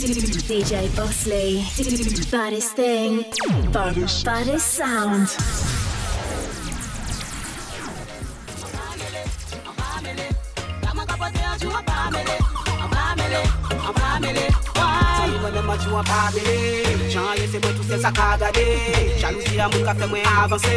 DJ 0.00 0.94
Bossley. 0.94 1.64
Baddest 2.30 2.76
thing. 2.76 3.24
Baddest, 3.72 4.24
sound. 4.64 5.77
mwen 15.68 15.78
di 15.78 15.88
wan 15.92 16.04
Jan 17.12 17.36
ye 17.36 17.46
se 17.52 17.58
mwen 17.58 17.74
tou 17.76 17.84
se 17.84 17.96
sa 18.00 18.10
ka 18.10 18.36
gade 18.40 18.64
Jalousi 19.20 19.60
a 19.60 19.68
mwen 19.68 19.84
ka 19.84 19.94
fe 19.94 20.06
mwen 20.06 20.24
avanse 20.24 20.76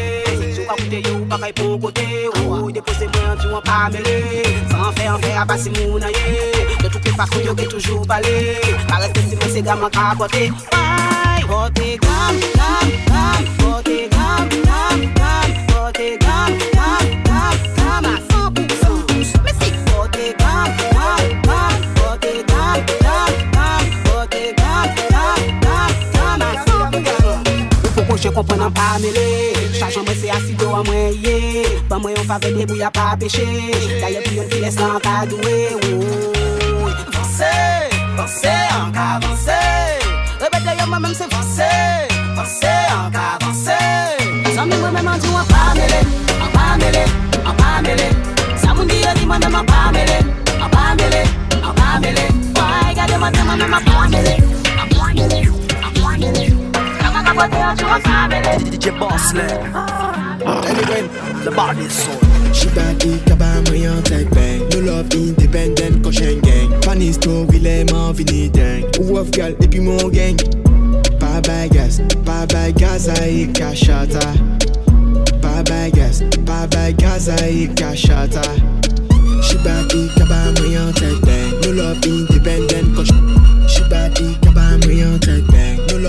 Sou 0.56 0.66
ka 0.68 0.75
koute 0.80 1.00
yo 1.07 1.14
ou 1.20 1.25
pa 1.32 1.38
kay 1.38 1.54
pon 1.54 1.80
kote 1.80 2.07
Ou 2.44 2.71
depose 2.71 3.07
mwen 3.07 3.38
ti 3.39 3.48
wan 3.54 3.64
pa 3.64 3.89
mele 3.93 4.16
San 4.71 4.92
fe 4.98 5.07
an 5.07 5.20
fe 5.24 5.32
a 5.42 5.46
basi 5.46 5.70
moun 5.75 6.04
a 6.04 6.10
ye 6.12 6.68
De 6.82 6.88
tout 6.89 7.00
pe 7.04 7.12
fakou 7.20 7.46
yo 7.46 7.56
ke 7.56 7.68
toujou 7.71 8.06
pale 8.06 8.36
Parete 8.89 9.21
si 9.30 9.36
mwen 9.36 9.54
se 9.54 9.62
gaman 9.62 9.92
ka 9.92 10.15
kote 10.20 10.43
Ay, 10.75 11.42
kote 11.48 11.87
gam, 12.04 12.36
gam, 12.57 12.87
gam. 13.07 13.42
Kote 13.62 13.98
gam, 14.15 14.50
gam, 14.68 15.00
gam. 15.20 15.48
Kote 15.71 16.10
gam, 16.26 16.51
gam, 16.76 17.07
gam, 17.23 17.56
gam. 17.78 18.31
Yo 28.32 28.36
kompon 28.36 28.62
an 28.62 28.71
pa 28.71 28.98
mele 29.04 29.54
Chachan 29.78 30.04
mwen 30.06 30.16
se 30.16 30.32
asido 30.32 30.76
an 30.76 30.84
mwen 30.88 31.14
ye 31.24 31.66
Ban 31.90 32.00
mwen 32.02 32.16
yon 32.16 32.26
fave 32.26 32.50
de 32.56 32.66
bou 32.66 32.78
ya 32.78 32.90
pa 32.90 33.16
peche 33.20 33.44
Daye 34.02 34.22
pi 34.23 34.38
yon 34.38 34.48
ki 34.48 34.59
les 34.64 34.76
lan 34.80 35.00
ka 35.04 35.26
doue 35.28 35.58
Vansè, 37.12 37.52
vansè, 38.16 38.54
an 38.80 38.92
ka 38.95 39.20
vansè 39.23 39.59
Repete 40.44 40.78
yo 40.80 40.86
mwen 40.88 41.02
men 41.02 41.16
se 41.16 41.28
vansè 41.34 41.68
Vansè, 42.38 42.72
an 42.96 43.12
ka 43.12 43.26
vansè 43.44 43.80
Zan 44.56 44.72
mwen 44.72 44.80
mwen 44.95 45.12
an 45.12 45.20
diyo 45.20 45.36
an 45.42 45.52
pa 45.52 45.66
mele 45.76 46.00
An 46.38 46.50
pa 46.56 46.66
mele, 46.80 47.04
an 47.44 47.60
pa 47.60 47.73
mele 47.84 48.08
Sa 48.64 48.72
moun 48.78 48.88
diyo 48.88 49.12
di 49.20 49.28
mwen 49.28 49.44
mwen 49.44 49.60
an 49.60 49.68
pa 49.73 49.84
mele 49.92 50.18
An 50.56 50.72
pa 50.72 50.88
mele, 51.02 51.26
an 51.60 51.76
pa 51.82 52.00
mele 52.00 52.26
Woy 52.56 52.95
gade 52.95 53.20
mwen 53.20 53.44
mwen 53.44 53.60
mwen 53.60 53.78
an 53.82 53.86
pa 53.92 54.08
mele 54.16 54.40
An 54.80 54.88
pa 54.95 55.12
mele, 55.20 55.44
an 55.84 55.94
pa 56.00 56.18
mele 56.23 56.51
DJ 57.32 59.00
Bossley. 59.00 59.48
Anyway, 60.68 61.08
The 61.44 61.52
body 61.56 61.88
soul. 61.88 62.20
She 62.54 62.68
body 62.76 63.20
kaba 63.26 63.64
mwen 63.66 64.04
tek 64.04 64.30
bang 64.32 64.68
No 64.70 64.80
love 64.80 65.14
independent 65.14 66.04
kon 66.04 66.12
shen 66.12 66.42
gang. 66.42 66.82
Pani 66.82 67.12
story 67.14 67.60
le 67.60 67.86
man 67.92 68.14
vini 68.14 68.50
dang 68.50 68.84
Ou 69.00 69.18
of 69.18 69.32
gal 69.32 69.54
epi 69.64 69.80
mon 69.80 70.10
gang. 70.12 70.38
Pa 71.20 71.40
bay 71.42 71.70
gas, 71.70 72.02
pa 72.26 72.46
bay 72.48 72.73
gaz 72.73 73.08
a 73.08 73.28
e 73.30 73.48
ka 73.54 73.72
shata 73.73 74.26
Pa 75.42 75.64
bay 75.64 75.90
gas, 75.92 76.22
pa 76.45 76.68
bay 76.68 76.92
gaz 76.94 77.30
a 77.30 77.50
e 77.50 77.68
ka 77.68 77.94
shata 77.95 78.44
She 79.42 79.56
body 79.64 80.10
kaba 80.18 80.52
mwen 80.60 80.94
tek 80.94 81.22
bang 81.22 81.52
No 81.62 81.72
love 81.80 82.06
independent 82.06 82.95
kon 82.95 83.41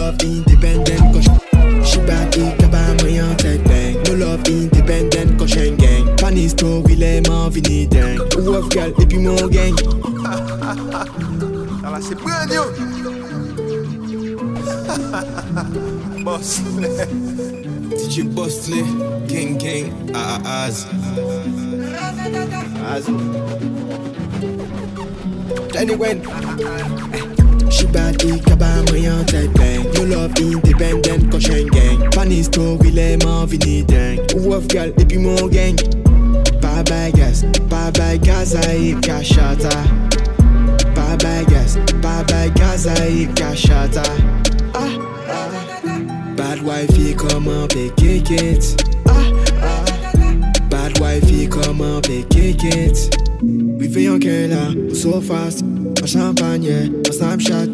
love 0.02 0.22
independent 0.24 1.00
kon 1.14 1.22
sh- 1.22 1.88
She 1.88 1.98
body 2.08 2.44
kaba 2.58 2.82
mwen 2.98 3.36
tek 3.36 3.60
bang 3.70 3.94
No 4.06 4.12
love 4.22 4.48
independent 4.48 5.38
kon 5.38 5.46
shen 5.46 5.76
gang 5.76 6.06
Pani 6.16 6.48
story 6.48 6.94
le 6.96 7.20
man 7.28 7.50
vini 7.54 7.86
dang 7.86 8.18
Ou 8.38 8.54
of 8.58 8.68
gal 8.74 8.90
epi 9.02 9.18
mon 9.18 9.46
gang 9.48 9.74
Ah 11.84 11.90
là, 11.90 11.98
c'est 12.00 12.14
brand 12.14 12.48
new. 12.48 12.64
Boss. 16.24 16.60
DJ 17.98 18.22
Bossley, 18.34 18.84
gang 19.26 19.58
gang, 19.58 19.90
ah 20.14 20.38
ah 20.44 20.64
az. 20.66 20.86
Az. 22.94 23.04
Anyway. 25.76 26.14
She 27.72 27.86
body 27.86 28.38
kaba 28.40 28.84
mwen 28.86 29.26
tek 29.26 29.50
bang 29.54 29.84
No 29.94 30.02
love 30.04 30.38
independent 30.38 31.30
kon 31.30 31.40
shen 31.40 31.66
gang. 31.68 32.10
Pani 32.10 32.42
story 32.42 32.90
le 32.90 33.16
man 33.24 33.46
vini 33.46 33.82
dang 33.82 34.18
Ou 34.36 34.52
of 34.52 34.68
gal 34.68 34.92
epi 35.00 35.16
mon 35.16 35.48
gang? 35.48 35.76
Pa 36.60 36.82
bay 36.82 37.10
gas, 37.12 37.44
pa 37.70 37.90
bay 37.90 38.18
gaz 38.18 38.54
a 38.54 38.76
e 38.76 38.92
ka 39.00 39.22
shata 39.22 39.72
Pa 40.94 41.16
bay 41.16 41.44
gas, 41.48 41.78
pa 42.02 42.22
bay 42.28 42.50
gaz 42.54 42.86
a 42.86 43.08
e 43.08 43.26
ka 43.26 43.54
shata 43.54 44.04
Ah, 44.74 44.92
ah. 45.28 45.62
Bad 46.36 46.62
wifey 46.62 47.14
up 47.14 47.72
and 47.72 47.96
kick 47.96 48.30
it. 48.30 48.82
Ah, 49.08 49.32
ah 49.62 50.68
Bad 50.68 50.98
wifey 51.00 51.46
up 51.46 52.06
and 52.06 52.30
kick 52.30 52.64
it. 52.64 53.16
We 53.42 53.88
fait 53.88 54.08
un 54.08 54.18
là, 54.18 54.94
so 54.94 55.20
fast 55.20 55.71
En 56.02 56.06
champagne, 56.06 56.64
yeah, 56.64 56.86
en 57.08 57.12
Snapchat 57.12 57.66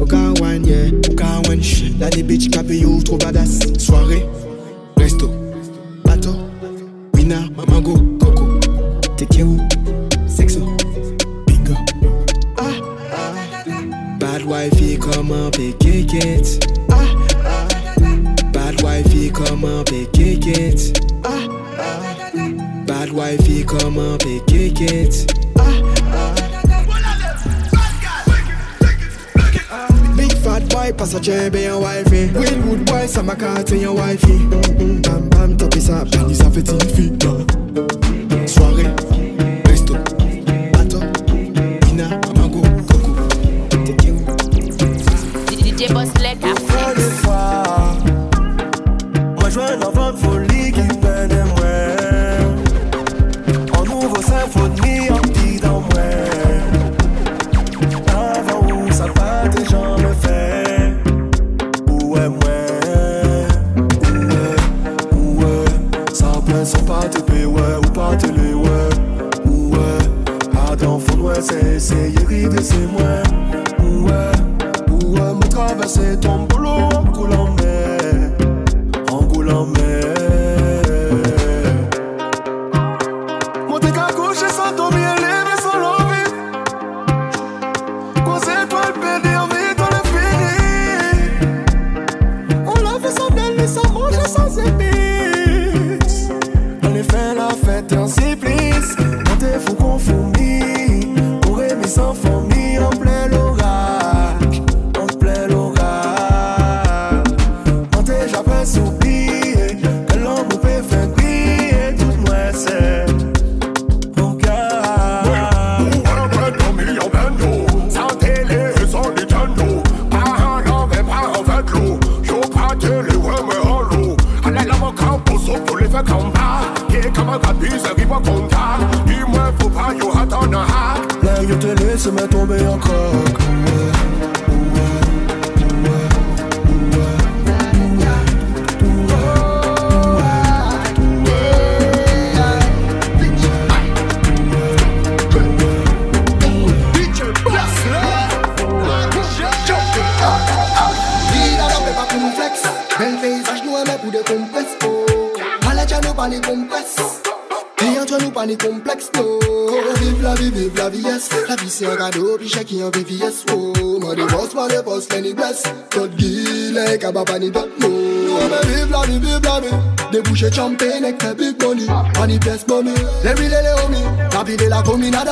Au 0.00 0.06
car 0.06 0.32
one, 0.40 0.64
yeah, 0.64 0.88
au 1.10 1.14
car 1.14 1.42
one 1.50 1.62
shit. 1.62 1.98
Là 2.00 2.08
des 2.08 2.22
bitches 2.22 2.48
capées 2.48 2.78
you 2.78 3.02
trop 3.02 3.18
badass. 3.18 3.58
Soirée, 3.78 4.24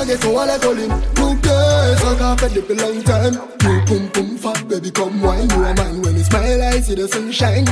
commune, 0.02 0.10
à 0.10 0.14
la 0.14 0.20
son 0.20 0.38
à 0.38 0.46
la 0.46 0.58
colline. 0.58 0.93
Coupe 1.14 1.46
sans 1.99 2.16
qu'à 2.16 2.37
fait 2.37 2.54
depuis 2.54 2.75
long 2.75 3.02
time. 3.04 3.38
You 3.62 3.81
pum 3.87 4.08
pum 4.12 4.37
fat, 4.38 4.69
baby, 4.69 4.90
come 4.90 5.22
wine. 5.22 5.49
You 5.50 5.64
are 5.64 5.75
mine 5.75 6.02
when 6.02 6.16
you 6.16 6.25
smile, 6.25 6.62
I 6.62 6.81
see 6.81 6.94
the 6.94 7.08
sunshine. 7.08 7.64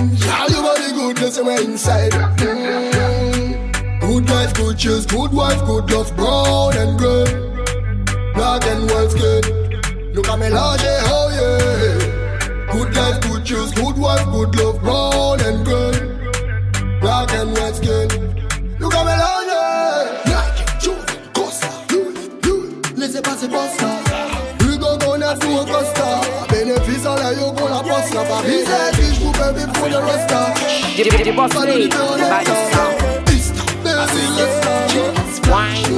of 28.20 28.28
a 28.28 28.38
busy 28.44 28.80
bitch 28.96 29.16
who 29.22 29.30
baby 29.32 29.64
for 29.78 29.88
the 29.88 30.00
rest 30.02 30.32
of 30.32 30.52
the 31.24 31.32
boss 31.32 31.54
me, 31.54 31.88
by 31.88 32.42
the 32.44 32.54
sound 32.70 32.96
I 33.90 34.06
say 34.12 34.26
yes, 34.38 35.40
wine 35.48 35.92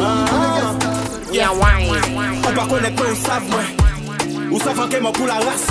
Yeah, 1.32 1.50
wine. 1.50 1.82
Ou 2.46 2.52
pa 2.54 2.64
konekte 2.66 3.02
ou 3.02 3.16
sav 3.16 3.42
mwen 3.48 3.66
Ou 4.52 4.58
sav 4.60 4.80
anke 4.84 5.00
mwen 5.00 5.14
pou 5.16 5.26
la 5.26 5.38
ras 5.42 5.64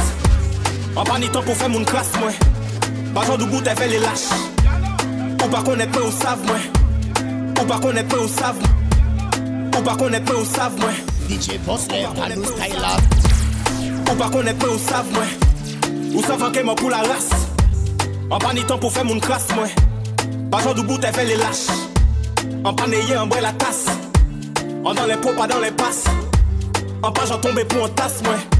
An 0.97 1.05
pa 1.07 1.19
ni 1.19 1.29
tan 1.31 1.43
pou 1.45 1.55
fe 1.55 1.67
moun 1.71 1.85
kras 1.87 2.09
mwen 2.19 2.35
Bajan 3.15 3.39
dou 3.39 3.47
bout 3.51 3.67
e 3.67 3.75
fe 3.77 3.87
le 3.91 3.99
lache 4.03 4.39
Ou 5.37 5.49
pa 5.51 5.61
konekte 5.67 6.01
ou 6.01 6.15
sav 6.17 6.41
mwen 6.47 6.65
Ou 7.59 7.67
pa 7.69 7.79
konekte 7.83 8.17
ou 8.17 8.31
sav 8.31 8.59
mwen 8.63 9.69
Ou 9.71 9.85
pa 9.85 9.95
konekte 9.99 10.35
ou 10.39 10.49
sav 10.55 10.75
mwen 10.81 10.99
DJ 11.29 11.61
Boss 11.67 11.87
Lev, 11.93 12.11
Anou 12.19 12.43
Style 12.43 12.83
Up. 12.91 13.03
Ou 14.09 14.19
pa 14.19 14.27
konekte 14.33 14.67
ou 14.67 14.81
sav 14.89 15.15
mwen 15.15 15.40
Ou 16.13 16.23
sav 16.25 16.43
anke 16.43 16.63
mwen 16.65 16.75
pou 16.75 16.91
la 16.91 17.01
ras 17.07 17.29
An 18.31 18.39
pa 18.39 18.51
ni 18.53 18.65
ton 18.67 18.79
pou 18.81 18.91
fe 18.91 19.03
moun 19.07 19.21
klas 19.23 19.47
mwen 19.55 19.71
Pa 20.51 20.59
jan 20.65 20.75
dou 20.75 20.83
gout 20.83 21.05
e 21.07 21.11
fe 21.15 21.23
le 21.29 21.37
lache 21.39 21.77
An 22.67 22.75
pa 22.75 22.87
neye 22.91 23.15
an 23.15 23.31
bre 23.31 23.43
la 23.43 23.53
tas 23.61 23.85
An 24.83 24.91
dan 24.97 25.07
le 25.07 25.19
po 25.23 25.31
pa 25.37 25.47
dan 25.47 25.63
le 25.63 25.71
pas 25.71 26.03
An 27.01 27.13
pa 27.15 27.27
jan 27.29 27.39
tombe 27.43 27.63
pou 27.71 27.87
an 27.87 27.95
tas 27.95 28.19
mwen 28.27 28.50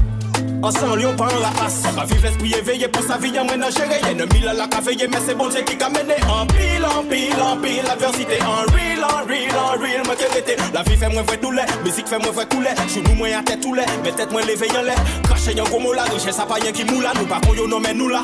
An 0.64 0.70
san 0.70 0.96
lion 0.96 1.16
pa 1.16 1.24
an 1.24 1.40
rapas 1.42 1.82
Ka 1.96 2.04
vive 2.04 2.22
l'esprit 2.22 2.54
éveillé 2.54 2.86
pour 2.86 3.02
sa 3.02 3.18
vie, 3.18 3.30
y'a 3.30 3.42
mwen 3.42 3.58
nan 3.58 3.70
jere 3.72 3.98
Ennemi 4.10 4.40
la 4.44 4.52
la 4.52 4.68
ka 4.68 4.80
veye, 4.80 5.08
mais 5.10 5.18
c'est 5.26 5.34
bon 5.34 5.48
Dieu 5.48 5.62
qui 5.62 5.76
ka 5.76 5.88
mene 5.88 6.14
En 6.30 6.46
pile, 6.46 6.86
en 6.86 7.02
pile, 7.02 7.42
en 7.42 7.56
pile, 7.56 7.86
adversité 7.90 8.38
En 8.42 8.70
real, 8.70 9.02
en 9.02 9.26
real, 9.26 9.56
en 9.58 9.80
real, 9.80 10.02
mwen 10.06 10.16
ke 10.16 10.28
rete 10.34 10.56
La 10.72 10.82
vie 10.84 10.96
fait 10.96 11.08
mwen 11.08 11.24
vwe 11.26 11.36
doule, 11.42 11.62
musique 11.84 12.06
fait 12.06 12.18
mwen 12.18 12.32
vwe 12.32 12.46
koule 12.46 12.68
Chounou 12.88 13.14
mwen 13.18 13.34
a 13.34 13.42
tête 13.42 13.60
toule, 13.60 13.82
mais 14.04 14.12
tête 14.12 14.30
mwen 14.30 14.46
leve 14.46 14.68
yon 14.72 14.86
lè 14.86 14.94
Crache 15.24 15.56
yon 15.56 15.66
gomo 15.66 15.92
la, 15.92 16.04
riche 16.04 16.30
sa 16.30 16.46
pa 16.46 16.60
yon 16.62 16.72
ki 16.72 16.84
moula. 16.92 17.10
Nou 17.18 17.26
pa 17.26 17.40
kon 17.42 17.58
yo 17.58 17.66
nomen 17.66 17.98
nou 17.98 18.08
la 18.08 18.22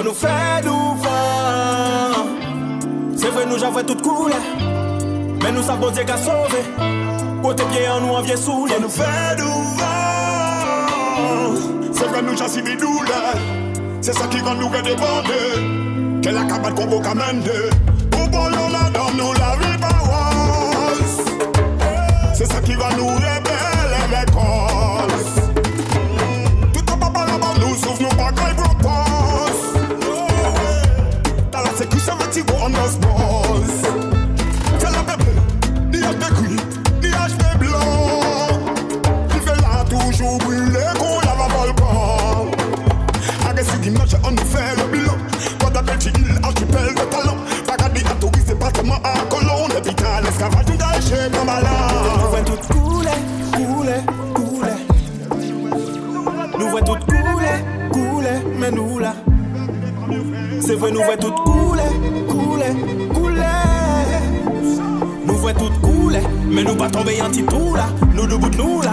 On 0.00 0.04
nous 0.04 0.14
fait 0.14 0.64
douvan 0.64 2.26
C'est 3.16 3.28
vrai 3.28 3.46
nous 3.46 3.58
j'avais 3.58 3.84
tout 3.84 3.96
coulé 4.02 4.34
Mais 5.40 5.52
nous 5.52 5.62
savons 5.62 5.90
Dieu 5.90 6.02
qu'a 6.04 6.16
sauvé. 6.16 6.62
Côté 7.42 7.62
pied 7.70 7.88
en 7.88 8.00
nous 8.00 8.14
en 8.14 8.22
vieux 8.22 8.36
soulé 8.36 8.74
nous 8.80 8.88
fait 8.88 9.36
du 9.36 9.42
C'est 11.92 12.06
vrai, 12.06 12.22
nous 12.22 12.36
j'assis 12.36 12.62
des 12.62 12.76
douleurs. 12.76 13.36
C'est 14.00 14.12
ça 14.12 14.26
qui 14.26 14.40
rend 14.40 14.54
nous 14.54 14.68
redemander. 14.68 16.20
Quelle 16.22 16.34
la 16.34 16.44
cabane 16.44 16.74
qu'on 16.74 16.86
peut 16.86 17.08
amender. 17.08 17.70
Pour 18.10 18.28
bon, 18.28 18.38
on 18.38 18.74
a 18.74 18.90
dans 18.90 19.10
nous 19.16 19.32
la 19.34 19.52
riposte. 19.52 21.32
C'est 22.34 22.46
ça 22.46 22.60
qui 22.60 22.74
va 22.74 22.90
nous 22.96 23.06
révéler 23.06 23.51
Nous 51.60 52.28
voyons 52.30 52.44
tout 52.44 52.72
couler, 52.72 53.10
couler, 53.52 54.00
couler. 54.34 54.78
Nous 56.58 56.68
voyons 56.68 56.86
tout 56.86 57.06
couler, 57.06 57.56
couler, 57.92 58.38
mais 58.58 58.70
nous 58.70 58.98
là. 58.98 59.14
C'est 60.60 60.76
vrai, 60.76 60.90
nous 60.92 61.02
voyons 61.02 61.20
tout 61.20 61.32
couler, 61.32 61.82
couler, 62.28 62.72
couler. 63.12 63.42
Nous 65.26 65.34
voyons 65.36 65.58
tout 65.58 65.80
couler, 65.86 66.22
mais 66.48 66.64
nous 66.64 66.74
pas 66.74 66.88
tomber 66.88 67.20
en 67.20 67.28
petit 67.28 67.42
tout 67.42 67.74
là. 67.74 67.86
Nous 68.14 68.26
debout 68.26 68.48
de 68.48 68.56
nous 68.56 68.80
là. 68.80 68.92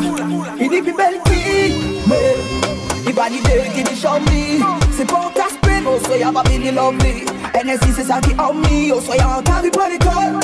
Il 0.60 0.70
dit 0.70 0.82
qu'il 0.82 0.96
belle 0.96 1.20
fille, 1.28 2.02
mais 2.08 2.36
il 3.08 3.14
va 3.14 3.30
l'idée 3.30 3.70
qui 3.74 3.84
dit 3.84 3.96
chambi. 3.96 4.62
C'est 4.98 5.08
pas 5.08 5.28
un 5.28 5.32
casse-pied, 5.34 5.82
oh 5.88 5.98
soyez 6.06 6.26
pas 6.26 6.44
bien 6.44 6.72
lovely. 6.74 7.26
NSI 7.64 7.94
c'est 7.96 8.04
ça 8.04 8.20
qui 8.20 8.34
a 8.38 8.52
mis, 8.54 8.92
oh 8.92 9.00
soyez 9.00 9.24
en 9.24 9.42
carré 9.42 9.70
pour 9.72 9.84
l'école. 9.90 10.40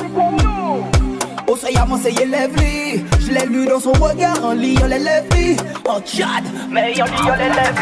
Oh 1.66 1.72
soyez 1.72 1.88
mon 1.88 1.98
c'est 1.98 2.26
lovely. 2.26 3.04
Je 3.22 3.32
l'ai 3.32 3.46
lu 3.48 3.66
dans 3.66 3.80
son 3.80 3.94
regard 3.94 4.44
en 4.44 4.54
liant 4.54 4.86
les 4.88 5.00
lèvres. 5.00 5.64
En 5.90 6.00
Tchad, 6.02 6.44
mais 6.70 7.02
en 7.02 7.06
liant 7.06 7.36
les 7.38 7.50
lèvres. 7.50 7.82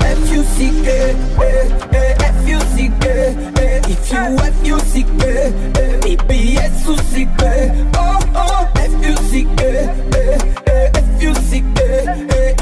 F-U-C-K, 0.00 0.86
eh, 0.86 1.14
eh, 1.92 2.14
F-U-C-K, 2.22 3.06
eh, 3.58 3.90
if 3.90 4.12
you 4.12 4.36
F-U-C-K, 4.38 5.22
baby 6.02 6.58
S-U-C-K, 6.58 7.44
oh 7.98 8.18
oh, 8.36 8.66
F-U-C-K, 8.76 9.62
F-U-C-K, 10.94 11.80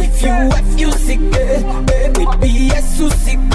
if 0.00 0.23
you 0.23 0.37
F-U-C-K, 0.52 1.37
baby 2.17 2.71
S-U-C-K, 2.71 3.55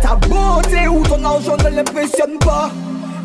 ta 0.00 0.14
beauté 0.14 0.86
ou 0.86 1.02
ton 1.02 1.24
argent 1.24 1.56
ne 1.56 1.70
l'impressionne 1.76 2.38
pas. 2.38 2.70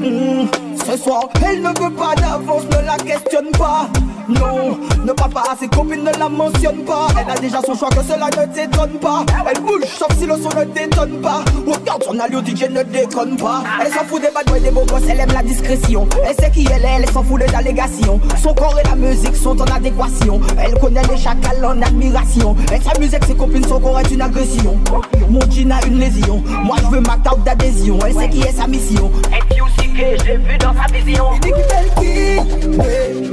Hmm, 0.02 0.48
Ce 0.84 0.98
soir, 0.98 1.30
elle 1.46 1.62
ne 1.62 1.68
veut 1.70 1.92
pas 1.96 2.16
d'avance, 2.16 2.64
ne 2.66 2.86
la 2.86 2.98
questionne 2.98 3.52
pas. 3.58 3.88
Non, 4.30 4.78
ne 5.06 5.12
pas 5.12 5.28
pas, 5.28 5.44
ses 5.60 5.68
copines 5.68 6.04
ne 6.04 6.18
la 6.18 6.30
mentionnent 6.30 6.86
pas. 6.86 7.08
Elle 7.20 7.30
a 7.30 7.36
déjà 7.40 7.60
son 7.62 7.76
choix, 7.76 7.90
que 7.90 8.02
cela 8.04 8.28
ne 8.28 8.54
t'étonne 8.54 8.98
pas. 9.00 9.26
Elle 9.50 9.62
bouge, 9.62 9.84
sauf 9.86 10.08
si 10.18 10.26
le 10.26 10.36
son 10.38 10.50
ne 10.58 10.64
t'étonne 10.66 11.20
pas. 11.22 11.44
Regarde 11.68 12.04
son 12.04 12.18
allure, 12.20 12.42
DJ 12.46 12.70
ne 12.70 12.82
déconne 12.84 13.36
pas. 13.36 13.62
Elle 13.84 13.92
s'en 13.92 14.04
fout 14.06 14.22
des 14.22 14.30
bad 14.34 14.46
boys, 14.48 14.60
des 14.60 14.72
beaux 14.72 14.86
gosses, 14.86 15.04
elle 15.10 15.20
aime 15.20 15.32
la 15.34 15.44
discrétion. 15.44 16.08
Elle 16.26 16.36
sait 16.36 16.52
qui 16.52 16.66
elle 16.74 16.84
est, 16.86 16.98
elle 17.04 17.10
s'en 17.12 17.24
fout 17.24 17.42
des 17.42 17.54
allégations. 17.54 18.20
Son 18.42 18.54
corps 18.54 18.78
et 18.80 18.88
la 18.88 18.96
musique 18.96 19.36
sont 19.36 19.60
en 19.60 19.66
adéquation. 19.66 20.40
Elle 20.64 20.80
connaît 20.80 21.02
les 21.12 21.18
chacals 21.18 21.64
en 21.66 21.82
admiration. 21.82 22.56
Elle 22.72 22.82
s'amuse 22.82 23.14
avec 23.14 23.26
ses 23.26 23.36
copines, 23.36 23.68
son 23.68 23.80
corps 23.80 24.00
est 24.00 24.12
une 24.12 24.22
agression. 24.22 24.78
Mon 25.30 25.42
jean 25.52 25.72
a 25.72 25.86
une 25.86 26.00
lésion. 26.00 26.42
Moi 26.64 26.78
je 26.82 26.88
veux 26.96 27.02
ma 27.02 27.18
carte 27.18 27.44
d'adhésion. 27.44 28.00
Elle 28.06 28.14
sait 28.16 28.30
qui 28.30 28.42
est 28.42 28.54
sa 28.56 28.66
mission. 28.68 29.12
Aussi 29.52 29.90
que 29.94 30.18
je 30.20 30.26
l'ai 30.26 30.38
vu 30.38 30.58
dans 30.58 30.74
sa 30.74 30.92
vision. 30.92 31.26
Il 31.36 31.40
dit 31.40 31.52
qu'il 31.52 32.78
belle 32.78 33.24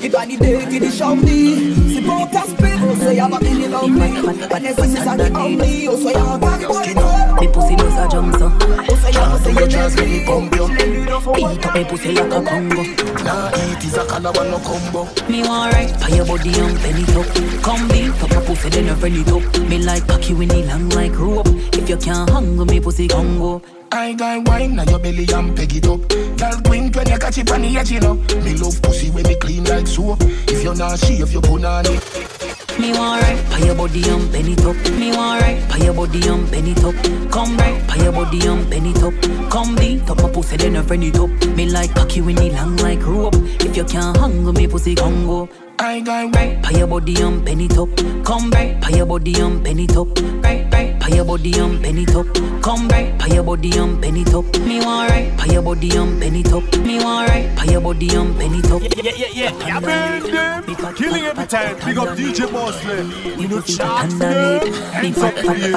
qui, 0.00 0.06
il 0.06 0.10
valide 0.10 0.68
qui 0.68 0.80
dit 0.80 0.96
chambi. 0.96 1.74
C'est 1.94 2.02
pas 2.02 2.14
un 2.14 2.26
casse-pied, 2.26 2.74
on 2.82 3.04
sait 3.04 3.16
y'a 3.16 3.28
pas 3.28 3.38
bien 3.38 3.68
l'envie. 3.68 4.48
Vanessa 4.50 4.82
c'est 4.82 5.04
ça 5.04 5.16
qui 5.16 5.36
en 5.36 5.48
dit, 5.50 5.88
on 5.88 5.96
sait 5.96 6.12
y'a 6.12 6.34
un 6.34 6.38
carré 6.38 6.64
pour 6.66 6.80
l'école. 6.80 7.26
Me 7.38 7.46
pussy 7.48 7.76
does 7.76 7.98
a 7.98 8.08
jump 8.08 8.34
so 8.38 8.46
On 8.48 8.96
sait 8.96 9.12
y'a, 9.12 9.28
on 9.30 9.38
sait 9.44 9.52
y'a 9.52 9.68
Just 9.68 9.98
let 9.98 10.06
me 10.06 10.24
pump 10.24 10.54
you. 10.56 10.66
Je 10.68 10.72
l'ai 10.72 10.86
lu 10.86 11.06
dans 11.06 11.20
son 11.20 11.32
Beat 11.32 11.66
up 11.66 11.74
me 11.74 11.84
pussy 11.84 12.12
like 12.12 12.32
a 12.32 12.40
Congo 12.40 12.82
Nah, 13.24 13.50
eat 13.50 13.84
is 13.84 13.94
a 13.94 14.06
calabar 14.06 14.44
no 14.46 14.58
combo. 14.60 15.06
Me 15.28 15.42
want 15.42 15.72
right 15.74 15.90
for 16.00 16.14
your 16.16 16.24
body 16.24 16.48
and 16.58 16.80
bend 16.80 16.98
it 16.98 17.14
up 17.14 17.26
Come 17.62 17.88
beat 17.88 18.22
up 18.22 18.30
your 18.30 18.40
pussy 18.40 18.70
then 18.70 18.86
you 18.86 18.94
bend 18.94 19.16
it 19.16 19.28
up 19.28 19.68
Me 19.68 19.78
like 19.78 20.06
cocky 20.06 20.32
when 20.32 20.50
it 20.50 20.66
long 20.66 20.88
like 20.90 21.18
rope 21.18 21.46
If 21.74 21.88
you 21.90 21.96
can't 21.98 22.30
hang 22.30 22.56
me 22.66 22.80
pussy 22.80 23.06
Congo 23.06 23.60
I 23.92 24.12
got 24.14 24.48
wine 24.48 24.76
now 24.76 24.84
your 24.84 24.98
belly 24.98 25.26
and 25.32 25.56
peg 25.56 25.74
it 25.74 25.86
up. 25.86 26.00
Girl 26.08 26.60
queen 26.64 26.92
when 26.92 27.08
you 27.08 27.18
catch 27.18 27.38
it 27.38 27.50
on 27.50 27.62
the 27.62 27.76
edge, 27.76 27.90
you 27.90 28.00
know. 28.00 28.14
Me 28.44 28.54
love 28.54 28.80
pussy 28.82 29.10
when 29.10 29.26
me 29.26 29.36
clean 29.36 29.64
like 29.64 29.86
soap. 29.86 30.18
If 30.22 30.62
you're 30.62 30.74
not 30.74 30.98
shave, 30.98 31.32
you 31.32 31.40
put 31.40 31.64
on 31.64 31.86
it. 31.86 32.36
Me 32.78 32.92
want 32.92 33.22
right, 33.22 33.42
pay 33.50 33.66
your 33.66 33.74
body 33.74 34.06
and 34.08 34.30
penny 34.30 34.54
top. 34.54 34.76
Me 34.98 35.10
want 35.16 35.40
right, 35.40 35.70
pay 35.70 35.84
your 35.84 35.94
body 35.94 36.28
and 36.28 36.50
penny 36.50 36.74
top. 36.74 36.94
Come 37.30 37.56
right, 37.56 37.88
pay 37.88 38.02
your 38.02 38.12
body 38.12 38.46
and 38.46 38.70
penny 38.70 38.92
top. 38.92 39.14
Come 39.50 39.74
beat 39.76 40.10
up 40.10 40.22
my 40.22 40.30
pussy, 40.30 40.56
then 40.56 40.76
a 40.76 40.82
friend 40.82 41.04
it 41.04 41.18
up. 41.18 41.30
Me 41.56 41.70
like 41.70 41.94
cocky 41.94 42.20
when 42.20 42.38
it 42.38 42.52
long 42.52 42.76
like 42.78 43.04
rope. 43.06 43.34
If 43.36 43.76
you 43.76 43.84
can't 43.84 44.16
hang 44.16 44.52
me 44.52 44.66
pussy, 44.66 44.94
can 44.94 45.26
go. 45.26 45.48
I 45.78 46.00
got 46.00 46.34
right, 46.34 46.62
pay 46.62 46.78
your 46.78 46.86
body 46.86 47.20
and 47.22 47.44
penny 47.46 47.68
top. 47.68 47.88
Come 48.24 48.50
right, 48.50 48.80
pay 48.82 48.98
your 48.98 49.06
body 49.06 49.40
and 49.40 49.64
penny 49.64 49.86
top. 49.86 50.08
Right, 50.42 50.70
right, 51.06 51.10
pay 51.10 51.16
your 51.16 51.24
body 51.24 51.58
and 51.58 51.82
penny 51.82 52.04
top. 52.04 52.26
Come 52.62 52.88
right, 52.88 53.18
pay 53.18 53.34
your 53.34 53.44
body 53.44 53.78
and 53.78 54.02
penny 54.02 54.24
top. 54.24 54.44
Me 54.60 54.80
want 54.80 55.10
right, 55.10 55.38
pay 55.38 55.52
your 55.52 55.62
body 55.62 55.96
and 55.96 56.20
penny 56.20 56.42
top. 56.42 56.76
Me 56.78 56.98
want 57.02 57.28
right, 57.28 57.56
pay 57.56 57.72
your 57.72 57.80
body 57.80 58.14
and 58.14 58.36
penny 58.36 58.62
top. 58.62 58.82
Yeah, 58.82 59.12
yeah, 59.16 59.26
yeah. 59.32 59.66
Yeah, 59.66 59.80
man, 59.80 60.22
them. 60.22 60.94
Killing 60.94 61.24
every 61.24 61.46
time. 61.46 61.76
Big 61.84 61.98
up 61.98 62.16
DJ 62.16 62.50
Bossley. 62.50 63.40
You 63.40 63.48
know, 63.48 63.60
chat 63.60 64.10
for 64.12 64.18
them. 64.18 64.72
Hands 64.92 65.18
up 65.18 65.34
for 65.34 65.54
you. 65.54 65.74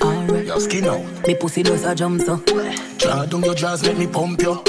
Alright. 0.00 0.46
Your 0.46 0.60
skin 0.60 0.86
out. 0.86 1.26
Me 1.26 1.34
pussy 1.34 1.62
does 1.62 1.84
a 1.84 1.94
jump 1.94 2.20
so. 2.22 2.36
Draw 2.98 3.26
down 3.26 3.42
your 3.42 3.54
jaws, 3.54 3.84
let 3.84 3.96
me 3.96 4.06
pump 4.06 4.42
you. 4.42 4.62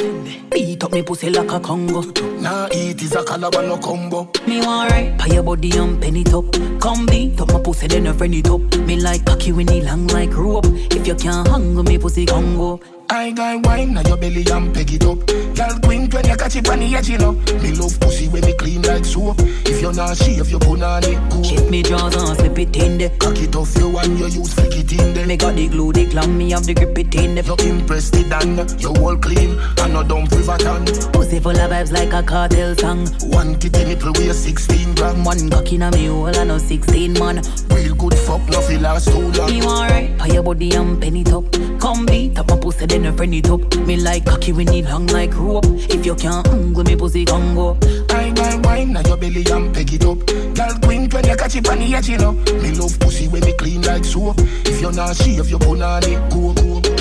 Beat 0.83 0.87
up 0.87 0.93
me 0.95 1.01
pussy 1.01 1.29
like 1.29 1.49
a 1.49 1.61
Congo. 1.61 2.01
Nah, 2.41 2.67
eat 2.73 3.01
is 3.01 3.15
a 3.15 3.23
calabar 3.23 3.63
no 3.63 3.77
combo. 3.77 4.29
Me 4.45 4.59
want 4.59 4.91
right, 4.91 5.17
pay 5.17 5.35
your 5.35 5.41
body 5.41 5.71
and 5.77 6.01
penny 6.01 6.25
top. 6.25 6.43
Come 6.81 7.05
beat 7.05 7.39
up 7.39 7.53
my 7.53 7.61
pussy, 7.61 7.87
then 7.87 8.07
a 8.07 8.13
friend 8.13 8.35
it 8.35 8.49
up. 8.49 8.59
Me 8.79 8.97
like 8.97 9.23
cocky 9.23 9.53
when 9.53 9.69
it 9.69 9.85
long 9.85 10.07
like 10.07 10.35
rope. 10.35 10.65
If 10.65 11.07
you 11.07 11.15
can't 11.15 11.47
hang 11.47 11.81
me 11.85 11.97
pussy 11.97 12.25
Congo. 12.25 12.81
I 13.13 13.29
got 13.29 13.63
wine 13.67 13.93
now 13.93 14.01
your 14.01 14.17
belly 14.17 14.43
and 14.51 14.73
peg 14.73 14.91
it 14.91 15.05
up. 15.05 15.19
Girl 15.27 15.79
queen 15.83 16.09
when 16.09 16.25
you 16.25 16.35
catch 16.35 16.55
it 16.55 16.67
on 16.67 16.79
the 16.79 16.95
edge, 16.95 17.09
you 17.09 17.19
know. 17.19 17.33
Me 17.61 17.71
love 17.73 17.99
pussy 17.99 18.27
when 18.27 18.43
me 18.43 18.53
clean 18.53 18.81
like 18.81 19.05
soap. 19.05 19.37
If 19.39 19.81
you're 19.81 19.93
not 19.93 20.17
shave, 20.17 20.49
you 20.49 20.57
put 20.57 20.81
on 20.81 21.03
it 21.03 21.19
cool. 21.29 21.43
Check 21.43 21.69
me 21.69 21.83
jaws 21.83 22.15
and 22.15 22.35
slip 22.39 22.57
it 22.57 22.75
in 22.75 22.97
there. 22.97 23.11
Cock 23.19 23.37
it 23.37 23.55
off 23.55 23.69
you 23.77 23.95
and 23.99 24.17
you 24.17 24.25
use 24.25 24.55
flick 24.55 24.75
it 24.75 24.91
in 24.93 25.13
there. 25.13 25.27
Me 25.27 25.37
got 25.37 25.55
the 25.55 25.67
glue, 25.67 25.93
the 25.93 26.07
glam, 26.07 26.35
me 26.35 26.49
have 26.51 26.65
the 26.65 26.73
grip 26.73 26.97
it 26.97 27.13
in 27.13 27.35
there. 27.35 27.43
You're 27.43 27.61
impressed 27.61 28.15
it 28.15 28.33
and 28.33 28.81
you 28.81 28.89
all 28.89 29.15
clean 29.15 29.59
and 29.59 29.93
no 29.93 30.01
dumb 30.01 30.25
river 30.25 30.57
tongue. 30.57 30.85
Pussy 31.13 31.39
full 31.39 31.51
of 31.51 31.69
vibes 31.69 31.91
like 31.91 32.13
a 32.13 32.23
cartel 32.23 32.75
song. 32.75 33.05
One 33.29 33.59
kitty 33.59 33.85
nipple 33.85 34.13
weigh 34.13 34.33
16 34.33 34.95
gram. 34.95 35.23
One 35.23 35.51
cock 35.51 35.71
in 35.71 35.83
a 35.83 35.91
me 35.91 36.07
hole 36.07 36.35
and 36.35 36.47
no 36.47 36.57
16 36.57 37.13
man. 37.13 37.43
Real 37.69 37.93
good 37.93 38.17
fuck, 38.17 38.41
no 38.49 38.59
feel 38.61 38.81
last 38.81 39.09
too 39.09 39.31
long. 39.33 39.51
Me 39.51 39.61
want 39.61 39.91
right, 39.91 40.17
pay 40.17 40.33
your 40.33 40.41
body 40.41 40.73
and 40.73 40.99
penny 40.99 41.23
top. 41.23 41.45
Come 41.79 42.07
beat 42.07 42.39
up 42.39 42.49
my 42.49 42.57
pussy, 42.57 42.87
then 42.87 43.02
friend 43.11 43.33
it 43.33 43.49
up. 43.49 43.61
Me 43.87 43.97
like 43.97 44.25
cocky 44.25 44.53
when 44.53 44.69
it 44.69 44.85
long 44.85 45.07
like 45.07 45.35
rope. 45.35 45.65
If 45.65 46.05
you 46.05 46.15
can't 46.15 46.45
mm, 46.47 46.53
angle 46.53 46.83
me 46.83 46.95
pussy 46.95 47.25
can 47.25 47.55
go. 47.55 47.77
I 48.09 48.31
got 48.31 48.65
wine 48.65 48.93
now 48.93 49.01
your 49.01 49.17
belly 49.17 49.45
and 49.51 49.73
peg 49.73 49.93
it 49.93 50.05
up. 50.05 50.19
Girl 50.25 50.79
queen 50.81 51.09
when 51.09 51.25
you 51.27 51.35
catch 51.35 51.55
it 51.55 51.67
on 51.69 51.79
the 51.79 51.95
edge, 51.95 52.09
you 52.09 52.17
know. 52.17 52.31
Me 52.31 52.71
love 52.71 52.99
pussy 52.99 53.27
when 53.27 53.43
me 53.43 53.53
clean 53.53 53.81
like 53.81 54.05
soap. 54.05 54.35
If 54.39 54.81
you're 54.81 54.93
not 54.93 55.15
shave, 55.15 55.49
you 55.49 55.59
put 55.59 55.81
on 55.81 56.03
it 56.03 56.31
go 56.31 56.53
go. 56.53 56.92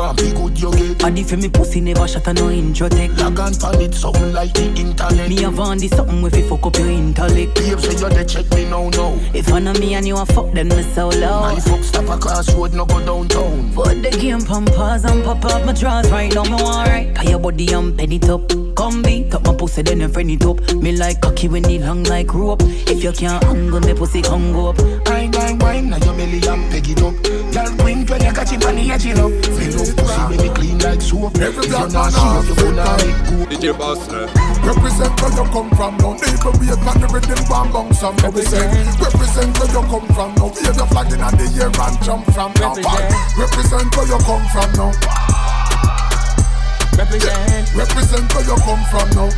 want, 0.00 0.16
be 0.16 0.32
good 0.32 0.60
you 0.60 0.72
get. 0.72 0.98
Body 0.98 1.22
for 1.22 1.36
me 1.36 1.48
pussy 1.48 1.80
never 1.80 2.08
shut 2.08 2.26
a 2.26 2.32
no 2.32 2.50
intro 2.50 2.88
tech. 2.88 3.10
Log 3.18 3.38
on 3.38 3.54
pan 3.54 3.80
it 3.80 3.94
something 3.94 4.32
like 4.32 4.52
the 4.54 4.64
internet. 4.64 5.28
Me 5.28 5.42
have 5.42 5.60
on 5.60 5.78
this 5.78 5.90
something 5.90 6.24
if 6.24 6.36
you 6.36 6.48
fuck 6.48 6.64
up 6.66 6.76
your 6.76 6.88
intellect. 6.90 7.54
Babes 7.54 7.82
say 7.84 7.92
you 7.92 8.08
dey 8.08 8.24
check 8.24 8.50
me 8.54 8.64
now 8.64 8.88
now. 8.90 9.18
If 9.34 9.52
I 9.52 9.58
know 9.58 9.72
me 9.74 9.94
and 9.94 10.06
you 10.06 10.16
a 10.16 10.24
fuck 10.26 10.52
then 10.52 10.68
me 10.68 10.82
so 10.82 11.08
low. 11.08 11.40
My 11.40 11.60
fuck 11.60 11.82
stop 11.84 12.08
across 12.08 12.52
road 12.54 12.72
no 12.72 12.86
go 12.86 13.04
downtown. 13.04 13.72
Put 13.74 14.02
the 14.02 14.10
game 14.10 14.40
pause 14.40 15.04
and 15.04 15.22
pop 15.22 15.44
up 15.44 15.64
my 15.64 15.72
drawers 15.72 16.10
right 16.10 16.34
now 16.34 16.44
me 16.44 16.62
want 16.62 16.88
right. 16.88 17.14
Pay 17.14 17.30
your 17.30 17.38
body 17.38 17.72
and 17.72 17.96
penny 17.96 18.18
top. 18.18 18.48
Come 18.76 19.02
beat 19.02 19.34
up 19.34 19.44
my 19.44 19.54
pussy 19.54 19.82
then 19.82 20.00
a 20.00 20.08
friend 20.08 20.30
it 20.30 20.44
up. 20.44 20.60
Me 20.74 20.96
like 20.96 21.20
cocky 21.20 21.48
when 21.48 21.64
it 21.66 21.82
long 21.82 22.04
like 22.04 22.32
rope. 22.32 22.62
If 22.62 23.04
you 23.04 23.12
can't 23.12 23.44
angle 23.44 23.80
me 23.80 23.94
pussy 23.94 24.22
go 24.22 24.70
up. 24.70 24.78
I 25.08 25.26
got 25.26 25.62
wine 25.62 25.90
now 25.90 25.98
your 25.98 26.14
belly 26.14 26.40
and 26.48 26.70
peg 26.70 26.88
it 26.88 27.02
up. 27.02 27.14
Girl 27.52 27.76
queen 27.78 28.06
when 28.06 28.22
you 28.24 28.32
catch 28.32 28.52
it 28.52 28.64
edge, 28.64 29.04
you 29.04 29.14
know. 29.14 29.28
Me 29.28 29.49
clean. 31.28 31.44
Every 31.44 31.66
If 31.66 31.70
you're 31.70 31.88
black 31.90 31.92
not 31.92 32.12
man 32.16 32.40
shave, 32.40 32.48
you 32.48 32.54
put 32.56 32.78
on 32.80 32.98
go. 33.28 33.36
DJ 33.52 33.64
Bossley. 33.76 34.24
Represent 34.64 35.14
where 35.20 35.34
you 35.36 35.44
come 35.52 35.70
from 35.76 35.92
now. 36.00 36.16
People 36.16 36.54
wait 36.56 36.80
on 36.80 36.96
the 36.96 37.08
rhythm 37.12 37.40
bang 37.44 37.68
bang 37.68 37.92
song. 37.92 38.16
Now 38.24 38.30
we 38.32 38.42
say 38.48 38.64
represent 38.96 39.52
where 39.60 39.68
you 39.68 39.82
come 39.92 40.08
from 40.16 40.30
now. 40.40 40.48
Wave 40.48 40.76
your 40.76 40.88
flag 40.88 41.12
in 41.12 41.20
the 41.20 41.46
air 41.60 41.68
and 41.68 41.96
jump 42.00 42.24
from 42.32 42.52
now. 42.56 42.72
Represent. 42.72 43.12
Represent 43.36 43.88
where 43.96 44.08
you 44.08 44.18
come 44.24 44.44
from 44.48 44.70
now. 44.80 44.90
Represent. 46.96 47.64
Represent 47.76 48.26
where 48.32 48.46
you 48.48 48.56
come 48.64 48.82
from 48.88 49.08
now. 49.12 49.28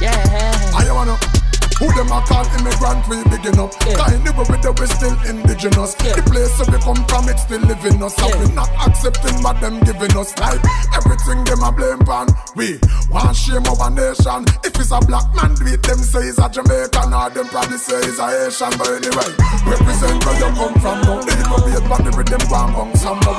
Yeah. 0.00 0.76
I 0.76 0.92
wanna. 0.92 1.33
Who 1.78 1.90
them 1.98 2.06
a 2.14 2.22
call 2.22 2.46
immigrant 2.54 3.02
we 3.10 3.18
begin 3.26 3.58
up. 3.58 3.74
Yeah. 3.82 3.98
Kind 3.98 4.22
of 4.30 4.38
with 4.38 4.62
the 4.62 4.70
we 4.78 4.86
still 4.86 5.16
indigenous. 5.26 5.98
Yeah. 5.98 6.14
The 6.14 6.22
place 6.30 6.54
where 6.62 6.70
we 6.70 6.78
come 6.78 7.02
from 7.10 7.26
it 7.26 7.38
still 7.42 7.62
living 7.66 7.98
us. 7.98 8.14
And 8.22 8.30
Yeah. 8.30 8.38
we 8.38 8.46
not 8.54 8.70
accepting 8.86 9.42
what 9.42 9.58
them 9.60 9.82
giving 9.82 10.14
us. 10.14 10.30
Like 10.38 10.62
everything 10.94 11.42
them 11.42 11.66
a 11.66 11.70
blame 11.74 11.98
pan 12.06 12.30
We 12.54 12.78
want 13.10 13.34
shame 13.34 13.66
our 13.66 13.90
nation. 13.90 14.46
If 14.62 14.78
it's 14.78 14.94
a 14.94 15.02
black 15.02 15.26
man 15.34 15.58
do 15.58 15.66
it 15.66 15.82
them 15.82 15.98
say 15.98 16.30
it's 16.30 16.38
a 16.38 16.46
Jamaican 16.46 17.10
Or 17.10 17.28
them 17.34 17.48
probably 17.50 17.78
say 17.78 17.98
it's 18.06 18.22
a 18.22 18.26
Haitian. 18.30 18.72
But 18.78 18.94
anyway 19.02 19.30
Represent 19.66 20.18
where 20.22 20.38
you 20.38 20.50
come 20.54 20.74
from 20.78 20.98
now. 21.02 21.26
Even 21.26 21.58
be 21.66 21.70
it 21.74 21.84
band 21.90 22.06
with 22.14 22.28
them 22.30 22.44
bang 22.46 22.70
bang 22.70 22.92
Some 22.94 23.18
we 23.26 23.34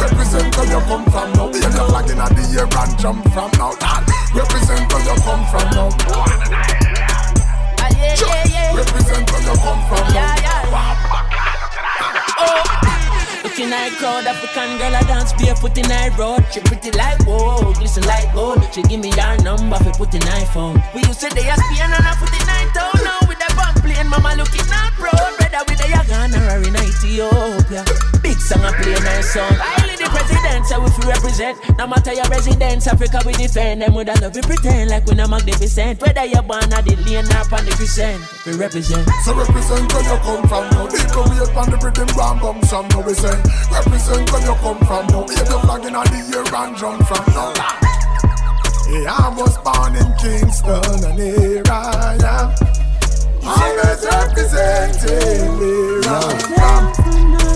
Represent 0.00 0.48
where 0.56 0.68
you 0.72 0.80
come 0.88 1.04
from 1.12 1.28
now. 1.36 1.52
Be 1.52 1.60
your 1.60 1.84
flag 1.92 2.08
in 2.08 2.16
the 2.16 2.44
air 2.56 2.64
and 2.64 2.92
jump 2.96 3.20
from 3.36 3.50
now. 3.60 3.76
Lad, 3.76 4.08
Represent 4.32 4.88
where 4.88 5.04
you 5.04 5.16
come 5.20 5.44
from 5.52 5.68
now 5.76 6.77
Ah, 7.98 8.04
yeah, 8.04 8.14
yeah, 8.14 8.46
yeah. 8.46 8.76
Represent 8.76 9.30
where 9.32 9.42
you 9.42 9.54
come 9.58 9.80
from 9.88 10.14
Yeah, 10.14 10.34
yeah. 10.38 10.62
Oh. 12.38 12.62
Looking 13.42 13.70
like 13.70 13.92
crowd, 13.98 14.26
African 14.26 14.78
girl, 14.78 14.94
I 14.94 15.02
dance 15.02 15.32
barefoot 15.32 15.76
in 15.78 15.90
her 15.90 16.10
road. 16.16 16.44
She 16.52 16.60
pretty 16.60 16.90
like 16.92 17.18
whoa, 17.26 17.72
glisten 17.74 18.04
like 18.04 18.32
gold. 18.34 18.62
She 18.72 18.82
give 18.82 19.00
me 19.00 19.10
her 19.12 19.36
number 19.42 19.76
for 19.78 19.90
put 19.92 20.14
in 20.14 20.20
iPhone. 20.22 20.78
We 20.94 21.02
used 21.02 21.20
to 21.20 21.28
day 21.30 21.48
a 21.48 21.56
Spain 21.56 21.90
and 21.90 22.06
I 22.06 22.14
put 22.18 22.30
in 22.30 22.46
nine 22.46 22.70
town. 22.72 22.97
The 23.58 23.80
plane, 23.82 24.08
mama 24.08 24.34
looking 24.38 24.66
not 24.70 24.92
proud. 24.94 25.32
Brother 25.38 25.62
with 25.68 25.78
the 25.78 25.88
Ghana 25.90 26.38
or 26.54 26.62
in 26.62 26.76
Ethiopia. 26.76 27.82
Big 28.22 28.38
song 28.38 28.64
I 28.64 28.72
play 28.78 28.94
nice 29.02 29.32
song. 29.32 29.54
Highly 29.54 29.96
the 29.96 30.08
president, 30.10 30.66
so 30.66 30.84
if 30.84 30.94
you 30.98 31.06
represent, 31.08 31.56
no 31.78 31.86
matter 31.86 32.12
your 32.12 32.28
residence, 32.28 32.86
Africa 32.86 33.20
we 33.26 33.32
defend. 33.34 33.82
Them 33.82 33.94
would 33.94 34.08
love 34.08 34.34
you 34.34 34.42
pretend 34.42 34.90
like 34.90 35.06
we 35.06 35.14
no 35.14 35.26
magnificent. 35.26 36.00
Whether 36.00 36.24
you're 36.24 36.42
born 36.42 36.72
at 36.72 36.84
the 36.84 36.96
lane 37.06 37.26
or 37.28 37.44
on 37.54 37.64
the 37.64 37.72
crescent, 37.76 38.20
we 38.46 38.52
represent. 38.56 39.06
So 39.24 39.34
represent 39.34 39.86
where 39.92 40.06
you 40.06 40.18
come 40.22 40.42
from 40.48 40.64
now. 40.72 40.86
People 40.88 41.26
wait 41.30 41.52
on 41.54 41.66
the 41.70 41.78
rhythm 41.78 42.08
bam 42.16 42.36
bam 42.40 42.58
some 42.64 42.88
now 42.88 43.02
we 43.06 43.14
say. 43.14 43.36
Represent 43.70 44.26
where 44.32 44.42
you 44.42 44.54
come 44.62 44.80
from 44.86 45.04
now. 45.12 45.22
Wave 45.26 45.48
your 45.48 45.60
flag 45.62 45.84
in 45.84 45.92
the 45.92 46.20
air 46.34 46.46
and 46.46 46.72
jump 46.76 47.00
from 47.06 47.24
now. 47.34 47.52
Yeah, 48.88 49.12
I 49.12 49.28
was 49.36 49.54
born 49.60 49.94
in 49.96 50.08
Kingston 50.16 51.04
and 51.04 51.20
here 51.20 51.62
I 51.68 52.16
am. 52.24 52.87
Always 53.48 54.04
representing 54.04 55.58
where 55.58 56.02
I'm 56.04 56.38
from. 56.52 56.82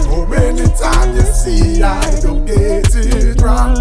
Oh, 0.09 0.27
many 0.27 0.65
times 0.81 1.17
you 1.17 1.27
see 1.33 1.83
I 1.83 2.21
don't 2.21 2.47
get 2.47 2.95
it 2.95 3.41
wrong. 3.43 3.77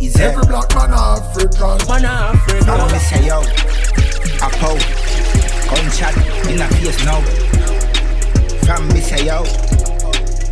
Is 0.00 0.14
it? 0.16 0.20
Every 0.20 0.44
black 0.46 0.74
man 0.74 0.92
African. 0.92 1.78
Man 1.88 2.04
Africa. 2.04 2.66
Now 2.66 2.86
me 2.92 2.98
say 2.98 3.26
yo, 3.26 3.40
a 3.40 4.48
pow, 4.60 4.76
gunshot 5.72 6.16
in 6.48 6.56
the 6.58 6.68
face 6.76 7.00
now. 7.04 7.20
From 8.66 8.88
me 8.88 9.00
say 9.00 9.24
yo, 9.24 9.44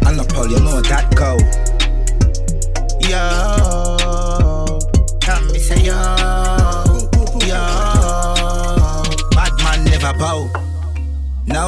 and 0.08 0.18
the 0.18 0.24
pole 0.32 0.48
you 0.48 0.60
know 0.60 0.80
that 0.80 1.14
go. 1.14 1.36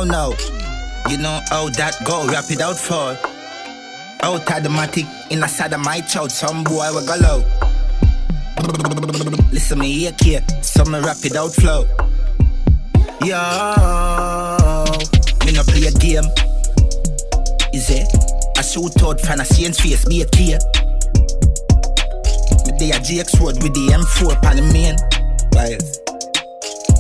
No 0.02 0.30
no, 0.30 0.36
you 1.08 1.16
know 1.16 1.40
how 1.50 1.68
that 1.78 1.94
go. 2.04 2.26
Rap 2.26 2.50
it 2.50 2.60
out 2.60 2.76
for. 2.76 3.16
Out 4.26 4.50
automatic 4.50 5.06
in 5.30 5.40
a 5.44 5.46
side 5.46 5.72
of 5.72 5.78
my 5.78 6.00
child, 6.00 6.32
some 6.32 6.64
boy 6.64 6.90
will 6.90 7.06
go 7.06 7.14
low. 7.22 7.44
Listen 9.52 9.78
me 9.78 9.92
here, 9.92 10.10
kid. 10.18 10.42
some 10.64 10.92
rap 10.92 11.18
it 11.22 11.36
out 11.36 11.54
flow. 11.54 11.86
Yo, 13.22 13.38
me 15.46 15.52
no 15.54 15.62
play 15.70 15.86
a 15.86 15.92
game. 16.02 16.26
Is 17.72 17.88
it? 17.88 18.10
I 18.58 18.62
shoot 18.62 19.00
out 19.04 19.20
from 19.20 19.38
a 19.38 19.44
Saints 19.44 19.80
face, 19.80 20.04
be 20.04 20.22
a 20.22 20.26
kid. 20.26 20.60
Me 22.66 22.76
day 22.76 22.90
a 22.90 22.98
GX 22.98 23.38
road 23.38 23.62
with 23.62 23.72
the 23.72 23.86
M4 23.94 24.42
pan 24.42 24.56
the 24.56 24.62
main. 24.72 24.96
Right. 25.54 25.78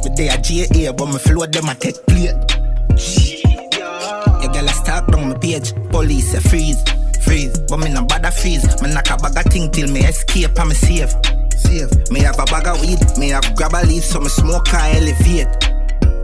Me 0.04 0.14
day 0.14 0.28
a 0.28 0.38
GA, 0.40 0.92
but 0.92 1.06
me 1.06 1.18
float 1.18 1.50
them 1.50 1.68
a 1.68 1.74
take 1.74 1.96
plate. 2.06 2.61
Your 4.42 4.52
girl 4.52 4.68
a 4.68 4.72
stalk 4.72 5.06
down 5.10 5.28
my 5.28 5.38
page. 5.38 5.72
Police 5.90 6.34
a 6.34 6.40
freeze, 6.40 6.82
freeze. 7.24 7.58
But 7.68 7.78
me 7.78 7.90
no 7.92 8.04
bother 8.04 8.30
freeze. 8.30 8.64
Me 8.82 8.92
knock 8.92 9.10
a 9.10 9.16
bag 9.16 9.46
of 9.46 9.52
thing 9.52 9.70
till 9.70 9.90
me 9.90 10.00
escape 10.00 10.58
and 10.58 10.68
me 10.68 10.74
safe. 10.74 11.14
Safe. 11.56 12.10
Me 12.10 12.20
have 12.20 12.38
a 12.38 12.44
bag 12.44 12.66
of 12.66 12.80
weed, 12.80 13.00
me 13.18 13.28
have 13.30 13.54
grab 13.54 13.72
a 13.74 13.86
leaf 13.86 14.04
so 14.04 14.20
me 14.20 14.28
smoke 14.28 14.72
and 14.74 14.96
elevate. 14.98 15.48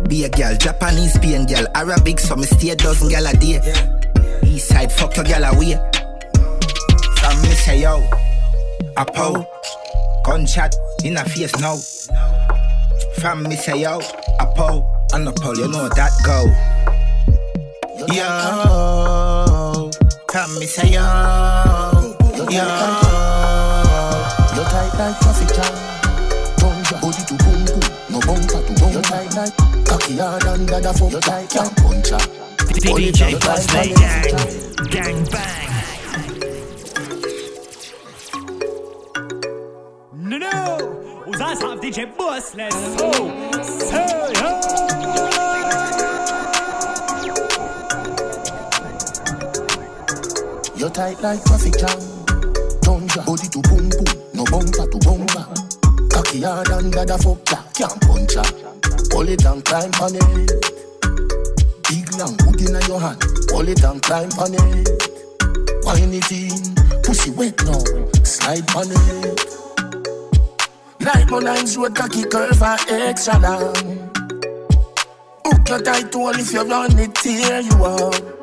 Be 0.09 0.25
a 0.25 0.29
girl, 0.29 0.57
Japanese, 0.57 1.15
Spain 1.15 1.47
girl, 1.47 1.67
Arabic, 1.75 2.19
so 2.19 2.35
me 2.35 2.45
stay 2.45 2.71
a 2.71 2.77
dozen 2.77 3.09
gal 3.11 3.27
a 3.27 3.33
day. 3.35 3.61
East 4.43 4.69
side, 4.69 4.91
fuck 4.91 5.15
your 5.17 5.25
gal 5.25 5.45
away. 5.45 5.77
From 7.19 7.43
me 7.43 7.51
say 7.51 7.83
yo, 7.83 8.09
a 8.97 9.05
pow, 9.05 9.47
gunshot 10.25 10.75
in 11.05 11.17
a 11.19 11.25
face 11.25 11.57
now. 11.61 11.77
From 13.21 13.43
me 13.45 13.57
say 13.57 13.83
yo, 13.83 14.01
a 14.41 14.47
pow, 14.47 14.83
and 15.12 15.29
a 15.29 15.33
pow, 15.33 15.53
you 15.53 15.69
know 15.69 15.88
that 15.88 16.12
go. 16.25 16.47
Yo, 18.15 19.91
from 20.31 20.55
me 20.59 20.67
say 20.67 20.88
yo, 20.88 21.03
yo. 22.50 22.67
You're 24.55 24.69
tight 24.69 24.93
like 24.99 25.19
traffic 25.21 25.50
jam. 25.55 25.75
Don't 26.59 26.83
drop 26.85 27.00
body 27.03 27.23
to 27.27 27.35
boom 27.35 27.65
boom, 27.65 27.81
no 28.11 28.19
bumper 28.21 28.61
to 28.62 28.73
bumper. 28.81 28.93
You're 28.93 29.03
tight 29.03 29.35
like 29.35 29.55
cocky 29.87 30.17
hard 30.19 30.45
under 30.45 30.81
the 30.81 30.93
fuck. 30.93 31.12
You 31.12 31.21
tight 31.21 31.50
can't 31.50 31.77
punch 31.77 32.11
her. 32.11 32.19
DJ 32.79 33.35
Buzzley 33.41 33.95
Gang, 33.97 34.33
Gang 34.91 35.25
Bang. 35.31 35.69
No, 40.15 40.37
no, 40.38 40.49
aux 41.27 41.41
ensembles 41.41 41.81
DJ 41.81 42.07
Boss, 42.17 42.55
let's 42.55 42.97
go. 42.97 43.11
Say, 43.62 44.88
You 50.78 50.88
tight 50.90 51.20
like 51.20 51.44
traffic 51.44 51.76
jam. 51.76 51.99
Drop 53.08 53.26
body 53.26 53.49
to 53.49 53.61
boom 53.62 53.88
boom, 53.88 54.04
no 54.35 54.44
bumper 54.44 54.87
to 54.87 54.99
bumper. 55.02 55.44
Cocky 56.12 56.42
hard 56.42 56.70
under 56.70 57.04
the 57.04 57.18
fuck, 57.18 57.40
yeah, 57.50 57.62
can't 57.75 58.00
punch 58.06 58.35
her. 58.35 58.44
Hold 59.12 59.28
it 59.28 59.44
and 59.44 59.64
climb 59.64 59.90
on 60.00 60.14
it. 60.14 60.52
Big 61.88 62.14
long 62.14 62.37
hood 62.44 62.61
in 62.61 62.78
your 62.87 63.00
hand. 63.00 63.23
Hold 63.50 63.68
it 63.68 63.82
and 63.82 64.02
climb 64.02 64.30
on 64.38 64.54
it. 64.54 64.88
Wine 65.82 66.14
it 66.14 66.30
in, 66.30 67.02
pussy 67.02 67.30
wet 67.32 67.58
now. 67.64 67.82
Slide 68.23 68.68
on 68.76 68.92
it. 68.92 69.40
Like 71.00 71.30
my 71.30 71.38
lines 71.38 71.76
road 71.76 71.97
cocky 71.97 72.25
curve 72.25 72.62
and 72.62 73.02
extra 73.02 73.38
long. 73.40 74.11
Hook 75.44 75.68
your 75.68 75.82
tight 75.82 76.12
toe 76.12 76.30
if 76.30 76.52
you 76.52 76.62
run 76.62 76.99
it, 76.99 77.14
tear 77.16 77.62
you 77.62 77.85
up. 77.85 78.38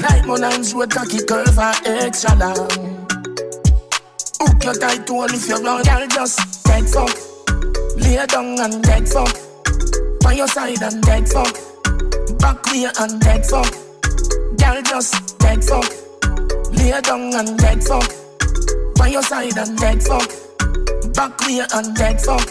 Like 0.00 0.26
my 0.26 0.34
lines 0.36 0.74
road 0.74 0.90
cocky 0.90 1.24
curve 1.24 1.58
and 1.58 1.86
extra 1.86 2.34
long. 2.36 3.06
Hook 4.40 4.64
your 4.64 4.74
tight 4.74 5.06
toe 5.06 5.24
if 5.24 5.48
you 5.48 5.56
run, 5.62 5.82
girl 5.82 6.06
just 6.06 6.64
dead 6.64 6.88
fuck. 6.88 7.16
Lay 7.96 8.24
down 8.26 8.60
and 8.60 8.82
dead 8.82 9.08
fuck. 9.08 9.34
On 10.24 10.36
your 10.36 10.46
side 10.48 10.82
and 10.82 11.02
dead 11.02 11.28
fuck. 11.28 11.54
Back 12.38 12.64
way 12.66 12.86
and 13.00 13.20
dead 13.20 13.44
fuck. 13.46 13.72
Girl 14.58 14.82
just 14.82 15.38
dead 15.38 15.64
fuck. 15.64 15.90
Lay 16.72 17.00
down 17.00 17.34
and 17.34 17.58
dead 17.58 17.82
fuck. 17.82 18.10
On 19.00 19.10
your 19.10 19.22
side 19.22 19.56
and 19.58 19.76
dead 19.78 20.02
fuck. 20.02 20.30
Back 21.14 21.40
way 21.40 21.60
and 21.74 21.96
dead 21.96 22.20
fuck. 22.20 22.48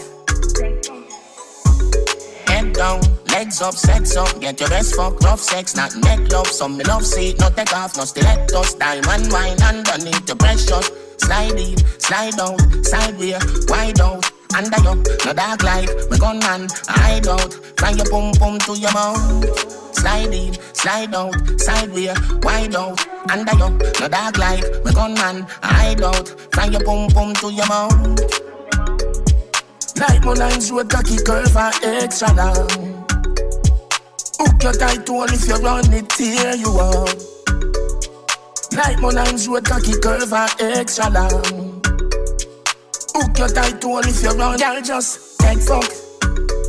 Head 2.46 2.72
down, 2.74 3.00
legs 3.38 3.62
up, 3.62 3.74
sex 3.74 4.16
up. 4.16 4.40
Get 4.40 4.58
your 4.58 4.68
best 4.68 4.96
fuck, 4.96 5.20
rough 5.20 5.40
sex, 5.40 5.76
not 5.76 5.94
neck 5.96 6.20
love. 6.32 6.48
Some 6.48 6.76
me 6.76 6.84
love 6.84 7.06
seat, 7.06 7.38
not 7.38 7.56
take 7.56 7.72
off, 7.72 7.96
no 7.96 8.04
stilettos. 8.04 8.74
Diamond 8.74 9.32
wine 9.32 9.60
underneath 9.62 10.26
the 10.26 10.34
precious. 10.34 10.90
Slide 11.18 11.58
in, 11.66 11.76
slide 12.00 12.38
out, 12.40 12.60
sideways, 12.84 13.66
wide 13.68 14.00
out. 14.00 14.24
Under 14.56 14.80
you, 14.86 14.94
no 15.24 15.32
dark 15.34 15.62
life, 15.62 15.90
me 16.10 16.18
gun 16.18 16.38
man, 16.40 16.66
hide 16.88 17.28
out. 17.28 17.52
Fly 17.78 17.90
your 17.90 18.08
pum 18.10 18.32
pum 18.40 18.58
to 18.66 18.72
your 18.76 18.92
mouth. 18.92 19.94
Slide 19.94 20.34
in, 20.34 20.54
slide 20.74 21.14
out, 21.14 21.34
sideways, 21.60 22.18
wide 22.42 22.74
out. 22.74 22.98
Under 23.30 23.54
you, 23.60 23.70
no 24.00 24.08
dark 24.08 24.38
life, 24.38 24.66
me 24.84 24.92
gun 24.92 25.14
man, 25.14 25.46
hide 25.62 26.02
out. 26.02 26.28
Fly 26.52 26.66
your 26.66 26.82
pum 26.82 27.08
pum 27.10 27.34
to 27.34 27.52
your 27.52 27.68
mouth. 27.68 28.18
Like 29.96 30.24
my 30.24 30.32
lines 30.32 30.70
road 30.72 30.90
cocky 30.90 31.18
curve 31.24 31.56
extra 31.56 32.32
long. 32.34 32.97
Hook 34.38 34.62
your 34.62 34.72
tight 34.72 35.04
toe 35.06 35.24
if 35.24 35.48
you 35.48 35.56
run 35.56 35.92
it, 35.92 36.08
tear 36.10 36.54
you 36.56 36.70
up. 36.78 37.08
Like 38.72 39.00
lines 39.00 39.48
road 39.48 39.64
cocky 39.64 39.98
curve 40.00 40.32
and 40.32 40.60
extra 40.60 41.10
long. 41.10 41.82
Hook 43.14 43.38
your 43.38 43.48
tight 43.48 43.80
toe 43.80 43.98
if 44.00 44.22
you 44.22 44.30
run, 44.30 44.58
girl 44.58 44.80
just 44.82 45.38
dead 45.38 45.58
fuck. 45.62 45.90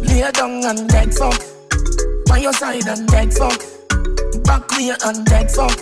Lay 0.02 0.32
down 0.32 0.66
and 0.66 0.90
dead 0.90 1.14
fuck. 1.14 1.40
By 2.28 2.40
your 2.40 2.54
side 2.54 2.88
and 2.88 3.08
dead 3.08 3.34
fuck. 3.34 3.62
Back 4.44 4.72
way 4.72 4.92
and 5.06 5.26
dead 5.26 5.52
fuck. 5.52 5.78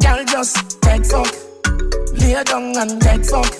Girl 0.00 0.24
just 0.24 0.80
dead 0.80 1.06
fuck. 1.06 1.32
Lay 2.14 2.42
down 2.44 2.76
and 2.76 3.00
dead 3.00 3.24
fuck. 3.26 3.52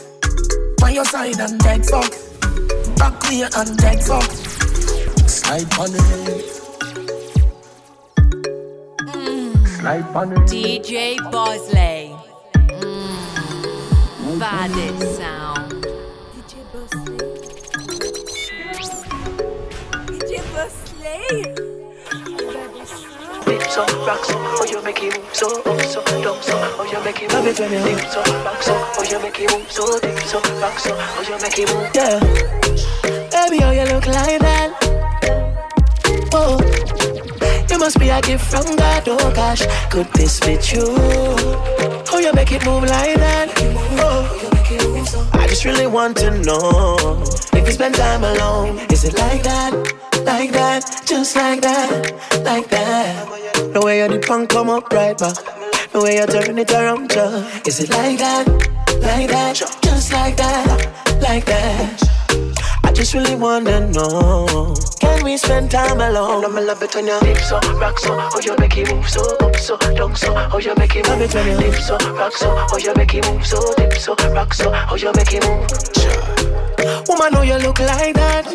On 0.82 0.94
your 0.94 1.04
side 1.04 1.38
and 1.40 1.58
dead 1.60 1.84
fuck. 1.86 2.10
Back 2.96 3.22
way 3.24 3.42
and 3.42 3.76
dead 3.78 4.02
fuck. 4.02 4.30
Slide 5.28 5.78
on 5.78 5.90
it. 5.92 6.65
Slide 9.76 10.04
on 10.16 10.32
it. 10.32 10.38
DJ 10.48 11.16
Bossley. 11.30 12.16
Mm. 12.80 14.38
Baddest 14.40 15.16
sound. 15.18 15.86
DJ 20.06 20.40
Bossley. 20.54 21.42
Dip 23.44 23.62
so, 23.70 23.82
rock 24.06 24.24
so, 24.24 24.34
oh 24.38 24.66
you 24.68 24.82
make 24.82 25.02
it 25.02 25.14
move 25.14 25.34
so, 25.34 25.46
up 25.62 25.80
so, 25.82 26.02
down 26.22 26.42
so, 26.42 26.54
oh 26.56 26.88
you 26.90 26.98
make 27.04 27.22
it 27.22 27.32
move. 27.32 27.44
Dip 27.44 27.56
so, 28.08 28.20
rock 28.44 28.62
so, 28.62 28.72
oh 28.74 29.04
you 29.08 29.18
make 29.20 29.38
it 29.40 29.52
move 29.52 29.70
so, 29.70 30.00
dip 30.00 30.18
so, 30.20 30.40
rock 30.60 30.78
so, 30.78 30.90
oh 30.96 31.22
you 31.28 31.36
make 31.42 31.58
it 31.58 31.68
move. 31.68 31.90
Yeah, 31.94 32.20
must 37.86 38.00
be 38.00 38.08
a 38.08 38.20
gift 38.20 38.44
from 38.50 38.74
God, 38.74 39.04
oh 39.06 39.32
gosh, 39.32 39.64
could 39.90 40.08
this 40.14 40.40
be 40.40 40.56
true? 40.56 40.96
How 42.08 42.18
you 42.18 42.32
make 42.32 42.50
it 42.50 42.64
move 42.66 42.82
like 42.82 43.14
that? 43.14 43.48
Oh, 44.02 45.30
I 45.32 45.46
just 45.46 45.64
really 45.64 45.86
want 45.86 46.16
to 46.16 46.32
know 46.42 47.22
if 47.52 47.64
you 47.64 47.70
spend 47.70 47.94
time 47.94 48.24
alone, 48.24 48.80
is 48.90 49.04
it 49.04 49.14
like 49.14 49.44
that? 49.44 49.72
Like 50.24 50.50
that, 50.50 50.82
just 51.06 51.36
like 51.36 51.60
that, 51.60 52.42
like 52.44 52.68
that. 52.70 53.72
The 53.72 53.80
way 53.80 54.02
you 54.02 54.08
the 54.08 54.18
punk 54.18 54.50
come 54.50 54.68
up 54.68 54.92
right 54.92 55.16
back, 55.16 55.36
the 55.92 56.00
way 56.02 56.16
you 56.16 56.26
turn 56.26 56.58
it 56.58 56.72
around, 56.72 57.10
just 57.10 57.68
is 57.68 57.78
it 57.78 57.90
like 57.90 58.18
that, 58.18 58.48
like 59.00 59.28
that, 59.28 59.54
just 59.84 60.12
like 60.12 60.36
that, 60.38 61.20
like 61.22 61.44
that. 61.44 62.15
I 62.96 62.98
just 63.00 63.12
really 63.12 63.34
wanna 63.36 63.92
know, 63.92 64.74
can 64.98 65.22
we 65.22 65.36
spend 65.36 65.70
time 65.70 66.00
alone? 66.00 66.46
I'ma 66.46 66.60
love 66.60 66.82
it 66.82 66.94
when 66.94 67.06
you 67.06 67.20
dip 67.20 67.36
so, 67.36 67.60
rock 67.78 67.98
so, 67.98 68.16
oh 68.18 68.40
you 68.42 68.56
make 68.56 68.74
it 68.78 68.90
move 68.90 69.06
so, 69.06 69.20
up 69.36 69.54
so, 69.56 69.76
down 69.76 70.16
so, 70.16 70.32
oh 70.50 70.56
you 70.56 70.74
make 70.76 70.96
it 70.96 71.06
move. 71.06 71.20
Love 71.20 71.20
it 71.20 71.34
when 71.34 71.46
you 71.46 71.70
dip 71.70 71.74
so, 71.78 71.98
rock 72.14 72.32
so, 72.32 72.48
oh 72.48 72.78
you 72.78 72.94
make 72.94 73.14
it 73.14 73.30
move 73.30 73.44
so, 73.46 73.74
dip 73.76 73.92
so, 73.98 74.14
rock 74.32 74.54
so, 74.54 74.72
oh 74.72 74.96
you 74.96 75.12
make 75.12 75.30
it 75.30 75.44
move. 75.44 75.68
Woman, 77.06 77.32
know 77.34 77.42
you 77.42 77.58
look 77.58 77.80
like 77.80 78.14
that. 78.14 78.46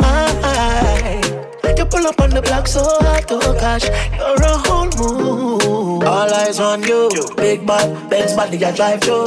Aye. 0.00 1.74
You 1.76 1.84
pull 1.84 2.06
up 2.06 2.18
on 2.22 2.30
the 2.30 2.40
block 2.40 2.66
so 2.66 2.80
hard, 2.82 3.26
oh 3.28 3.52
gosh, 3.60 3.84
you're 4.16 4.42
a 4.42 4.56
whole 4.56 4.88
mood. 4.96 6.04
All 6.04 6.32
eyes 6.32 6.60
on 6.60 6.82
you, 6.82 7.10
big 7.36 7.66
bad, 7.66 8.08
Benz 8.08 8.32
body 8.32 8.64
I 8.64 8.72
drive 8.74 9.02
through. 9.02 9.26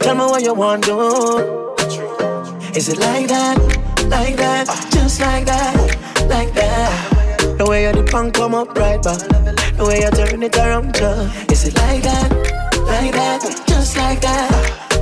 Tell 0.00 0.16
me 0.16 0.22
what 0.22 0.42
you 0.42 0.54
want 0.54 0.82
to 0.86 0.90
do. 0.90 1.65
Is 2.76 2.90
it 2.90 2.98
like 2.98 3.28
that, 3.28 3.56
like 4.10 4.36
that, 4.36 4.66
just 4.92 5.18
like 5.18 5.46
that, 5.46 5.74
like 6.28 6.52
that? 6.52 7.56
The 7.56 7.64
way 7.64 7.86
you 7.86 7.92
the 7.92 8.04
punk 8.04 8.34
come 8.34 8.54
up 8.54 8.76
right 8.76 9.02
back, 9.02 9.16
the 9.78 9.84
way 9.86 10.00
you 10.04 10.10
turn 10.10 10.42
it 10.42 10.54
around, 10.58 10.94
just 10.94 11.50
is 11.50 11.64
it 11.68 11.74
like 11.76 12.02
that, 12.02 12.30
like 12.84 13.12
that, 13.12 13.40
just 13.66 13.96
like 13.96 14.20
that, 14.20 14.52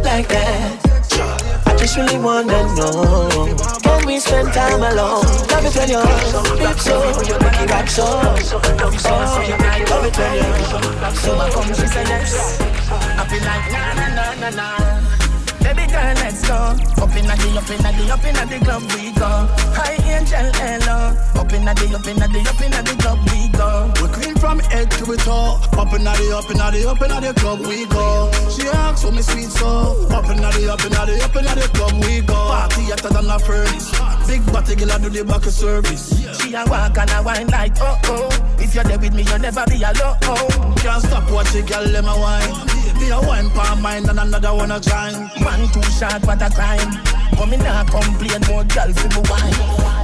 like 0.04 0.28
that? 0.28 0.78
I 1.66 1.74
just 1.76 1.96
really 1.96 2.16
wanna 2.16 2.62
know. 2.78 3.50
Can 3.82 4.06
we 4.06 4.20
spend 4.20 4.52
time 4.52 4.78
alone? 4.78 5.26
Love 5.50 5.66
it 5.66 5.74
when 5.74 5.90
you're 5.90 6.06
deep 6.54 6.78
so 6.78 6.94
You 7.26 7.34
make 7.42 7.58
it 7.58 7.70
rock 7.74 7.88
so. 7.88 8.06
Love 8.06 8.94
it 10.06 10.14
when 10.14 10.34
you're 10.38 11.14
So 11.18 11.38
I 11.40 11.50
come 11.50 11.74
she 11.74 11.86
say 11.90 12.04
yes. 12.06 12.60
I 13.18 13.26
feel 13.26 13.42
like 13.42 13.66
na 13.74 13.94
na 13.98 14.06
na 14.14 14.34
na 14.38 14.50
na 14.54 14.93
Baby 15.74 15.92
girl, 15.92 16.14
let's 16.22 16.42
go. 16.46 16.54
Up 17.02 17.14
inna 17.14 17.34
the, 17.38 17.48
up 17.58 17.70
inna 17.70 17.90
the, 17.94 18.12
up 18.12 18.24
inna 18.24 18.46
the 18.46 18.58
club 18.64 18.82
we 18.94 19.12
go. 19.12 19.30
Hi 19.78 19.94
angel, 20.10 20.50
hello. 20.58 21.14
Up 21.38 21.52
inna 21.52 21.74
the, 21.74 21.94
up 21.94 22.06
inna 22.06 22.26
the, 22.26 22.40
up 22.48 22.60
inna 22.60 22.82
the 22.82 22.94
club 22.98 23.18
we 23.30 23.48
go. 23.54 23.92
We 24.02 24.08
clean 24.12 24.34
from 24.36 24.58
head 24.58 24.90
to 24.90 25.04
to 25.04 25.12
it 25.12 25.28
all. 25.28 25.60
Up 25.78 25.92
in 25.92 26.04
the 26.04 26.10
up 26.36 26.50
in 26.50 26.56
the 26.56 26.88
up 26.88 27.02
in 27.02 27.22
the 27.22 27.32
club 27.36 27.60
we 27.60 27.86
go. 27.86 28.30
She 28.50 28.66
asks 28.68 29.04
for 29.04 29.12
me 29.12 29.22
sweet 29.22 29.50
so. 29.50 30.08
Up 30.10 30.28
in 30.30 30.38
the 30.38 30.72
up 30.72 30.84
in 30.84 30.92
the 30.92 31.24
up 31.24 31.36
in 31.36 31.44
the 31.44 31.70
club 31.74 31.92
we 32.04 32.20
go. 32.20 32.34
Party 32.34 32.82
hotter 32.90 33.10
than 33.10 33.30
a 33.30 33.38
furnace. 33.38 33.90
Big 34.26 34.44
body 34.52 34.74
girl 34.74 34.92
I 34.92 34.98
do 34.98 35.10
the 35.10 35.24
back 35.24 35.46
of 35.46 35.52
service. 35.52 36.08
She 36.40 36.54
a 36.54 36.64
walk 36.66 36.96
and 36.96 37.10
a 37.10 37.22
wine 37.22 37.48
like 37.48 37.76
oh 37.80 37.98
oh. 38.06 38.28
If 38.58 38.74
you're 38.74 38.84
there 38.84 38.98
with 38.98 39.14
me, 39.14 39.22
you'll 39.22 39.38
never 39.38 39.64
be 39.68 39.82
alone. 39.82 40.16
Can't 40.80 41.02
stop 41.02 41.30
watching 41.30 41.66
girl 41.66 41.84
let 41.84 42.04
my 42.04 42.16
wine. 42.16 42.68
Be 42.98 43.10
a 43.10 43.20
one 43.20 43.50
palm 43.50 43.82
mine 43.82 44.08
and 44.08 44.18
another 44.18 44.54
one 44.54 44.70
a. 44.70 44.80
Man 45.44 45.63
too 45.72 45.82
short, 45.90 46.24
what 46.26 46.42
a 46.42 46.50
crime. 46.50 47.00
But 47.36 47.46
me 47.46 47.56
not 47.56 47.88
complain, 47.90 48.40
more 48.48 48.64
girl 48.64 48.92
for 48.92 49.08
me 49.08 49.22
wine. 49.30 50.03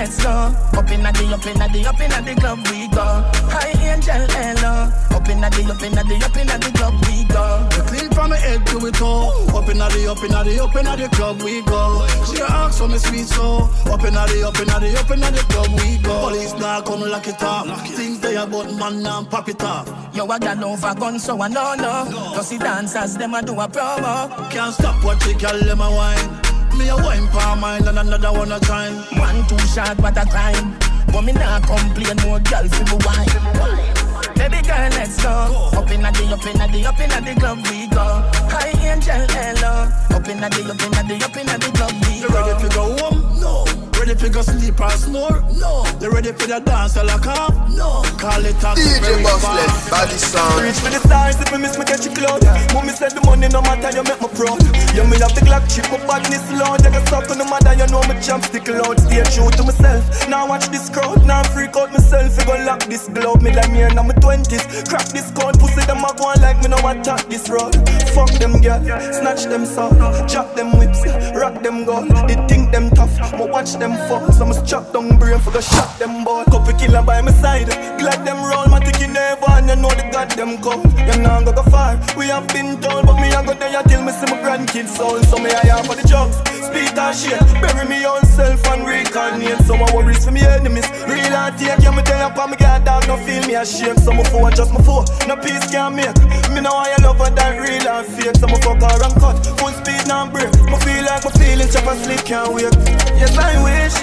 Let's 0.00 0.16
go. 0.24 0.30
Up 0.32 0.90
in 0.90 1.02
the, 1.02 1.10
up 1.12 1.44
in 1.44 1.58
the, 1.60 1.84
up 1.84 2.00
in 2.00 2.24
the 2.24 2.34
club 2.40 2.58
we 2.72 2.88
go. 2.88 3.04
Hi 3.52 3.68
angel, 3.84 4.16
hello. 4.32 4.88
Up 5.12 5.28
in 5.28 5.44
the, 5.44 5.46
up 5.46 5.82
in 5.84 5.92
the, 5.92 6.24
up 6.24 6.36
in 6.40 6.46
the 6.48 6.70
club 6.72 6.96
we 7.04 7.28
go. 7.28 7.68
We 7.68 7.84
clean 7.84 8.10
from 8.10 8.30
my 8.30 8.38
head 8.38 8.64
to 8.68 8.78
the 8.78 8.92
toe. 8.92 9.28
Up 9.52 9.68
in 9.68 9.76
the, 9.76 9.84
up 9.84 10.24
in 10.24 10.32
the, 10.32 10.62
up 10.64 10.74
in 10.74 10.86
the 10.88 11.08
club 11.12 11.42
we 11.42 11.60
go. 11.68 12.08
She 12.24 12.40
asks 12.40 12.78
for 12.80 12.88
me 12.88 12.96
sweet 12.96 13.26
so. 13.26 13.68
Up 13.92 14.02
in 14.02 14.14
the, 14.14 14.40
up 14.48 14.58
in 14.58 14.68
the, 14.72 14.98
up 14.98 15.10
in 15.10 15.20
the 15.20 15.44
club 15.52 15.68
we 15.76 15.98
go. 15.98 16.30
Police 16.30 16.54
now 16.54 16.80
come 16.80 17.02
lock 17.02 17.28
it 17.28 17.42
up. 17.42 17.68
Things 17.88 18.20
they 18.20 18.36
about 18.36 18.72
man 18.72 19.02
now 19.02 19.22
pop 19.24 19.50
it 19.50 19.62
off. 19.62 19.84
Yo, 20.16 20.26
I 20.26 20.38
got 20.38 20.62
over 20.64 20.94
gun, 20.94 21.18
so 21.18 21.42
I 21.42 21.48
know 21.48 21.74
no. 21.74 22.08
Cause 22.32 22.48
the 22.48 22.56
dancers 22.56 23.18
them 23.18 23.34
a 23.34 23.42
do 23.42 23.52
a 23.52 23.68
promo. 23.68 24.50
Can't 24.50 24.72
stop 24.72 25.04
watching 25.04 25.36
girl 25.36 25.60
them 25.60 25.82
a 25.82 25.90
wine. 25.90 26.39
Me 26.80 26.88
a 26.88 26.96
wine 26.96 27.28
for 27.28 27.56
mine 27.56 27.86
and 27.86 27.98
another 27.98 28.32
one 28.32 28.52
a 28.52 28.58
time. 28.58 28.96
One 29.20 29.46
too 29.46 29.58
short, 29.68 29.98
what 29.98 30.16
a 30.16 30.24
crime. 30.24 30.78
But 31.12 31.22
me 31.22 31.32
not 31.32 31.62
complain, 31.64 32.16
more 32.24 32.40
girl 32.40 32.66
for 32.72 32.84
me 32.88 32.96
wine. 33.04 33.28
Baby 34.34 34.62
girl, 34.66 34.88
let's 34.96 35.22
go. 35.22 35.68
Up 35.76 35.90
in 35.90 36.00
the, 36.00 36.08
up 36.08 36.46
in 36.46 36.72
the, 36.72 36.86
up 36.88 36.98
in 36.98 37.10
the 37.10 37.34
club 37.38 37.58
we 37.68 37.86
go. 37.88 38.06
Hi 38.48 38.72
angel, 38.80 39.26
hello. 39.28 39.92
Up 40.08 40.26
in 40.26 40.40
the, 40.40 40.46
up 40.46 40.56
in 40.56 41.08
the, 41.08 41.22
up 41.22 41.36
in 41.36 41.46
the 41.46 41.70
club 41.76 41.92
we 42.00 42.20
go. 42.20 42.28
You 42.28 42.34
ready 42.34 42.62
to 42.62 42.74
go 42.74 42.96
home? 42.96 43.40
No. 43.40 43.79
Ready 44.10 44.26
for 44.26 44.28
go 44.34 44.42
sleep 44.42 44.80
or 44.80 44.90
snore? 44.90 45.38
No. 45.54 45.86
You 46.02 46.10
ready 46.10 46.32
for 46.32 46.50
the 46.50 46.58
dance 46.58 46.98
or 46.98 47.04
lock 47.04 47.30
up? 47.30 47.54
No. 47.70 48.02
Call 48.18 48.42
it 48.42 48.58
a 48.58 48.74
DJ 48.74 49.22
Bossley, 49.22 49.62
body 49.86 50.18
sound. 50.18 50.66
Reach 50.66 50.82
for 50.82 50.90
the 50.90 50.98
stars 51.06 51.38
if 51.38 51.46
me 51.54 51.62
miss 51.62 51.78
me 51.78 51.86
catch 51.86 52.02
a 52.02 52.10
cloud. 52.10 52.42
Mommy 52.74 52.90
said 52.90 53.14
the 53.14 53.22
money 53.22 53.46
no 53.46 53.62
matter 53.62 53.94
you 53.94 54.02
make 54.02 54.18
me 54.18 54.26
proud. 54.34 54.58
You 54.98 55.06
me 55.06 55.14
have 55.22 55.30
the 55.38 55.46
Glock 55.46 55.62
chip, 55.70 55.86
my 55.94 56.02
badness 56.10 56.42
loud. 56.50 56.82
You 56.82 56.90
can 56.90 57.06
stop 57.06 57.30
to 57.30 57.38
the 57.38 57.46
mother, 57.46 57.70
you 57.78 57.86
know 57.86 58.02
me 58.10 58.18
champ 58.18 58.42
stick 58.50 58.66
loud. 58.66 58.98
Stay 58.98 59.22
true 59.30 59.46
to 59.46 59.62
myself. 59.62 60.02
Now 60.26 60.42
watch 60.42 60.66
this 60.74 60.90
crowd, 60.90 61.22
now 61.22 61.46
freak 61.54 61.78
out 61.78 61.94
myself. 61.94 62.34
You 62.34 62.50
go 62.50 62.58
lock 62.66 62.82
this 62.90 63.06
glove, 63.06 63.46
me 63.46 63.54
like 63.54 63.70
me 63.70 63.86
in 63.86 63.94
my 63.94 64.10
twenties. 64.18 64.66
Crack 64.90 65.06
this 65.14 65.30
code, 65.38 65.54
pussy 65.62 65.86
them 65.86 66.02
a 66.02 66.10
go 66.18 66.34
like 66.42 66.58
me 66.66 66.74
no 66.74 66.82
attack 66.82 67.30
this 67.30 67.46
road. 67.46 67.78
Fuck 68.10 68.34
them 68.42 68.58
girl, 68.58 68.82
snatch 69.14 69.46
them 69.46 69.62
soul, 69.62 69.94
drop 70.26 70.58
them 70.58 70.74
whips, 70.82 70.98
rock 71.38 71.62
them 71.62 71.86
gold. 71.86 72.10
They 72.26 72.34
think 72.50 72.74
them 72.74 72.90
tough, 72.90 73.14
but 73.38 73.54
watch 73.54 73.78
them 73.78 73.99
them 74.00 74.08
fall. 74.08 74.32
So 74.32 74.46
must 74.46 74.66
chop 74.66 74.92
down 74.92 75.18
brain 75.18 75.38
for 75.40 75.50
the 75.50 75.60
shot 75.60 75.98
them 75.98 76.24
ball. 76.24 76.44
Couple 76.44 76.72
killer 76.74 77.02
by 77.02 77.20
my 77.20 77.32
side. 77.32 77.68
Glad 77.98 78.24
them 78.24 78.38
roll, 78.42 78.66
my 78.66 78.80
ticky 78.80 79.06
never 79.06 79.50
and 79.50 79.68
you 79.68 79.76
know 79.76 79.90
the 79.90 80.08
goddamn 80.12 80.58
call. 80.62 80.82
You 81.08 81.22
know 81.22 81.42
go 81.44 81.52
go 81.52 81.62
far. 81.70 81.98
We 82.16 82.26
have 82.26 82.48
been 82.48 82.80
told, 82.80 83.06
but 83.06 83.20
me 83.20 83.28
I 83.28 83.44
go 83.44 83.54
there 83.54 83.82
till 83.84 84.02
me 84.02 84.12
see 84.12 84.26
my 84.26 84.38
grandkids 84.42 84.96
soul. 84.96 85.22
So 85.24 85.38
me 85.38 85.50
I 85.50 85.78
am 85.78 85.84
for 85.84 85.94
the 85.94 86.06
drugs. 86.06 86.59
Speed 86.70 86.98
and 86.98 87.16
shit. 87.16 87.40
Bury 87.60 87.88
me 87.88 88.04
on 88.04 88.24
self 88.24 88.64
and 88.70 88.86
reincarnate. 88.86 89.58
So 89.66 89.76
my 89.76 89.90
worries 89.92 90.24
for 90.24 90.30
me 90.30 90.42
enemies. 90.42 90.88
Real 91.10 91.34
and 91.34 91.58
take. 91.58 91.82
Yeah, 91.82 91.90
me 91.90 92.02
tell 92.02 92.22
you, 92.22 92.46
me 92.46 92.56
get 92.56 92.84
dog, 92.84 93.08
no 93.08 93.16
feel 93.26 93.42
me 93.46 93.54
ashamed. 93.54 94.00
So 94.00 94.12
my 94.12 94.22
four 94.24 94.50
just 94.50 94.72
my 94.72 94.80
four. 94.82 95.04
No 95.26 95.34
peace 95.36 95.66
can 95.70 95.96
make. 95.96 96.14
Me 96.54 96.60
know 96.60 96.70
I 96.70 96.94
love 97.02 97.18
her 97.18 97.30
than 97.34 97.60
real 97.60 97.88
and 97.88 98.06
fake. 98.06 98.36
So 98.36 98.46
my 98.46 98.60
fuck 98.62 98.80
her 98.82 99.02
and 99.02 99.14
cut. 99.18 99.44
Full 99.58 99.74
speed 99.82 100.06
now 100.06 100.30
break. 100.30 100.52
Me 100.70 100.76
feel 100.86 101.02
like 101.02 101.24
my 101.24 101.30
feelings 101.34 101.74
chop 101.74 101.86
and 101.90 101.98
sleep 102.04 102.22
can't 102.24 102.54
wait. 102.54 102.74
Yes, 103.18 103.36
I 103.36 103.58
wish. 103.66 103.94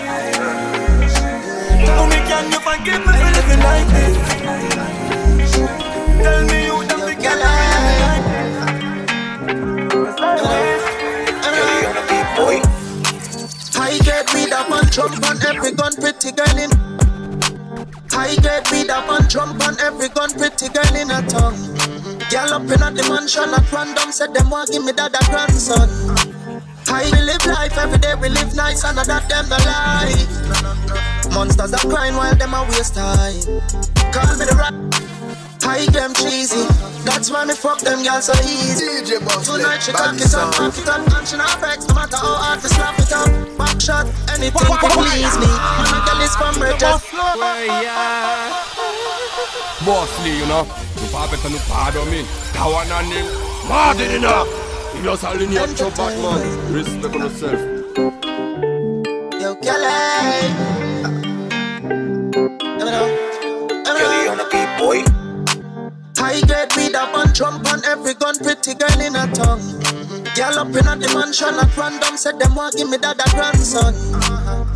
Tell 1.88 2.06
me, 2.12 2.19
can 2.27 2.51
you 2.51 2.60
forgive 2.60 2.99
me 3.08 3.13
for 3.15 3.32
living 3.32 3.62
like 3.63 3.88
this? 3.95 4.15
Tell 6.19 6.41
me 6.51 6.58
you 6.67 6.77
don't 6.88 7.03
forget 7.08 7.39
like 7.39 7.77
I 10.19 10.66
get 14.08 14.34
weed 14.34 14.54
up 14.54 14.72
and 14.72 14.91
jump 14.91 15.20
on 15.28 15.38
every 15.46 15.74
gun, 15.74 15.93
pretty 15.96 16.32
girl 16.32 16.58
in. 16.58 16.72
I 18.15 18.36
get 18.41 18.72
weed 18.72 18.89
up 18.89 19.10
and 19.10 19.30
jump 19.30 19.60
on 19.67 19.78
every 19.82 20.08
gun, 20.10 20.32
pretty 20.32 20.70
girl 20.70 20.96
in 20.96 21.12
a 21.12 21.20
tongue. 21.28 21.60
Girl 22.32 22.56
up 22.56 22.63
the 22.65 23.06
mansion 23.10 23.52
at 23.52 23.72
random, 23.72 24.12
said 24.12 24.34
them 24.34 24.50
want 24.50 24.72
give 24.72 24.84
me 24.86 24.93
that 24.93 25.12
a 25.12 25.22
grandson. 25.30 25.89
We 26.88 27.22
live 27.22 27.46
life 27.46 27.78
every 27.78 28.00
day, 28.00 28.15
we 28.15 28.30
live 28.30 28.56
nice, 28.56 28.84
and 28.86 28.98
that 28.98 29.28
them 29.28 29.46
the 29.52 29.60
lie. 29.67 30.15
Monsters 31.36 31.74
are 31.74 31.89
crying 31.89 32.15
while 32.15 32.36
them 32.36 32.54
a 32.54 32.63
waste 32.72 32.96
time. 32.96 33.36
Call 34.15 34.38
me 34.39 34.46
the 34.48 34.56
rat. 34.56 34.74
I 35.63 35.86
them 35.91 36.13
cheesy. 36.15 36.87
That's 37.06 37.30
why 37.32 37.46
me 37.46 37.54
fuck 37.54 37.80
them 37.80 38.04
girls 38.04 38.26
so 38.26 38.34
easy. 38.44 38.86
DJ 39.04 39.20
Boss, 39.24 39.48
Tonight 39.48 39.80
she 39.84 39.92
cock 39.92 40.16
it 40.16 40.34
up, 40.34 40.54
cock 40.54 40.78
it 40.78 40.88
up, 40.88 41.14
and 41.18 41.28
she 41.28 41.38
not 41.38 41.60
vex. 41.60 41.88
No 41.88 41.96
matter 41.96 42.18
how 42.18 42.36
hard 42.36 42.62
to 42.62 42.70
slap 42.70 43.00
it 43.00 43.12
up. 43.12 43.30
Back 43.58 43.82
shot, 43.82 44.06
anything 44.34 44.68
to 44.68 44.90
please 44.96 45.36
me. 45.38 45.48
Man, 45.48 45.94
I 45.94 46.04
get 46.06 46.18
this 46.20 46.36
from 46.36 46.56
Bridget. 46.60 47.02
Bossley, 49.86 50.38
you 50.38 50.46
know. 50.48 50.64
Nu 51.00 51.08
pa 51.12 51.28
better 51.30 51.50
nu 51.50 51.60
pa 51.70 51.92
do 51.92 52.04
me. 52.12 52.24
Kawana 52.54 53.02
nim. 53.10 53.26
Mad 53.70 54.00
enough. 54.02 54.48
You 54.96 55.04
just 55.04 55.24
a 55.24 55.34
linear 55.34 55.68
chop 55.76 55.96
back, 55.96 56.18
man. 56.18 56.74
Respect 56.74 57.16
on 57.16 57.22
yourself. 57.22 57.77
I 66.28 66.42
get 66.42 66.76
weed 66.76 66.94
up 66.94 67.16
and 67.16 67.34
Trump 67.34 67.66
on 67.72 67.80
every 67.86 68.13
gun, 68.13 68.36
pretty 68.36 68.76
girl 68.76 69.00
in 69.00 69.16
a 69.16 69.32
tongue. 69.32 69.63
Girl 70.36 70.60
up 70.60 70.68
in 70.68 71.00
the 71.00 71.08
mansion 71.16 71.56
at 71.56 71.72
random, 71.78 72.18
said 72.18 72.38
them 72.38 72.54
want 72.54 72.76
give 72.76 72.90
me 72.90 72.98
that 72.98 73.16
a 73.16 73.28
grandson. 73.32 73.96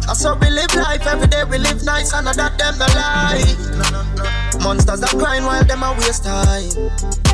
I 0.07 0.13
saw 0.15 0.39
we 0.39 0.49
live 0.49 0.73
life 0.73 1.05
every 1.05 1.27
day, 1.27 1.43
we 1.43 1.57
live 1.57 1.83
nice, 1.83 2.13
and 2.13 2.29
I 2.29 2.33
that 2.39 2.55
them 2.55 2.79
the 2.79 2.87
lie. 2.95 4.63
Monsters 4.63 5.03
are 5.03 5.11
crying 5.19 5.43
while 5.43 5.63
them 5.65 5.83
a 5.83 5.91
waste 5.99 6.23
time. 6.23 6.71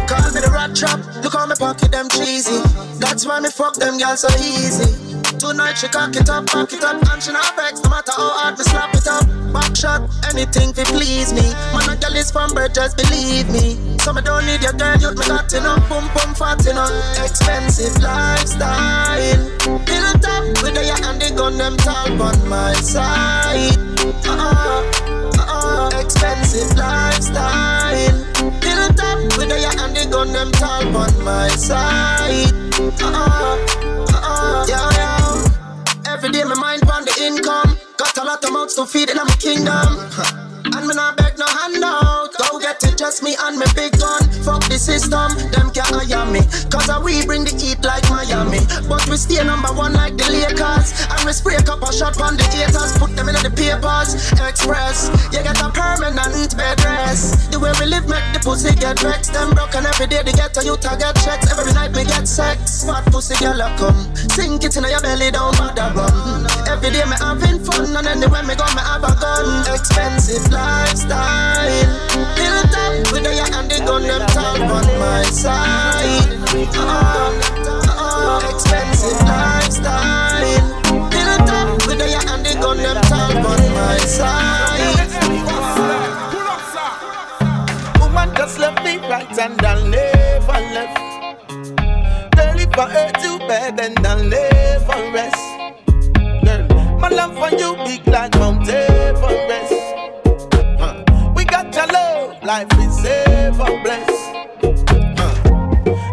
Call 0.09 0.33
me 0.33 0.41
the 0.41 0.49
rat 0.49 0.73
trap, 0.73 0.97
look 1.21 1.37
how 1.37 1.45
me 1.45 1.53
pocket 1.53 1.91
them 1.93 2.09
cheesy. 2.09 2.57
That's 2.97 3.21
why 3.23 3.39
me 3.39 3.53
fuck 3.53 3.75
them 3.75 4.01
girls 4.01 4.25
so 4.25 4.33
easy. 4.41 5.13
Tonight 5.37 5.77
she 5.77 5.93
cock 5.93 6.15
it 6.17 6.27
up, 6.27 6.49
back 6.49 6.73
it 6.73 6.83
up, 6.83 6.97
and 7.13 7.21
she 7.21 7.31
not 7.31 7.53
vex 7.55 7.85
no 7.85 7.93
matter 7.93 8.17
how 8.17 8.33
hard 8.33 8.57
me 8.57 8.65
slap 8.65 8.97
it 8.97 9.05
up. 9.05 9.29
Back 9.53 9.77
shot, 9.77 10.09
anything 10.33 10.73
to 10.73 10.83
please 10.89 11.37
me. 11.37 11.45
Man, 11.69 11.85
a 11.85 11.95
girl 12.01 12.17
is 12.17 12.31
from 12.31 12.49
birth, 12.57 12.73
just 12.73 12.97
believe 12.97 13.45
me. 13.53 13.96
So 14.07 14.13
me 14.13 14.21
don't 14.21 14.45
need 14.45 14.63
your 14.63 14.71
girl, 14.71 14.95
you 14.95 15.13
got 15.15 15.51
enough, 15.51 15.89
boom 15.89 16.07
boom 16.15 16.33
fat 16.33 16.65
enough. 16.65 16.95
Expensive 17.19 18.01
lifestyle. 18.01 19.43
Built 19.83 20.23
up 20.23 20.45
with 20.63 20.75
the 20.79 20.95
and 21.03 21.21
the 21.21 21.33
gun, 21.35 21.57
them 21.57 21.75
tall 21.75 22.21
on 22.21 22.47
my 22.47 22.71
side. 22.75 23.75
Uh-uh, 24.23 24.87
uh-uh. 25.43 25.99
Expensive 25.99 26.73
lifestyle. 26.77 28.23
Built 28.63 29.03
up 29.03 29.19
with 29.35 29.49
the 29.51 29.75
and 29.77 29.93
the 29.93 30.07
gun, 30.09 30.31
them 30.31 30.53
tall 30.53 30.87
on 30.95 31.25
my 31.25 31.49
side. 31.49 32.53
Uh-uh, 32.79 33.57
uh-uh. 34.07 34.65
Yeah, 34.69 34.89
yeah. 34.95 36.13
Every 36.13 36.29
day 36.29 36.45
my 36.45 36.55
mind 36.55 36.89
on 36.89 37.03
the 37.03 37.13
income. 37.21 37.77
Got 37.97 38.17
a 38.19 38.23
lot 38.23 38.41
of 38.41 38.53
mouths 38.53 38.75
to 38.75 38.85
feed 38.85 39.09
in 39.09 39.17
my 39.17 39.35
kingdom. 39.35 39.99
And 40.63 40.87
me 40.87 40.95
not 40.95 41.26
just 43.07 43.23
me 43.23 43.37
and 43.39 43.57
me 43.57 43.65
big 43.73 43.97
gun. 43.97 44.21
Fuck 44.43 44.66
the 44.77 44.83
system, 44.99 45.33
them 45.49 45.73
can't 45.73 45.89
hire 45.89 46.25
me. 46.29 46.45
Cause 46.69 46.85
uh, 46.85 47.01
we 47.01 47.25
bring 47.25 47.41
the 47.41 47.53
heat 47.57 47.81
like 47.81 48.05
Miami. 48.13 48.61
But 48.85 49.01
we 49.09 49.17
stay 49.17 49.41
number 49.41 49.73
one 49.73 49.93
like 49.97 50.13
the 50.13 50.29
Lakers. 50.29 50.93
And 51.09 51.19
we 51.25 51.33
spray 51.33 51.57
a 51.57 51.63
couple 51.65 51.89
shot 51.89 52.13
on 52.21 52.37
the 52.37 52.45
haters. 52.53 52.93
Put 53.01 53.17
them 53.17 53.25
in 53.25 53.35
the 53.41 53.49
papers. 53.49 54.13
Express, 54.37 55.09
you 55.33 55.41
get 55.41 55.57
a 55.57 55.73
permanent 55.73 56.53
bed 56.53 56.77
rest. 56.85 57.49
The 57.49 57.57
way 57.57 57.73
we 57.81 57.89
live 57.89 58.05
make 58.05 58.21
the 58.37 58.39
pussy 58.45 58.69
get 58.77 59.01
vexed. 59.01 59.33
Them 59.33 59.57
broken 59.57 59.85
every 59.89 60.05
day, 60.05 60.21
they 60.21 60.35
get 60.37 60.53
a 60.53 60.61
youth, 60.61 60.85
I 60.85 60.93
get 60.93 61.17
checks. 61.25 61.49
Every 61.49 61.73
night 61.73 61.97
we 61.97 62.05
get 62.05 62.29
sex. 62.29 62.85
Fat 62.85 63.09
pussy 63.09 63.33
girl, 63.41 63.57
I 63.57 63.73
come. 63.81 63.97
Sink 64.37 64.61
it 64.61 64.77
in 64.77 64.85
your 64.85 65.01
belly, 65.01 65.33
don't 65.33 65.57
bother 65.57 65.89
run. 65.97 66.45
Every 66.69 66.93
day 66.93 67.05
me 67.09 67.17
having 67.17 67.57
fun. 67.65 67.97
And 67.97 68.05
anywhere 68.05 68.45
me 68.45 68.53
go, 68.53 68.67
me 68.77 68.83
have 68.85 69.01
a 69.01 69.13
gun. 69.17 69.65
Expensive 69.73 70.45
lifestyle. 70.53 72.37
Up 72.97 73.13
with 73.13 73.23
the 73.23 73.31
and 73.31 73.69
the 73.69 73.77
gun, 73.85 74.03
them 74.03 74.21
talk 74.33 74.66
on 74.69 74.87
my 74.99 75.23
side. 75.23 76.29
Uh, 76.75 77.31
uh, 77.89 78.53
expensive 78.53 79.21
lifestyle. 79.25 80.61
Built 81.09 81.49
up 81.49 81.87
with 81.87 81.97
the 81.99 82.07
and 82.27 82.61
gun, 82.61 82.77
them 82.77 83.01
talk 83.03 83.35
on 83.35 83.73
my 83.73 83.97
side. 83.99 84.97
right 89.09 89.39
and 89.39 89.61
I'll 89.65 89.85
never 89.85 90.59
left. 90.75 90.97
Girl, 92.35 92.59
if 92.59 92.77
I 92.77 92.89
hurt 92.89 93.23
you 93.23 93.39
bad, 93.47 93.77
then 93.77 93.93
I'll 94.05 94.23
never 94.23 95.11
rest. 95.13 95.43
Girl, 96.45 96.97
my 96.99 97.09
love 97.09 97.33
for 97.37 97.55
you 97.55 97.75
big 97.85 98.05
like 98.07 98.33
Mount 98.35 98.67
Everest. 98.67 99.73
Huh. 100.79 101.03
We 101.35 101.45
got 101.45 101.73
your 101.73 101.87
love, 101.87 102.43
life 102.43 102.71
is 102.79 103.05
ever 103.05 103.81
blessed. 103.83 104.36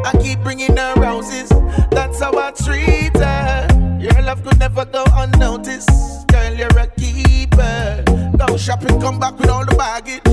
I 0.04 0.12
keep 0.22 0.40
bringing 0.40 0.76
her 0.76 0.94
roses, 0.96 1.48
that's 1.90 2.20
how 2.20 2.36
I 2.38 2.50
treat 2.50 3.16
her. 3.16 3.66
Your 3.98 4.20
love 4.22 4.44
could 4.44 4.58
never 4.58 4.84
go 4.84 5.04
unnoticed. 5.12 6.28
Girl, 6.28 6.54
you're 6.54 6.78
a 6.78 6.86
keeper. 6.88 8.04
Go 8.36 8.56
shopping, 8.58 9.00
come 9.00 9.18
back 9.18 9.38
with 9.38 9.48
all 9.48 9.64
the 9.64 9.74
baggage 9.76 10.26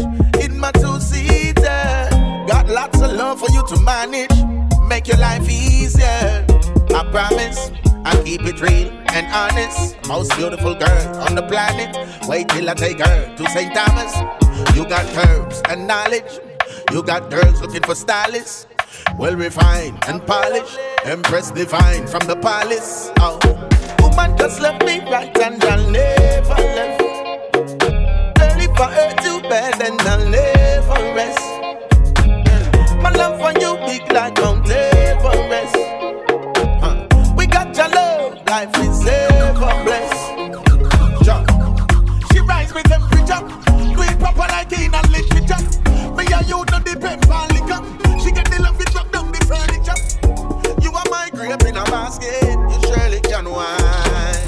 in 0.44 0.60
my 0.60 0.72
two 0.74 1.00
seater. 1.00 2.08
Got 2.48 2.68
lots 2.68 3.02
of 3.02 3.12
love 3.14 3.40
for 3.40 3.50
you 3.52 3.66
to 3.68 3.80
manage, 3.82 4.36
make 4.90 5.08
your 5.08 5.18
life 5.18 5.50
easier. 5.50 6.46
I 6.94 7.08
promise. 7.10 7.72
I 8.04 8.22
keep 8.24 8.42
it 8.42 8.60
real 8.60 8.90
and 9.14 9.28
honest. 9.32 9.96
Most 10.08 10.36
beautiful 10.36 10.74
girl 10.74 11.16
on 11.22 11.36
the 11.36 11.44
planet. 11.44 11.96
Wait 12.28 12.50
till 12.50 12.70
I 12.70 12.74
take 12.74 13.00
her 13.00 13.36
to 13.36 13.50
St. 13.50 13.74
Thomas. 13.74 14.14
You 14.76 14.86
got 14.86 15.06
curves 15.14 15.62
and 15.70 15.88
knowledge. 15.88 16.40
You 16.92 17.04
got 17.04 17.30
girls 17.30 17.62
looking 17.62 17.84
for 17.84 17.94
stylists. 17.96 18.66
Well 19.18 19.36
refined 19.36 19.98
and 20.08 20.26
polished. 20.26 20.80
Empress 21.06 21.52
divine 21.52 22.08
from 22.08 22.26
the 22.28 22.36
palace. 22.36 23.12
Oh, 23.20 23.40
woman 24.02 24.38
just 24.38 24.60
left 24.60 24.86
me 24.86 25.00
right 25.10 25.36
and 25.40 25.64
I'll 25.64 25.90
never 25.90 26.56
left. 26.56 27.00
Girl, 28.38 28.60
if 28.60 28.80
I 28.80 28.92
hurt 28.94 29.24
you 29.24 29.42
bad, 29.50 29.80
then 29.80 30.00
I'll 30.02 30.28
never 30.30 31.16
rest. 31.16 31.40
My 33.02 33.12
love 33.12 33.40
for 33.40 33.52
you 33.60 33.78
big 33.86 34.12
like 34.12 34.38
Mount 34.38 34.70
Everest. 34.70 35.76
Huh. 36.82 37.08
We 37.36 37.48
got 37.48 37.76
your 37.76 37.90
love, 37.90 38.46
life 38.48 38.78
is 38.80 39.06
ever 39.08 39.84
blessed. 39.84 41.26
Ja. 41.26 41.44
She 42.32 42.40
rise 42.42 42.74
with 42.74 42.86
temperature, 42.86 43.42
do 43.94 44.02
it 44.02 44.20
proper 44.20 44.48
like 44.52 44.72
in 44.74 44.94
a 44.94 45.02
literature. 45.08 45.62
Me 46.32 46.38
and 46.38 46.48
you 46.48 46.63
no 46.72 46.80
depend 46.80 47.26
on 47.30 47.50
liquor. 47.50 47.84
She 48.24 48.32
get 48.32 48.50
the 48.50 48.62
love 48.63 48.80
it 48.80 48.88
drop 48.91 49.12
down 49.12 49.34
the 49.34 49.39
furniture. 49.44 50.00
You 50.82 50.91
are 50.96 51.04
my 51.12 51.30
grape 51.30 51.62
in 51.67 51.76
a 51.76 51.84
basket, 51.84 52.56
you 52.72 52.80
surely 52.88 53.20
can 53.20 53.52
wine. 53.52 54.48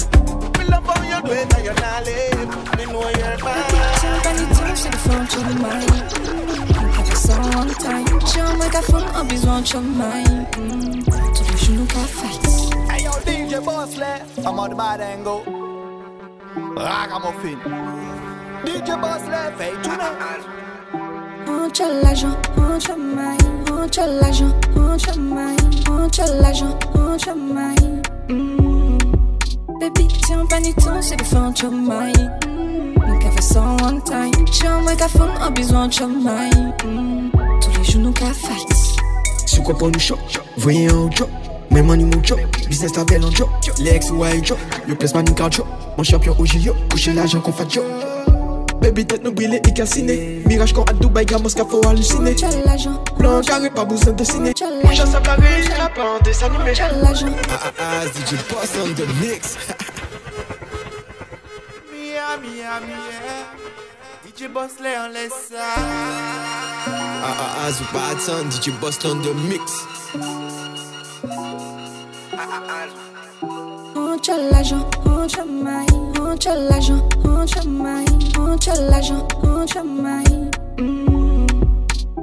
Me 0.56 0.64
love 0.64 0.86
how 0.86 1.02
you 1.04 1.20
do 1.20 1.32
it 1.32 1.54
and 1.54 1.64
you're 1.64 1.74
not 1.74 2.04
live. 2.06 2.48
Me 2.78 2.84
know 2.86 3.04
you're 3.04 3.36
mine. 3.44 4.74
sur 4.74 4.90
le 4.90 4.96
fond 4.96 5.24
de 5.28 5.40
la 5.44 5.54
maille. 5.60 6.04
On 6.98 7.04
fait 7.04 7.16
ça 7.16 7.34
en 7.36 7.66
time. 7.66 8.18
J'ai 8.32 8.40
un 8.40 8.56
mégaphone, 8.56 9.04
un 9.14 9.24
besoin 9.24 9.60
de 9.60 9.78
maille. 9.78 10.46
Tous 11.36 11.52
les 11.52 11.58
genoux 11.58 11.84
qu'à 11.84 12.06
fight. 12.06 12.40
Hey 12.90 13.04
yo, 13.04 13.12
DJ 13.26 13.62
Bossley, 13.62 14.22
I'm 14.38 14.58
on 14.58 14.70
the 14.70 14.74
bad 14.74 15.02
angle. 15.02 15.42
Ragamuffin. 16.76 17.58
DJ 18.64 18.96
Bossley, 18.98 19.52
fais 19.58 19.72
tourner. 19.82 20.00
On 20.00 20.63
t'a 21.74 21.88
l'argent, 22.02 22.36
on 22.56 22.78
t'a 22.78 22.96
maille. 22.96 23.36
On 23.72 23.88
t'a 23.88 24.06
l'argent, 24.06 24.52
on 24.76 24.96
t'a 24.96 25.16
maille. 25.16 25.56
On 25.90 26.08
t'a 26.08 26.26
l'argent, 26.40 26.78
on 26.94 27.16
t'a 27.16 27.34
maille. 27.34 28.02
Mm. 28.28 28.98
Baby, 29.80 30.08
si 30.24 30.32
on 30.34 30.46
prend 30.46 30.60
du 30.60 30.72
temps, 30.74 31.02
c'est 31.02 31.16
de 31.16 31.22
faire 31.24 31.42
un 31.42 31.70
maille. 31.70 32.12
Nous 32.96 33.18
qu'à 33.18 33.30
faire 33.30 33.42
ça 33.42 33.76
one 33.82 34.00
time. 34.04 34.46
J'ai 34.52 34.68
un 34.68 34.82
mégaphone, 34.82 35.30
un 35.40 35.50
besoin 35.50 35.88
de 35.88 36.22
maille. 36.22 36.74
Mm. 36.84 37.30
Tous 37.60 37.78
les 37.78 37.84
genoux 37.84 38.12
qu'à 38.12 38.26
fight. 38.26 38.68
Sou 39.46 39.62
quoi 39.62 39.76
pour 39.76 39.90
nous 39.90 39.98
choc, 39.98 40.18
voyez 40.56 40.86
un 40.86 41.10
job. 41.10 41.28
Même 41.70 41.86
money 41.86 42.04
mon 42.04 42.22
job, 42.22 42.38
business 42.68 42.92
ta 42.92 43.04
belle 43.04 43.24
en 43.24 43.30
job. 43.32 43.48
Les 43.80 43.90
ex 43.90 44.10
ou 44.10 44.22
un 44.22 44.42
job, 44.42 44.58
yo 44.88 44.94
place 44.94 45.12
man 45.12 45.24
in 45.28 45.50
job. 45.50 45.66
Mon 45.98 46.04
champion 46.04 46.36
au 46.38 46.46
Gilio, 46.46 46.74
coucher 46.90 47.12
l'argent 47.12 47.40
qu'on 47.40 47.52
fait 47.52 47.68
job. 47.68 47.84
Baby 48.84 49.06
tête 49.06 49.24
nous 49.24 49.32
brûler 49.32 49.62
et 49.66 49.72
calciné. 49.72 50.42
Mirage 50.44 50.74
qu'on 50.74 50.84
a 50.84 50.92
Dubaï, 50.92 51.24
gamos 51.24 51.48
qu'a 51.48 51.64
faut 51.64 51.80
halluciner. 51.88 52.36
Plan 53.18 53.40
carré, 53.40 53.70
pas 53.70 53.86
besoin 53.86 54.12
de 54.12 54.22
ciné. 54.22 54.52
Mon 54.84 54.92
chat 54.92 55.06
ça 55.06 55.20
carré, 55.20 55.62
la 55.78 55.88
plante 55.88 56.22
des 56.22 56.44
animés. 56.44 56.74
Ah 56.78 56.90
ah 57.64 57.72
ah, 57.78 58.04
DJ 58.04 58.36
Boss 58.50 58.72
on 58.84 58.92
the 58.92 59.06
mix. 59.22 59.56
Mia, 61.90 62.36
mia, 62.42 62.80
mia. 62.80 63.46
DJ 64.26 64.48
Bossley, 64.52 64.94
on 65.02 65.08
laisse 65.14 65.48
ça. 65.50 65.76
Ah 65.78 67.24
ah 67.24 67.64
ah, 67.66 67.70
zou 67.72 67.84
pas 67.84 68.10
attendre, 68.12 68.50
DJ 68.52 68.68
Boss 68.82 68.98
on 69.06 69.16
the 69.22 69.32
mix. 69.48 69.86
On 72.32 72.36
t'a 72.36 73.73
l'argent, 74.50 74.88
on 75.04 75.26
t'a 75.26 75.44
maille. 75.44 75.86
On 76.20 76.36
t'a 76.36 76.54
l'argent, 76.54 77.08
on 77.24 77.44
t'a 77.46 77.64
maille. 77.64 78.04
On 78.38 78.56
t'a 78.56 78.80
l'argent, 78.80 79.26
on 79.42 79.64
t'a 79.66 79.82
maille. 79.82 80.50
Mm. 80.78 81.46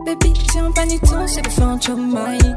Baby, 0.05 0.33
si 0.51 0.57
on 0.59 0.71
prend 0.71 0.85
du 0.85 0.99
temps, 0.99 1.27
c'est 1.27 1.41
de 1.41 1.49
faire 1.49 1.67
un 1.67 1.95
maille. 1.95 2.55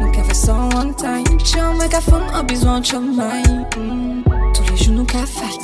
Nous 0.00 0.10
qu'à 0.12 0.22
faire 0.22 0.36
ça 0.36 0.54
one 0.76 0.94
time. 0.94 1.24
J'ai 1.44 1.60
un 1.60 1.74
mégaphone, 1.74 2.22
un 2.32 2.42
besoin 2.42 2.80
de 2.80 3.16
maille. 3.16 3.66
Mm. 3.76 4.22
Tous 4.54 4.70
les 4.70 4.76
genoux 4.76 5.04
qu'à 5.04 5.26
fight. 5.26 5.60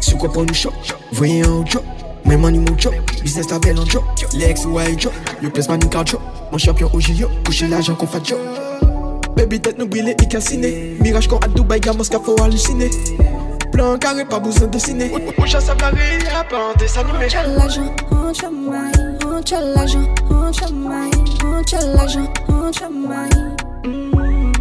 Sou 0.00 0.16
quoi 0.16 0.32
pour 0.32 0.44
nous 0.44 0.54
choc, 0.54 0.72
voyez 1.12 1.42
un 1.42 1.64
job. 1.66 1.82
Même 2.24 2.40
money 2.40 2.58
mon 2.58 2.78
job, 2.78 2.94
business 3.22 3.46
ta 3.46 3.58
belle 3.58 3.78
en 3.78 3.86
job. 3.86 4.04
Les 4.34 4.46
ex 4.46 4.64
ou 4.64 4.78
un 4.78 4.96
job, 4.96 5.12
yo 5.42 5.50
place 5.50 5.68
man 5.68 5.80
in 5.82 6.04
job. 6.04 6.20
Mon 6.52 6.58
champion 6.58 6.90
au 6.92 7.00
Gilio, 7.00 7.28
coucher 7.44 7.68
l'argent 7.68 7.94
qu'on 7.94 8.06
fait 8.06 8.24
job. 8.24 8.38
Baby 9.36 9.60
tête 9.60 9.78
nous 9.78 9.86
brûler 9.86 10.12
et 10.12 10.28
calciné. 10.28 10.96
Mirage 11.00 11.28
qu'on 11.28 11.38
a 11.38 11.48
Dubaï, 11.48 11.80
gamos 11.80 12.04
qu'a 12.04 12.20
faut 12.20 12.40
halluciner. 12.42 12.90
Plan 13.72 13.96
carré, 13.98 14.24
pas 14.24 14.40
besoin 14.40 14.68
de 14.68 14.78
ciné. 14.78 15.10
Mon 15.38 15.46
chat 15.46 15.60
ça 15.60 15.74
carré, 15.74 16.18
la 16.32 16.44
plante 16.44 16.78
des 16.78 16.98
animés. 16.98 17.26
On 17.26 17.28
t'a 17.28 17.46
l'argent, 17.46 17.94
on 18.10 18.32
t'a 18.32 18.50
maille. 18.50 19.18
On 19.26 19.42
t'a 19.42 19.60
l'argent, 19.60 20.08
on 20.30 20.50
t'a 20.50 20.70
maille. 20.72 21.10
On 21.44 21.62
t'a 21.62 21.86
l'argent, 21.86 22.32
on 22.48 22.70
t'a 22.70 22.88
maille. 22.88 23.30
Mm. 23.84 24.52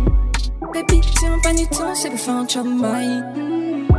Baby, 0.74 1.02
si 1.04 1.26
on 1.26 1.40
prend 1.42 1.54
du 1.54 1.68
temps, 1.68 1.96
c'est 1.96 2.12
de 2.12 2.18
faire 2.18 2.36
un 2.36 2.64
maille. 2.64 3.24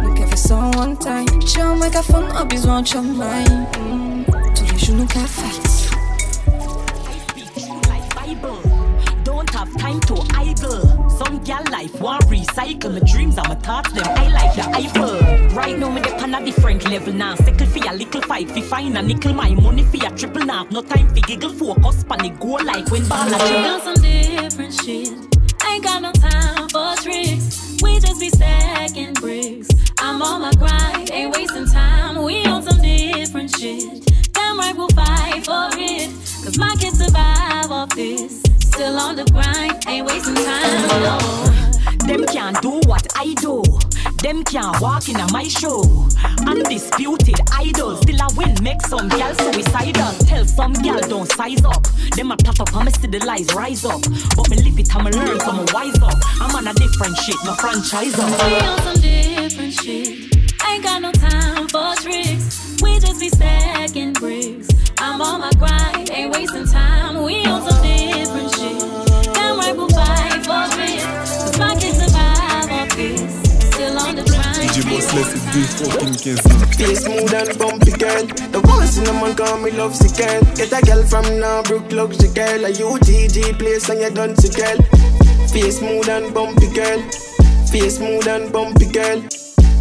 Nous 0.02 0.14
qu'à 0.14 0.26
faire 0.26 0.38
ça 0.38 0.70
one 0.78 0.96
time. 0.98 1.26
J'ai 1.46 1.60
un 1.60 1.74
mégaphone, 1.74 2.26
un 2.34 2.44
besoin 2.44 2.82
de 2.82 3.18
maille. 3.18 3.66
Mm. 3.78 4.24
Tous 4.54 4.72
les 4.72 4.78
genoux 4.78 5.06
qu'à 5.06 5.20
fight. 5.20 5.69
Time 9.80 10.00
to 10.00 10.14
idle. 10.34 11.08
Some 11.08 11.42
gal 11.42 11.64
life 11.70 12.00
want 12.00 12.24
recycle. 12.26 12.92
My 12.92 13.00
dreams 13.00 13.38
and 13.38 13.48
my 13.48 13.54
thoughts, 13.54 13.92
them 13.92 14.04
I 14.06 14.28
like 14.28 14.54
the 14.54 14.64
Eiffel. 14.76 15.56
Right 15.56 15.78
now, 15.78 15.90
me 15.90 16.02
dep 16.02 16.22
on 16.22 16.34
a 16.34 16.44
different 16.44 16.84
level 16.90 17.12
now. 17.14 17.34
Settle 17.36 17.66
for 17.66 17.88
a 17.88 17.92
little 17.94 18.22
fight, 18.22 18.50
fi 18.50 18.60
find 18.60 18.98
a 18.98 19.02
nickel. 19.02 19.32
My 19.32 19.50
money 19.54 19.84
for 19.84 20.06
a 20.06 20.10
triple 20.10 20.44
now. 20.44 20.66
No 20.70 20.82
time 20.82 21.08
for 21.08 21.20
giggle, 21.26 21.50
focus 21.50 22.04
pan 22.04 22.18
the 22.18 22.30
goal 22.38 22.62
like 22.64 22.90
when 22.90 23.08
ball 23.08 23.26
a 23.26 23.32
We 23.32 23.48
jiggle. 23.48 23.70
on 23.70 23.80
some 23.80 24.02
different 24.02 24.74
shit. 24.74 25.08
Ain't 25.66 25.84
got 25.84 26.02
no 26.02 26.12
time 26.12 26.68
for 26.68 26.94
tricks. 27.02 27.78
We 27.82 27.98
just 28.00 28.20
be 28.20 28.28
stacking 28.28 29.14
bricks. 29.14 29.68
I'm 29.98 30.20
on 30.22 30.42
my 30.42 30.52
grind, 30.52 31.10
ain't 31.10 31.34
wasting 31.34 31.66
time. 31.66 32.22
We 32.22 32.44
on 32.44 32.62
some 32.62 32.80
different 32.82 33.50
shit. 33.56 34.04
Damn 34.32 34.58
right, 34.58 34.76
we'll 34.76 34.88
fight 34.88 35.44
for 35.46 35.68
it. 35.72 36.10
Cause 36.44 36.58
my 36.58 36.74
kids 36.78 36.98
survive 36.98 37.70
off 37.70 37.90
this. 37.94 38.49
Still 38.80 38.98
on 38.98 39.14
the 39.14 39.24
grind, 39.24 39.76
ain't 39.88 40.06
wasting 40.06 40.34
time. 40.36 40.88
No. 41.04 41.18
Them 42.08 42.24
can't 42.24 42.58
do 42.62 42.80
what 42.88 43.06
I 43.14 43.34
do. 43.34 43.62
Them 44.22 44.42
can't 44.42 44.80
walk 44.80 45.06
in 45.06 45.20
my 45.34 45.44
show. 45.48 45.84
Undisputed 46.46 47.38
idols. 47.52 48.00
Still 48.00 48.22
I 48.22 48.28
win, 48.38 48.56
make 48.62 48.80
some 48.80 49.10
gal 49.10 49.34
suicidal. 49.34 50.12
Tell 50.24 50.46
some 50.46 50.72
gal 50.72 50.98
don't 51.00 51.30
size 51.30 51.62
up. 51.62 51.86
Them 52.16 52.32
a 52.32 52.38
plot 52.38 52.60
up, 52.60 52.74
I'ma 52.74 52.90
see 52.92 53.08
the 53.08 53.18
lies 53.26 53.52
rise 53.52 53.84
up. 53.84 54.00
But 54.34 54.48
me 54.48 54.56
live 54.62 54.78
it, 54.78 54.96
I'ma 54.96 55.10
learn, 55.10 55.38
so 55.40 55.50
I'ma 55.50 55.66
wise 55.74 56.00
up. 56.00 56.16
I'm 56.40 56.56
on 56.56 56.66
a 56.66 56.72
different 56.72 57.18
shit, 57.18 57.36
no 57.44 57.52
franchise 57.56 58.18
up. 58.18 58.32
We 58.48 58.56
on 58.64 58.78
some 58.80 59.00
different 59.02 59.74
shit. 59.74 60.08
Ain't 60.66 60.82
got 60.82 61.02
no 61.02 61.12
time 61.12 61.68
for 61.68 61.94
tricks. 61.96 62.80
We 62.80 62.98
just 62.98 63.20
be 63.20 63.28
stacking 63.28 64.14
bricks. 64.14 64.68
I'm 64.96 65.20
on 65.20 65.40
my 65.40 65.50
grind, 65.58 66.10
ain't 66.10 66.32
wasting 66.32 66.66
time. 66.66 67.22
We 67.22 67.44
on 67.44 67.68
some 67.68 67.79
Boss 75.10 75.14
laisse 75.14 75.42
deux 75.52 75.88
fucking 75.88 76.14
15 76.14 76.86
Face 76.86 77.00
smooth 77.04 77.34
and 77.34 77.58
bumpy 77.58 77.90
girl. 77.92 78.26
The 78.52 78.60
voice 78.60 78.96
in 78.98 79.04
the 79.04 79.12
man 79.12 79.34
call 79.34 79.58
me 79.58 79.70
love 79.72 79.94
sick 79.94 80.16
girl. 80.16 80.42
Get 80.54 80.72
a 80.72 80.80
girl 80.84 81.02
from 81.04 81.24
Norbrook, 81.24 81.92
luxury 81.92 82.32
girl. 82.32 82.64
A 82.64 82.70
UTG 82.70 83.58
place 83.58 83.88
and 83.88 84.00
you 84.00 84.10
done 84.10 84.36
sick 84.36 84.54
girl. 84.56 84.78
Face 85.48 85.78
smooth 85.78 86.08
and 86.08 86.32
bumpy 86.32 86.68
girl. 86.72 87.00
Face 87.70 87.96
smooth 87.96 88.28
and 88.28 88.52
bumpy 88.52 88.86
girl. 88.86 89.20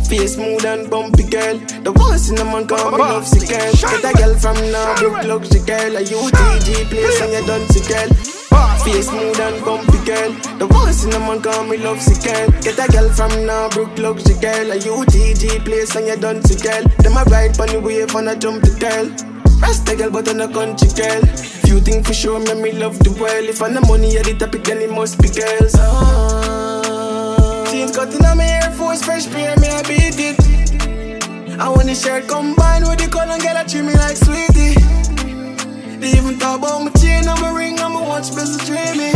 Face 0.10 0.34
smooth 0.34 0.66
and 0.66 0.90
bumpy 0.90 1.24
girl. 1.24 1.58
The 1.84 1.92
voice 1.92 2.30
in 2.30 2.36
the 2.36 2.46
man 2.46 2.68
call 2.68 2.92
me 2.92 2.98
love 2.98 3.28
sick 3.28 3.50
girl. 3.50 3.72
Get 3.72 4.10
a 4.10 4.14
girl 4.18 4.36
from 4.36 4.58
now, 4.72 4.96
brook 4.98 5.24
luxury 5.26 5.62
girl. 5.66 5.98
A 5.98 6.02
UTG 6.02 6.90
place 6.90 7.22
and 7.22 7.34
you 7.34 7.46
done 7.46 7.68
sick 7.70 7.88
girl. 7.88 8.39
Face 8.50 9.10
smooth 9.10 9.40
and 9.40 9.64
bumpy 9.64 10.00
girl. 10.06 10.32
The 10.58 10.66
voice 10.66 11.04
in 11.04 11.12
the 11.12 11.20
man 11.20 11.42
call 11.42 11.64
me 11.66 11.78
love 11.78 12.02
sick 12.02 12.24
girl. 12.24 12.50
Get 12.62 12.80
a 12.80 12.92
girl 12.92 13.10
from 13.10 13.32
Norbrook 13.46 13.98
luxury 14.00 14.40
girl. 14.40 14.72
A 14.72 14.78
UTG 14.80 15.64
place 15.66 15.96
and 15.96 16.08
you 16.08 16.16
done 16.18 16.42
sick 16.44 16.64
girl. 16.64 16.84
Them 17.00 17.18
a 17.18 17.24
ride 17.26 17.60
on 17.60 17.68
the 17.68 17.80
wave 17.80 18.16
and 18.16 18.30
a 18.30 18.36
jump 18.36 18.64
the 18.64 18.72
girl. 18.80 19.08
Rasta 19.62 19.96
girl, 19.96 20.10
but 20.10 20.28
on 20.30 20.42
a 20.42 20.48
country 20.48 20.90
girl. 20.96 21.22
Few 21.68 21.80
things 21.82 22.08
for 22.08 22.14
sure, 22.14 22.40
make 22.40 22.58
me 22.58 22.72
love 22.72 22.98
the 23.00 23.12
world. 23.12 23.46
If 23.46 23.62
I'm 23.62 23.74
the 23.74 23.82
money 23.82 24.18
at 24.18 24.26
the 24.26 24.34
topic, 24.34 24.64
then 24.64 24.80
it 24.80 24.92
must 24.92 25.22
be 25.22 25.30
girls. 25.30 25.76
Ah. 25.78 27.66
Jeans 27.70 27.96
cutting 27.96 28.26
on 28.26 28.38
my 28.38 28.46
Air 28.46 28.72
Force, 28.72 29.04
fresh 29.04 29.28
pair, 29.30 29.56
me 29.58 29.68
I 29.68 29.82
beat 29.84 30.18
it. 30.18 30.40
I 31.60 31.70
want 31.70 31.88
the 31.88 31.96
shirt 31.96 32.28
combined 32.28 32.88
with 32.88 33.00
the 33.00 33.08
color, 33.12 33.38
girl, 33.38 33.58
I 33.58 33.64
treat 33.66 33.84
me 33.84 33.94
like 33.94 34.16
sweetie. 34.18 34.80
They 36.00 36.18
even 36.18 36.40
talk 36.40 36.60
about 36.60 36.82
my 36.84 36.92
chain, 37.02 37.28
and 37.28 37.40
my 37.42 37.52
ring, 37.52 37.79
watch, 38.20 38.36
best 38.36 38.66
dreamy. 38.66 39.12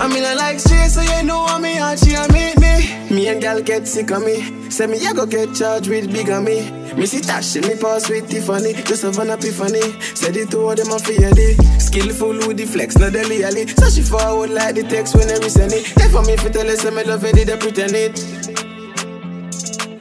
I 0.00 0.08
mean, 0.08 0.24
I 0.24 0.34
like 0.34 0.58
straight, 0.58 0.90
so 0.90 1.02
you 1.02 1.22
know 1.22 1.44
I'm 1.48 1.62
me, 1.62 1.78
and 1.78 1.98
she 1.98 2.14
a 2.14 2.26
meet 2.32 2.58
me. 2.58 3.14
Me 3.14 3.28
and 3.28 3.40
gal 3.40 3.60
get 3.62 3.86
sick 3.86 4.10
of 4.10 4.24
me. 4.24 4.70
Say 4.70 4.86
me, 4.86 5.06
I 5.06 5.12
go 5.12 5.26
get 5.26 5.54
charged 5.54 5.88
with 5.88 6.10
bigamy. 6.12 6.70
Me 6.96 7.06
see 7.06 7.20
Tash 7.20 7.56
me 7.56 7.76
pass 7.76 8.08
with 8.08 8.28
Tiffany. 8.28 8.72
Just 8.84 9.02
have 9.02 9.18
an 9.18 9.30
epiphany. 9.30 9.82
Said 10.14 10.36
it 10.36 10.50
to 10.50 10.58
all 10.60 10.74
them, 10.74 10.92
I 10.92 10.98
fear. 10.98 11.30
Skillful 11.78 12.46
with 12.48 12.56
the 12.56 12.64
flex, 12.64 12.96
not 12.96 13.12
the 13.12 13.24
leally. 13.24 13.66
So 13.68 13.88
she 13.90 14.02
forward 14.02 14.50
like 14.50 14.74
the 14.74 14.82
text 14.82 15.14
when 15.14 15.30
I 15.30 15.48
send 15.48 15.72
it. 15.72 15.94
They 15.94 16.08
for 16.08 16.22
me, 16.22 16.36
for 16.36 16.48
tell 16.48 16.66
her, 16.66 16.76
say 16.76 16.90
me 16.90 17.04
love 17.04 17.24
it, 17.24 17.46
they 17.46 17.56
pretend 17.56 17.94
it. 17.94 18.18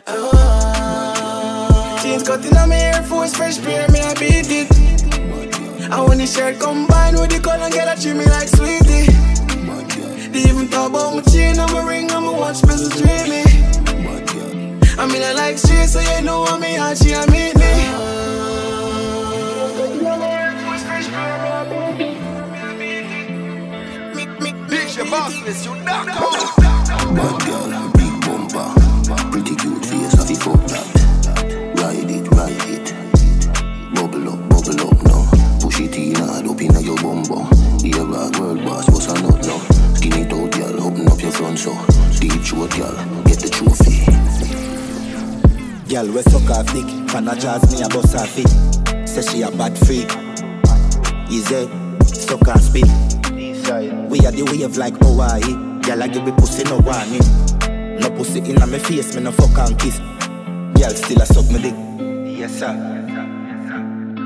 Oh, 0.08 2.00
Jeans 2.02 2.24
cutting 2.24 2.58
on 2.58 2.70
my 2.70 2.76
Air 2.76 3.04
Force, 3.04 3.36
fresh 3.36 3.60
pair, 3.62 3.88
me 3.90 4.00
I 4.00 4.14
beat 4.14 4.50
it. 4.50 4.91
I 5.94 6.00
want 6.00 6.20
the 6.20 6.26
shirt 6.26 6.58
combined 6.58 7.20
with 7.20 7.32
the 7.32 7.40
color, 7.42 7.70
girl, 7.70 7.90
I 7.90 7.96
treat 7.96 8.16
me 8.16 8.26
like 8.26 8.48
sweetie. 8.48 9.12
They 10.32 10.50
even 10.50 10.70
talk 10.70 10.90
about 10.90 11.16
my 11.16 11.22
chain 11.22 11.60
and 11.60 11.72
my 11.74 11.86
ring 11.86 12.10
and 12.10 12.26
my 12.26 12.32
watch, 12.32 12.62
best 12.62 12.92
dreamy. 12.96 13.44
I 14.98 15.06
mean, 15.06 15.22
I 15.22 15.34
like 15.34 15.58
straight, 15.58 15.90
so 15.90 16.00
you 16.00 16.22
know 16.22 16.46
I'm 16.46 16.62
me, 16.62 16.78
and 16.78 16.98
she 16.98 17.12
a 17.12 17.28
meet 17.28 17.58
me. 17.58 17.72
Bitch, 24.72 24.96
your 24.96 25.06
bossness, 25.08 25.66
you 25.66 25.76
knock 25.84 26.08
out. 26.08 26.56
Bad 27.16 27.46
girl, 27.46 27.92
big 27.92 28.22
bumper, 28.22 29.30
pretty 29.30 29.56
cute 29.58 29.86
face, 29.86 30.14
have 30.14 30.30
you 30.30 30.38
fuck 30.38 30.66
that? 30.68 31.01
Front 41.32 41.60
so. 41.60 41.74
Deep 42.20 42.42
throat, 42.44 42.72
girl, 42.78 42.96
get 43.24 43.40
the 43.40 43.50
trophy. 43.50 44.06
Girl, 45.88 46.08
we 46.12 46.22
suck 46.22 46.44
her 46.44 46.64
dick, 46.74 46.88
pan 47.08 47.28
a 47.28 47.36
jazz 47.36 47.72
me 47.72 47.82
a 47.82 47.90
bust 47.90 48.14
her 48.14 48.26
feet. 48.26 49.08
Say 49.08 49.22
she 49.22 49.42
a 49.42 49.52
bad 49.52 49.78
freak. 49.80 50.10
Easy, 51.30 51.68
suck 52.06 52.46
her 52.48 52.60
spit. 52.60 52.88
We 54.10 54.20
are 54.26 54.32
the 54.32 54.44
wave 54.52 54.78
like 54.78 54.96
Hawaii. 54.98 55.82
Girl, 55.82 56.04
I 56.04 56.08
give 56.08 56.24
me 56.26 56.32
pussy 56.34 56.64
no 56.64 56.80
warning. 56.80 57.24
No 58.00 58.10
pussy 58.12 58.40
inna 58.40 58.68
me 58.68 58.80
face, 58.80 59.16
me 59.16 59.22
no 59.24 59.32
fuck 59.32 59.58
and 59.58 59.80
kiss. 59.80 60.00
Girl, 60.00 60.94
still 60.96 61.22
a 61.22 61.26
suck 61.26 61.50
me 61.52 61.62
dick. 61.62 61.76
Yes 62.40 62.60
sir. 62.60 62.74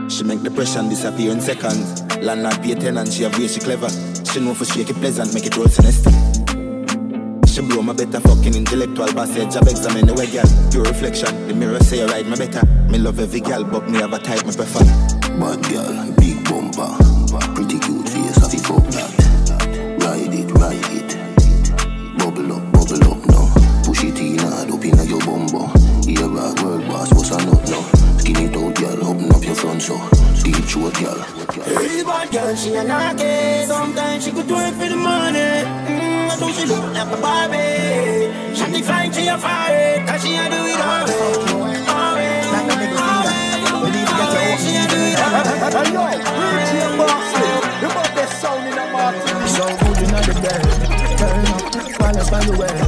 She 0.09 0.23
make 0.23 0.43
depression 0.43 0.89
disappear 0.89 1.31
in 1.31 1.41
seconds. 1.41 2.01
Land 2.21 2.43
not 2.43 2.61
pay 2.61 2.75
tenant, 2.75 3.11
she 3.11 3.23
have 3.23 3.37
way 3.37 3.47
she 3.47 3.59
clever. 3.59 3.89
She 4.23 4.39
know 4.39 4.53
for 4.53 4.65
shake 4.65 4.89
it 4.89 4.95
pleasant, 4.97 5.33
make 5.33 5.45
it 5.45 5.57
roll 5.57 5.67
sinister. 5.67 6.11
She 7.55 7.61
blow 7.61 7.81
my 7.81 7.93
better 7.93 8.19
fucking 8.19 8.53
intellectual 8.53 9.07
passage. 9.13 9.53
Job 9.53 9.63
examine 9.69 10.05
the 10.05 10.13
way, 10.13 10.27
girl. 10.27 10.43
Pure 10.71 10.91
reflection. 10.91 11.47
The 11.47 11.53
mirror 11.53 11.79
say 11.79 11.99
you 11.99 12.05
ride 12.05 12.27
my 12.27 12.35
better. 12.35 12.59
Me 12.91 12.99
love 12.99 13.17
every 13.17 13.39
girl, 13.39 13.63
but 13.63 13.87
me 13.87 13.99
have 13.99 14.11
a 14.11 14.19
type 14.19 14.45
me 14.45 14.51
prefer. 14.51 14.83
Bad 15.39 15.63
girl, 15.71 15.95
big 16.19 16.43
bumper, 16.43 16.91
pretty 17.55 17.79
cute 17.79 18.09
face, 18.11 18.35
have 18.43 18.51
you 18.51 18.59
fuck 18.59 18.83
that? 18.91 19.07
Ride 20.03 20.35
it, 20.35 20.51
ride 20.51 20.83
it, 20.99 21.15
bubble 22.19 22.59
up, 22.59 22.63
bubble 22.75 23.07
up 23.07 23.23
now. 23.23 23.47
Push 23.87 24.03
it 24.03 24.19
in 24.19 24.35
hard 24.35 24.71
up 24.71 24.83
inna 24.83 25.03
your 25.07 25.23
bumbo. 25.23 25.71
Here 26.03 26.27
a 26.27 26.51
world 26.59 26.83
boss, 26.91 27.07
what's 27.15 27.31
a 27.31 27.39
nut 27.39 27.63
now? 27.71 27.83
Skin 28.19 28.35
it 28.35 28.57
out, 28.59 28.75
girl, 28.75 29.15
open 29.15 29.31
up 29.31 29.43
your 29.43 29.55
front 29.55 29.81
so. 29.81 29.95
Deep 30.43 30.59
throat, 30.67 30.91
girl. 30.99 31.23
Hey, 31.63 32.03
bad 32.03 32.31
girl, 32.35 32.53
she 32.53 32.75
a 32.75 32.83
naughty. 32.83 33.63
Sometimes 33.63 34.25
she 34.25 34.31
could 34.31 34.45
do 34.45 34.59
it 34.59 34.73
for 34.75 34.89
the 34.91 34.99
money. 34.99 35.63
Mm, 35.87 36.14
I 36.35 36.37
don't 36.37 36.53
she 36.53 36.65
look 36.65 36.83
like 36.93 37.07
a 37.07 37.21
Barbie. 37.21 38.55
She 38.55 38.65
decline, 38.69 39.13
she 39.13 39.27
a 39.27 39.37
fire, 39.37 40.05
cause 40.05 40.21
she 40.21 40.35
a 40.35 40.49
do 40.49 40.65
it 40.67 40.81
all 40.81 41.07
do 41.07 41.63
your 41.63 41.79
the. 48.91 49.15
So 49.47 49.63
good 49.79 50.01
in 50.03 50.11
the 50.11 50.33
bed, 50.43 50.61
turn 51.17 51.45
up, 51.47 51.99
balance 51.99 52.29
by 52.29 52.41
your 52.43 52.57
way. 52.57 52.84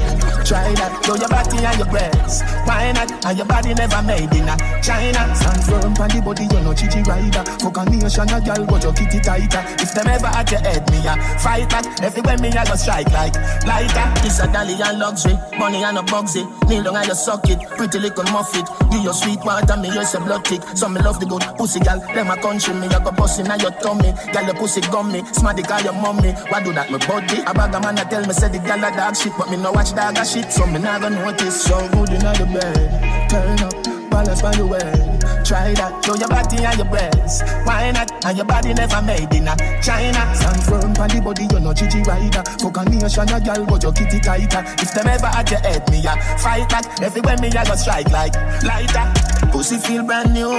Try 0.47 0.71
that, 0.79 1.03
show 1.03 1.19
your 1.19 1.27
body 1.27 1.59
and 1.59 1.75
your 1.75 1.91
breasts. 1.91 2.39
Why 2.63 2.95
not? 2.95 3.11
And 3.25 3.35
your 3.35 3.47
body 3.47 3.73
never 3.75 4.01
made 4.07 4.31
in 4.31 4.47
a 4.47 4.55
China. 4.79 5.27
Stand 5.35 5.63
firm 5.67 5.91
on 5.99 6.07
the 6.07 6.21
body, 6.23 6.47
you 6.47 6.63
know 6.63 6.71
chichi 6.71 7.03
rider. 7.03 7.43
Fuck 7.59 7.75
a 7.75 7.83
nation, 7.83 8.31
a 8.31 8.39
girl, 8.39 8.63
but 8.63 8.79
your 8.79 8.95
kitty 8.95 9.19
tighter. 9.19 9.59
If 9.83 9.91
them 9.91 10.07
ever 10.07 10.31
at 10.31 10.47
your 10.47 10.63
head, 10.63 10.87
me 10.87 11.03
a 11.03 11.19
fight 11.43 11.67
that. 11.75 11.99
Everywhere 11.99 12.39
me 12.39 12.47
a 12.55 12.63
go 12.63 12.79
strike 12.79 13.11
like 13.11 13.35
lighter. 13.67 14.07
This 14.23 14.39
a 14.39 14.47
dolly 14.47 14.79
and 14.79 14.99
luxury, 14.99 15.35
money 15.59 15.83
and 15.83 15.99
a 15.99 16.03
bugsy. 16.07 16.47
Kneel 16.71 16.83
down 16.83 16.95
and 16.95 17.07
you 17.11 17.15
suck 17.15 17.43
it, 17.51 17.59
pretty 17.75 17.99
little 17.99 18.23
muffet. 18.31 18.63
Give 18.87 19.03
your 19.03 19.17
sweet 19.19 19.43
water, 19.43 19.75
me 19.75 19.91
use 19.91 20.15
a 20.15 20.19
blood 20.23 20.45
tick. 20.45 20.63
So 20.79 20.87
me 20.87 21.01
love 21.03 21.19
the 21.19 21.27
good 21.27 21.43
pussy, 21.59 21.83
girl. 21.83 21.99
Them 21.99 22.31
a 22.31 22.39
country, 22.39 22.71
me 22.73 22.87
a 22.87 23.03
go 23.03 23.11
bust 23.11 23.43
in 23.43 23.51
your 23.59 23.75
tummy. 23.83 24.15
Girl, 24.31 24.45
your 24.47 24.55
pussy 24.55 24.79
gummy, 24.87 25.25
smarty 25.35 25.63
call 25.63 25.81
your 25.81 25.91
mommy. 25.91 26.31
Why 26.47 26.63
do 26.63 26.71
that, 26.71 26.87
my 26.87 27.03
body? 27.03 27.43
A 27.43 27.51
bag 27.51 27.75
of 27.75 27.83
man 27.83 27.99
a 27.99 28.05
tell 28.07 28.23
me 28.23 28.31
say 28.31 28.47
the 28.47 28.59
girl 28.63 28.79
a 28.79 28.95
dog 28.95 29.15
shit, 29.15 29.33
but 29.35 29.49
me 29.51 29.57
no 29.57 29.71
watch 29.71 29.91
dog 29.91 30.15
a 30.17 30.23
shit, 30.23 30.36
so 30.43 30.65
me 30.67 30.79
not 30.79 31.01
gonna 31.01 31.15
notice. 31.15 31.63
So 31.63 31.77
good 31.89 32.09
in 32.11 32.19
the 32.19 32.45
bed, 32.53 33.29
turn 33.29 33.59
up. 33.59 34.09
Balance 34.11 34.41
by 34.41 34.53
your 34.53 34.67
way. 34.67 35.16
Try 35.47 35.73
that, 35.75 36.03
show 36.03 36.15
your 36.19 36.27
body 36.27 36.59
and 36.59 36.75
your 36.75 36.91
breasts. 36.91 37.39
Why 37.63 37.91
not? 37.91 38.11
And 38.25 38.35
your 38.35 38.45
body 38.45 38.73
never 38.73 39.01
made 39.01 39.31
in 39.31 39.47
a 39.47 39.55
China. 39.79 40.35
Stand 40.35 40.63
firm 40.67 40.91
on 40.99 41.07
the 41.07 41.21
body, 41.23 41.47
you're 41.47 41.63
not 41.63 41.77
chichi 41.79 42.03
rider. 42.03 42.43
Fuck 42.59 42.75
a 42.75 42.83
nation, 42.83 43.31
a 43.31 43.39
girl, 43.39 43.63
but 43.63 43.79
your 43.81 43.93
kitty 43.95 44.19
tighter. 44.19 44.59
If 44.83 44.91
them 44.91 45.07
ever 45.07 45.31
at 45.31 45.49
your 45.49 45.63
head, 45.63 45.87
me 45.89 46.03
a 46.03 46.19
fight 46.43 46.67
back. 46.67 46.83
Everywhere 46.99 47.37
me 47.39 47.47
I 47.47 47.63
go 47.63 47.75
strike 47.79 48.11
like 48.11 48.35
lighter. 48.59 49.07
Pussy 49.55 49.77
feel 49.77 50.03
brand 50.03 50.33
new. 50.33 50.51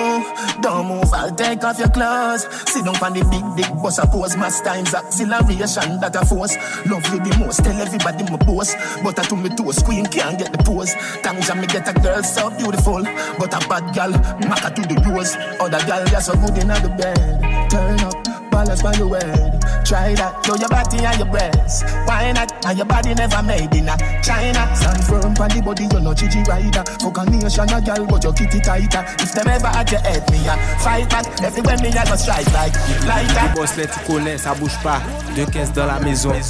Don't 0.65 0.89
move, 0.89 1.13
I'll 1.13 1.37
take 1.37 1.63
off 1.65 1.79
your 1.79 1.93
clothes. 1.93 2.49
Sit 2.73 2.89
down 2.89 2.97
on 2.97 3.13
the 3.13 3.21
big 3.29 3.45
dick, 3.61 3.69
bust 3.83 4.01
a 4.01 4.07
pose. 4.09 4.41
Mass 4.41 4.63
times 4.63 4.95
acceleration 4.95 6.01
that 6.01 6.17
a 6.17 6.25
force. 6.25 6.57
Love 6.89 7.05
you 7.13 7.21
the 7.21 7.37
most, 7.37 7.61
tell 7.61 7.77
everybody 7.77 8.25
my 8.25 8.41
boss. 8.41 8.73
But 9.05 9.19
I 9.19 9.29
to 9.29 9.37
me 9.37 9.51
toes, 9.53 9.85
queen 9.85 10.07
can't 10.07 10.39
get 10.39 10.49
the 10.57 10.65
pose. 10.65 10.95
Thanks 11.21 11.53
me 11.55 11.67
get 11.67 11.85
a 11.85 11.93
girl 12.01 12.23
so 12.23 12.49
beautiful. 12.57 13.05
But 13.37 13.53
a 13.53 13.61
bad 13.69 13.93
gal, 13.93 14.11
maka 14.49 14.78
to 14.83 14.95
the 14.95 15.11
rose. 15.11 15.37
Other 15.61 15.81
gal, 15.87 16.07
you're 16.09 16.21
so 16.21 16.35
good 16.35 16.59
in 16.59 16.69
the 16.69 16.89
bed. 16.97 17.71
Turn 17.71 18.01
up, 18.01 18.51
balance 18.51 18.83
by 18.83 18.95
your 18.95 19.17
head. 19.17 19.61
Try 19.85 20.15
that, 20.15 20.45
show 20.45 20.57
your 20.57 20.69
body 20.69 20.99
and 21.01 21.19
your 21.19 21.29
breasts. 21.33 21.83
Why 22.05 22.33
not? 22.33 22.53
And 22.67 22.77
your 22.77 22.87
body 22.87 23.15
never 23.15 23.43
made 23.43 23.73
in 23.75 23.89
a 23.89 23.97
China. 24.21 24.69
Stand 24.77 25.05
firm 25.05 25.33
on 25.33 25.49
the 25.49 25.63
body, 25.65 25.89
you're 25.91 26.01
not 26.01 26.17
chichi 26.19 26.43
rider. 26.45 26.85
Fuck 27.01 27.19
a 27.19 27.25
nation, 27.25 27.73
a 27.73 27.81
gal, 27.81 28.05
but 28.05 28.23
your 28.23 28.35
kitty 28.35 28.61
tighter. 28.61 29.05
If 29.19 29.33
them 29.33 29.49
ever 29.49 29.73
at 29.73 29.91
your 29.91 30.01
head, 30.01 30.29
me 30.31 30.45
a 30.45 30.57
fight 30.85 31.09
back. 31.09 31.25
Everywhere 31.41 31.79
me 31.81 31.89
a 31.89 32.05
go 32.05 32.17
strike 32.17 32.53
like, 32.53 32.75
like 33.09 33.29
that. 33.33 33.49
Les 33.49 33.61
boss, 33.61 33.77
les 33.77 33.87
tu 33.87 33.99
connais, 34.07 34.37
ça 34.37 34.53
bouge 34.55 34.77
pas. 34.83 35.01
Deux 35.35 35.47
caisses 35.47 35.73
dans 35.73 35.87
la 35.87 35.99
maison. 36.01 36.33
You 36.35 36.43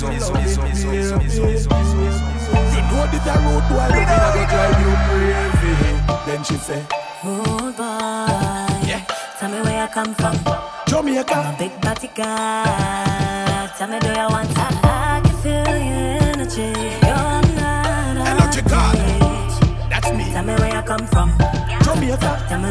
know 2.90 3.06
that 3.06 3.22
a 3.28 3.38
road 3.44 3.62
boy 3.68 3.86
looking 3.86 4.18
at 4.18 4.32
the 4.34 4.42
drive 4.50 4.80
you 4.82 4.90
crazy. 5.06 5.92
Then 6.26 6.42
she 6.42 6.56
say, 6.56 6.82
Rude 7.24 7.76
boy. 7.76 9.04
Tell 9.38 9.50
me 9.50 9.60
where 9.62 9.82
you 9.82 9.88
come 9.92 10.14
from. 10.14 10.36
Jamaica. 10.86 11.34
I'm 11.34 11.54
a 11.54 11.58
big 11.58 11.80
body 11.80 12.08
guy. 12.14 13.68
Tell 13.76 13.88
me 13.88 13.98
do 13.98 14.08
you 14.08 14.28
want 14.30 14.48
to 14.54 14.60
I 14.60 15.20
can 15.24 15.36
feel 15.42 15.66
your 15.66 16.30
energy. 16.30 16.70
You're 17.02 17.42
not 17.58 18.26
Energy 18.28 18.62
God. 18.62 18.96
That's 19.90 20.12
me. 20.12 20.24
Tell 20.32 20.44
me 20.44 20.54
where 20.54 20.76
you 20.76 20.82
come 20.82 21.06
from. 21.08 21.30
Jamaica. 21.82 22.46
Tell 22.48 22.60
me 22.60 22.70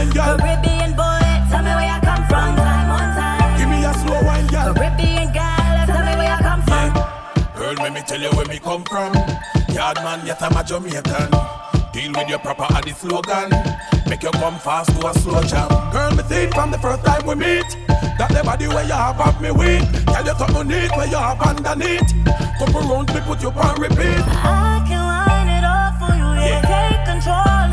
wine, 0.00 0.10
girl. 0.14 0.38
Caribbean 0.38 0.92
boy, 0.96 1.20
tell 1.50 1.62
me 1.62 1.72
where 1.76 1.94
you 1.94 2.00
come 2.00 2.24
from. 2.28 2.56
Time, 2.56 2.88
one 2.88 3.10
time. 3.16 3.58
Give 3.58 3.68
me 3.68 3.84
a 3.84 3.92
slow 3.94 4.22
wine, 4.24 4.46
girl. 4.46 4.74
Caribbean 4.74 5.32
girl, 5.32 5.86
tell 5.86 6.04
me 6.04 6.12
where 6.16 6.30
you 6.32 6.40
come 6.42 6.62
from. 6.62 6.88
Girl, 7.56 7.74
let 7.74 7.92
me 7.92 8.00
tell 8.02 8.20
you 8.20 8.30
where 8.30 8.46
me 8.46 8.58
come 8.58 8.84
from. 8.84 9.12
Yard 9.74 9.96
man, 10.02 10.26
yet 10.26 10.42
I'm 10.42 10.56
a 10.56 10.64
Jamaican. 10.64 11.30
Deal 11.92 12.12
with 12.12 12.28
your 12.28 12.38
proper 12.38 12.66
the 12.82 12.94
slogan. 12.94 13.50
Make 14.08 14.22
you 14.22 14.30
come 14.32 14.58
fast 14.58 14.90
to 14.98 15.06
a 15.06 15.14
slow 15.14 15.42
jam. 15.42 15.68
Girl, 15.92 16.10
me 16.12 16.22
think 16.24 16.54
from 16.54 16.70
the 16.70 16.78
first 16.78 17.04
time 17.04 17.26
we 17.26 17.34
meet. 17.34 17.68
That 18.18 18.30
the 18.32 18.42
body 18.44 18.68
where 18.68 18.84
you 18.84 18.92
have 18.92 19.20
of 19.20 19.40
me 19.40 19.50
weak. 19.50 19.82
Tell 20.06 20.24
you 20.24 20.34
something 20.36 20.68
neat 20.68 20.90
where 20.96 21.06
you 21.08 21.16
have 21.16 21.40
underneath. 21.40 22.08
Couple 22.58 22.82
rounds 22.82 23.12
me 23.14 23.20
put 23.20 23.40
you 23.42 23.50
on 23.50 23.80
repeat. 23.80 24.22
I 24.44 24.84
can 24.86 25.00
line 25.00 25.48
it 25.48 25.64
up 25.64 25.96
for 25.98 26.12
you, 26.14 26.28
yeah. 26.36 26.60
Take 26.60 27.06
control 27.06 27.69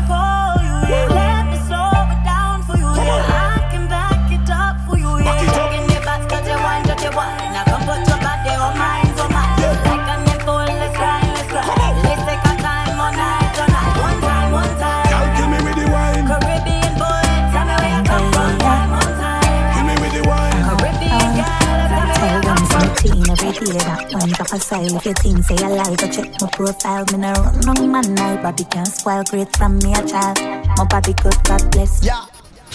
down 3.08 3.24
for. 3.24 3.32
I 3.32 3.68
can 3.72 3.84
back 3.88 4.28
it 4.32 4.50
up 4.50 4.76
for 4.86 4.96
you, 4.98 5.10
yeah. 5.18 5.24
Back 5.24 5.42
it 5.42 5.48
up. 5.56 5.70
Taking 5.72 5.88
your 5.90 6.02
back, 6.04 6.22
touch 6.28 6.46
your 6.46 6.60
wine, 6.60 6.84
touch 6.84 7.02
your 7.02 7.14
wine. 7.16 7.52
Now 7.56 7.64
come 7.64 7.82
put 7.88 8.00
your 8.08 8.20
body 8.20 8.52
on 8.52 8.72
mine, 8.76 9.08
on 9.18 9.28
mine. 9.32 9.56
Like 9.88 10.08
a 10.12 10.16
nipple, 10.28 10.62
let's 10.68 10.96
grind, 10.96 11.28
let's 11.36 11.48
grind. 11.48 11.96
Let's 12.04 12.22
take 12.28 12.44
our 12.48 12.58
time 12.60 12.96
all 13.00 13.12
night, 13.16 13.56
all 13.58 13.68
night. 13.72 13.94
One 14.04 14.18
time, 14.20 14.50
one 14.52 14.74
time. 14.82 15.06
Girl, 15.08 15.28
kill 15.36 15.48
me 15.52 15.58
with 15.64 15.76
the 15.80 15.86
wine. 15.90 16.24
Caribbean 16.28 16.92
boy, 17.00 17.24
tell 17.52 17.64
me 17.68 17.74
where 17.80 17.92
you 17.96 18.02
come 18.08 18.26
from. 18.32 18.52
Time, 18.60 18.90
one 18.92 19.12
time. 19.16 19.72
Kill 19.74 19.84
me 19.88 19.94
with 20.02 20.12
the 20.16 20.22
wine. 20.28 20.62
Caribbean 20.68 21.30
girl, 21.40 21.80
tell 21.88 22.04
me 22.08 22.14
Tell 22.18 22.28
where 22.28 22.36
you 22.36 22.42
them 22.44 22.56
come 22.56 22.66
some 22.68 22.88
from. 22.88 22.96
clean 23.00 23.24
every 23.32 23.52
day 23.72 23.78
that 23.88 24.00
one 24.12 24.30
drop 24.36 24.52
a 24.52 24.58
style 24.60 24.96
If 24.96 25.04
you 25.06 25.14
think 25.14 25.44
say 25.44 25.56
I 25.64 25.68
lie, 25.68 25.94
go 25.96 26.06
check 26.08 26.28
my 26.40 26.48
profile 26.52 27.04
Me 27.12 27.18
no 27.18 27.32
run 27.32 27.60
wrong 27.66 27.82
man, 27.92 28.14
my 28.14 28.36
body 28.42 28.64
can 28.64 28.86
spoil 28.86 29.22
great 29.24 29.50
from 29.56 29.78
me 29.80 29.92
a 29.94 30.02
child 30.06 30.38
My 30.76 30.84
body 30.88 31.12
good, 31.14 31.36
God 31.44 31.62
bless 31.72 32.04
Yeah. 32.04 32.27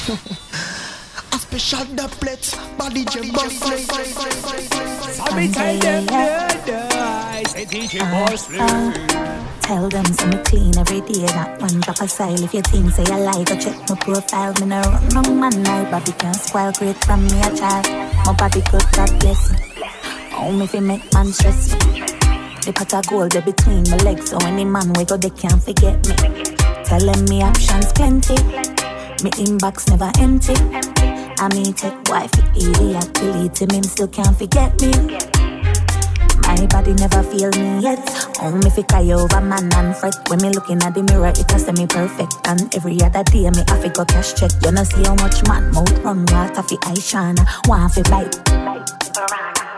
A 0.03 1.37
special 1.39 1.85
duplet, 1.95 2.77
body 2.77 3.05
jam 3.05 3.31
bust 3.31 3.63
So 5.13 5.33
me 5.33 5.47
tell 5.47 5.79
them 5.79 6.07
Say 7.47 7.63
DJ 7.63 8.01
Bossley. 8.11 8.57
Tell 9.61 9.87
them 9.87 10.05
some 10.05 10.31
me 10.31 10.37
clean 10.43 10.77
every 10.77 10.99
day 10.99 11.25
that 11.27 11.61
one 11.61 11.79
drop 11.79 12.01
of 12.01 12.11
style. 12.11 12.43
If 12.43 12.53
you 12.53 12.61
think 12.63 12.91
say 12.91 13.05
I 13.05 13.17
lie, 13.17 13.45
go 13.45 13.55
check 13.57 13.79
my 13.87 13.95
profile. 13.95 14.53
Me 14.59 14.65
no 14.65 14.81
run 14.81 15.07
wrong 15.09 15.39
man, 15.39 15.63
my 15.63 15.89
body 15.89 16.11
can 16.11 16.33
spoil. 16.33 16.73
Great 16.73 16.97
from 17.05 17.23
me 17.23 17.39
a 17.39 17.55
child. 17.55 17.87
My 18.25 18.33
body 18.37 18.61
good, 18.69 18.83
God 18.91 19.19
bless 19.21 19.51
me. 19.53 19.57
Oh, 20.33 20.51
me 20.51 20.67
fi 20.67 20.81
make 20.81 21.13
man 21.13 21.27
stress 21.27 21.71
me? 21.71 22.01
The 22.65 22.73
pot 22.75 22.93
of 22.93 23.07
gold 23.07 23.31
they 23.31 23.39
between 23.39 23.89
my 23.89 23.97
legs. 24.03 24.31
So 24.31 24.37
any 24.39 24.65
man 24.65 24.91
we 24.91 25.05
go 25.05 25.15
they 25.15 25.29
can't 25.29 25.63
forget 25.63 25.95
me. 26.09 26.15
Telling 26.83 27.23
me 27.29 27.41
options 27.41 27.93
plenty 27.93 28.82
Me 29.21 29.29
inbox 29.31 29.89
never 29.89 30.11
empty 30.19 30.55
I 31.37 31.47
mean 31.53 31.73
take 31.73 31.93
wife 32.09 32.33
idiot 32.55 33.13
delete 33.13 33.61
him 33.61 33.69
him 33.69 33.83
still 33.83 34.07
can't 34.07 34.37
forget 34.37 34.79
me 34.81 35.19
my 36.47 36.67
body 36.67 36.93
never 36.93 37.23
feel 37.23 37.49
me 37.51 37.81
yet. 37.81 37.99
Oh, 38.41 38.51
me 38.51 38.69
fi 38.69 38.83
cry 38.83 39.11
over 39.11 39.41
man 39.41 39.73
and 39.73 39.95
fret. 39.95 40.13
When 40.29 40.41
me 40.41 40.49
looking 40.49 40.83
at 40.83 40.93
the 40.93 41.01
mirror, 41.01 41.33
it 41.33 41.51
a 41.51 41.57
semi 41.57 41.87
perfect. 41.87 42.35
And 42.45 42.73
every 42.75 43.01
other 43.01 43.23
day, 43.23 43.49
me 43.49 43.63
have 43.67 43.93
go 43.93 44.05
cash 44.05 44.33
check. 44.35 44.51
You 44.63 44.71
know 44.71 44.83
see 44.83 45.03
how 45.03 45.15
much 45.15 45.41
man 45.47 45.71
mouth 45.71 45.97
run 46.03 46.25
water 46.27 46.61
fi 46.61 46.75
eye 46.83 47.01
shana. 47.01 47.43
Want 47.67 47.93
fi 47.93 48.03
bite. 48.05 48.37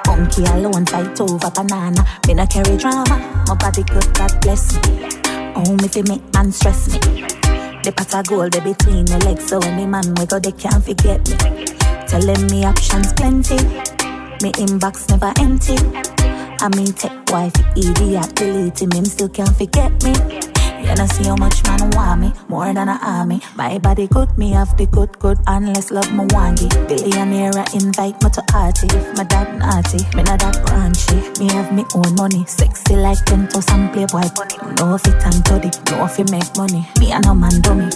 Monkey 0.08 0.44
alone 0.52 0.86
fight 0.86 1.20
over 1.22 1.52
banana. 1.52 2.04
Me 2.28 2.34
no 2.34 2.46
carry 2.46 2.78
drama. 2.78 3.18
My 3.48 3.56
body 3.56 3.84
good, 3.84 4.14
God 4.14 4.42
bless 4.42 4.76
me. 4.76 5.08
Oh, 5.56 5.78
me 5.82 5.88
fi 5.88 6.02
make 6.08 6.34
man 6.34 6.52
stress 6.52 6.92
me. 6.92 7.45
The 7.86 7.92
pot 7.92 8.16
of 8.16 8.26
gold 8.26 8.52
they 8.52 8.62
between 8.62 9.06
the 9.06 9.20
legs, 9.26 9.46
so 9.46 9.60
any 9.60 9.86
man 9.86 10.16
we 10.16 10.26
go 10.26 10.40
they 10.40 10.52
can't 10.54 10.84
forget 10.84 11.22
me. 11.30 11.38
Telling 12.08 12.48
me 12.48 12.66
options 12.66 13.14
plenty. 13.14 13.62
Me 14.42 14.52
inbox 14.58 15.08
never 15.08 15.32
empty. 15.38 15.78
I 16.66 16.68
mean 16.76 16.94
take 16.94 17.14
wife 17.30 17.54
idiot 17.78 18.34
delete 18.34 18.82
him, 18.82 18.92
him 18.92 19.06
still 19.06 19.30
can't 19.30 19.56
forget 19.56 19.92
me. 20.02 20.55
You 20.86 20.94
know 20.94 21.08
see 21.08 21.26
how 21.26 21.36
much 21.36 21.64
man 21.66 21.90
want 21.92 22.22
me, 22.22 22.32
more 22.48 22.72
than 22.74 22.88
a 22.88 23.00
army. 23.02 23.42
My 23.56 23.78
body 23.80 24.08
good, 24.08 24.38
me 24.38 24.52
have 24.52 24.78
the 24.78 24.86
good, 24.86 25.18
good, 25.20 25.38
unless 25.48 25.90
love 25.92 26.12
me 26.14 26.26
wangy. 26.30 26.70
Billionaire 26.88 27.66
invite 27.74 28.22
me 28.22 28.30
to 28.30 28.42
party. 28.44 28.88
If 28.94 29.18
my 29.18 29.24
dad 29.24 29.58
naughty, 29.58 30.06
me 30.16 30.24
not 30.24 30.40
that 30.40 30.62
branchy. 30.66 31.18
Me 31.42 31.52
have 31.54 31.74
me 31.74 31.84
own 31.96 32.16
money, 32.16 32.46
sexy 32.46 32.96
like 32.96 33.18
Pento 33.26 33.62
some 33.62 33.92
playboy 33.92 34.30
bunny. 34.38 34.58
No 34.78 34.98
fit 34.98 35.18
and 35.26 35.44
toddy, 35.46 35.72
no 35.90 36.08
fi 36.08 36.24
make 36.30 36.56
money. 36.56 36.88
Me 37.00 37.12
and 37.12 37.26
no 37.26 37.34
man 37.34 37.60
do 37.62 37.74
me. 37.74 37.90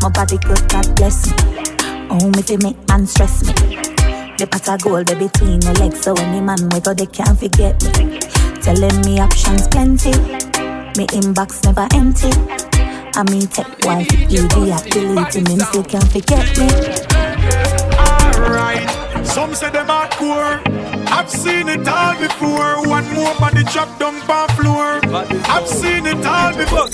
My 0.00 0.08
body 0.08 0.38
good, 0.38 0.64
God 0.68 0.96
bless 0.96 1.28
me. 1.28 1.62
Oh, 2.10 2.26
me 2.34 2.42
fi 2.42 2.56
make 2.56 2.80
man 2.88 3.06
stress 3.06 3.44
me. 3.44 3.76
The 4.40 4.48
pot 4.50 4.66
of 4.66 4.80
gold 4.80 5.06
they 5.06 5.14
between 5.14 5.60
the 5.60 5.76
legs, 5.78 6.00
so 6.00 6.14
any 6.16 6.40
man 6.40 6.58
we 6.72 6.80
go 6.80 6.94
they 6.94 7.04
can't 7.04 7.38
forget 7.38 7.76
me. 8.00 8.18
Telling 8.64 9.00
me 9.04 9.20
options 9.20 9.68
plenty, 9.68 10.12
me 10.96 11.06
inbox 11.08 11.64
never 11.64 11.86
empty. 11.94 12.30
I 13.14 13.22
mean 13.30 13.46
take 13.48 13.66
wife 13.84 14.12
idiot 14.12 14.50
delete 14.90 15.36
him, 15.36 15.46
him 15.46 15.60
still 15.60 15.84
can't 15.84 16.10
forget 16.10 16.46
me. 16.58 16.68
Alright, 17.98 19.26
some 19.26 19.54
say 19.54 19.70
them 19.70 19.86
hardcore. 19.86 20.60
I've 21.08 21.28
seen 21.28 21.68
it 21.68 21.86
all 21.86 22.18
before. 22.18 22.88
One 22.88 23.12
more 23.14 23.34
body 23.36 23.64
drop 23.64 23.98
down 23.98 24.14
on 24.30 24.48
floor. 24.50 25.00
I've 25.48 25.68
seen 25.68 26.06
it 26.06 26.24
all 26.24 26.56
before. 26.56 26.88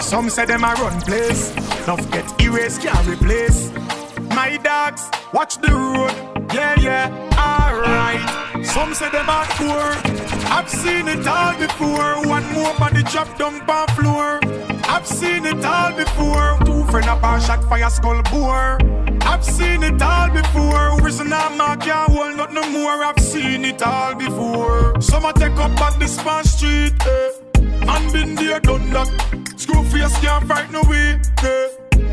Some 0.00 0.30
say 0.30 0.46
them 0.46 0.64
a 0.64 0.74
run 0.74 1.00
place. 1.02 1.50
Enough 1.84 2.10
get 2.10 2.40
erased, 2.40 2.82
can't 2.82 3.06
replace. 3.06 3.70
My 4.34 4.56
dogs, 4.56 5.10
watch 5.32 5.58
the 5.58 5.72
road. 5.72 6.33
Yeah, 6.54 6.78
yeah, 6.78 7.10
alright. 7.36 8.64
Some 8.64 8.94
say 8.94 9.10
them 9.10 9.26
hardcore. 9.26 9.96
I've 10.52 10.70
seen 10.70 11.08
it 11.08 11.26
all 11.26 11.58
before. 11.58 12.28
One 12.28 12.46
more 12.52 12.72
body 12.78 13.02
drop 13.02 13.36
down 13.36 13.68
on 13.68 13.88
floor. 13.96 14.38
I've 14.88 15.04
seen 15.04 15.46
it 15.46 15.64
all 15.64 15.92
before. 15.96 16.56
Two 16.64 16.84
friend 16.92 17.08
up 17.08 17.24
a 17.24 17.40
shot 17.40 17.68
fire 17.68 17.90
skull 17.90 18.22
bore. 18.30 18.78
I've 19.22 19.44
seen 19.44 19.82
it 19.82 20.00
all 20.00 20.30
before. 20.30 21.02
Reason 21.02 21.32
I'm 21.32 21.58
not 21.58 21.80
can't 21.80 22.12
hold 22.12 22.36
not 22.36 22.52
no 22.52 22.62
more. 22.70 23.02
I've 23.02 23.18
seen 23.18 23.64
it 23.64 23.82
all 23.82 24.14
before. 24.14 25.00
Some 25.00 25.24
a 25.24 25.32
take 25.32 25.58
up 25.58 25.80
at 25.80 25.98
the 25.98 26.06
span 26.06 26.44
street. 26.44 26.94
Eh. 27.04 27.84
Man 27.84 28.12
been 28.12 28.36
there, 28.36 28.60
done 28.60 28.90
that. 28.90 29.08
Screw 29.56 29.82
face 29.90 30.16
can't 30.20 30.46
fight 30.46 30.70
no 30.70 30.82
way. 30.82 31.20
Eh. 31.42 31.68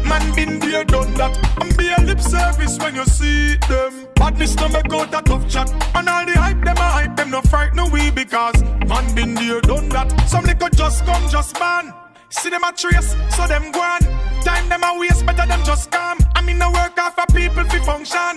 Man 0.10 0.34
been 0.34 0.58
there, 0.58 0.84
done 0.84 1.14
that. 1.14 1.38
And 1.62 1.78
be 1.78 1.94
a 1.96 2.02
lip 2.02 2.20
service 2.20 2.80
when 2.80 2.96
you 2.96 3.06
see 3.06 3.58
them. 3.70 4.11
Badness 4.22 4.56
no 4.58 4.70
make 4.70 4.94
out 4.94 5.20
a 5.20 5.22
tough 5.24 5.50
chat. 5.50 5.68
And 5.96 6.08
all 6.08 6.24
the 6.24 6.34
hype 6.34 6.64
them 6.64 6.78
a 6.78 6.90
hype 6.98 7.16
them 7.16 7.32
no 7.32 7.42
fright 7.42 7.74
no 7.74 7.90
way 7.90 8.12
because 8.12 8.62
man 8.86 9.16
been 9.16 9.34
there, 9.34 9.62
done 9.62 9.90
that. 9.90 10.30
Some 10.30 10.46
little 10.46 10.70
just 10.70 11.04
come, 11.08 11.28
just 11.28 11.60
man. 11.60 11.92
See 12.30 12.52
them 12.52 12.64
a 12.64 12.72
trace, 12.72 13.16
so 13.36 13.48
them 13.48 13.72
go 13.72 13.82
on. 13.82 14.02
Time 14.44 14.70
them 14.70 14.84
a 14.84 15.00
waste, 15.00 15.26
better 15.26 15.48
them 15.48 15.64
just 15.66 15.90
come. 15.90 16.20
I 16.36 16.44
mean, 16.44 16.60
no 16.60 16.70
work 16.70 17.00
off 17.00 17.16
for 17.16 17.26
people 17.34 17.64
fi 17.64 17.80
function. 17.80 18.36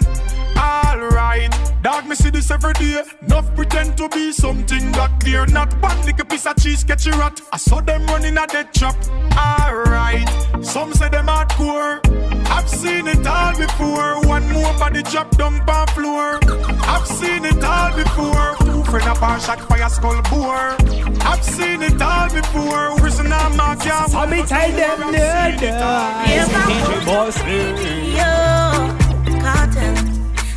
Alright, 0.57 1.55
dog, 1.83 2.09
me 2.09 2.15
see 2.15 2.31
this 2.31 2.51
every 2.51 2.73
day. 2.73 3.03
Enough 3.21 3.55
pretend 3.55 3.99
to 3.99 4.09
be 4.09 4.33
something 4.33 4.91
that 4.93 5.21
they're 5.21 5.47
not. 5.47 5.71
One 5.83 6.01
little 6.07 6.25
piece 6.25 6.47
of 6.47 6.57
cheese 6.57 6.83
catch 6.83 7.07
a 7.09 7.11
rat. 7.11 7.43
I 7.53 7.59
saw 7.59 7.83
them 7.83 8.07
running 8.07 8.39
a 8.39 8.47
dead 8.47 8.73
trap. 8.73 8.97
Alright, 9.37 10.31
some 10.65 10.95
say 10.95 11.11
them 11.11 11.27
hardcore. 11.27 12.34
I've 12.57 12.69
seen 12.69 13.07
it 13.09 13.27
all 13.27 13.57
before. 13.57 14.21
One 14.29 14.47
more 14.53 14.73
body 14.79 15.03
drop 15.03 15.31
down 15.37 15.69
on 15.69 15.87
floor. 15.89 16.39
I've 16.93 17.07
seen 17.07 17.45
it 17.45 17.63
all 17.65 17.91
before. 17.97 18.57
Two 18.65 18.85
friend 18.85 19.09
up 19.09 19.23
a 19.23 19.41
shot 19.41 19.61
fire 19.69 19.89
skull 19.89 20.23
bore. 20.31 20.77
I've 21.31 21.43
seen 21.43 21.83
it 21.83 22.01
all 22.01 22.29
before. 22.31 22.97
Reason 23.03 23.33
I'm 23.33 23.57
not 23.57 23.85
yeah. 23.85 24.07
So 24.07 24.27
me 24.27 24.43
tell 24.45 24.71
them 24.71 25.01
no, 25.01 25.11
no. 25.11 26.25
If 26.27 26.55
I 26.55 26.65
DJ 26.69 26.91
Bossley. 27.09 27.65
you 28.19 29.41
cotton, 29.43 29.95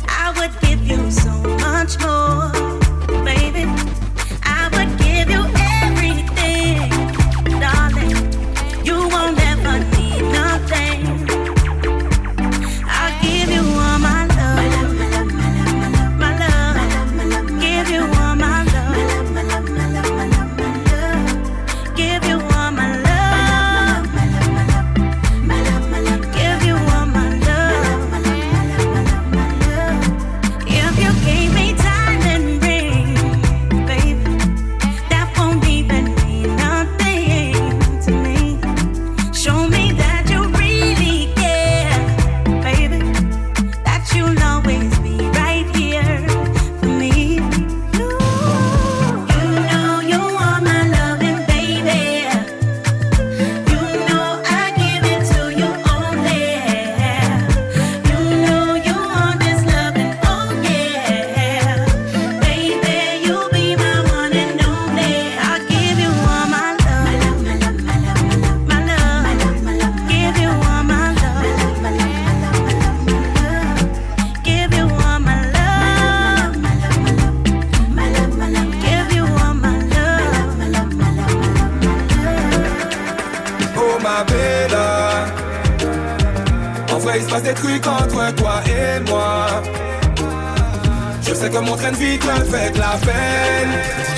I 0.08 0.32
would 0.36 0.54
give 0.60 0.82
you 0.86 1.10
so 1.10 1.32
much 1.66 1.98
more, 2.00 2.52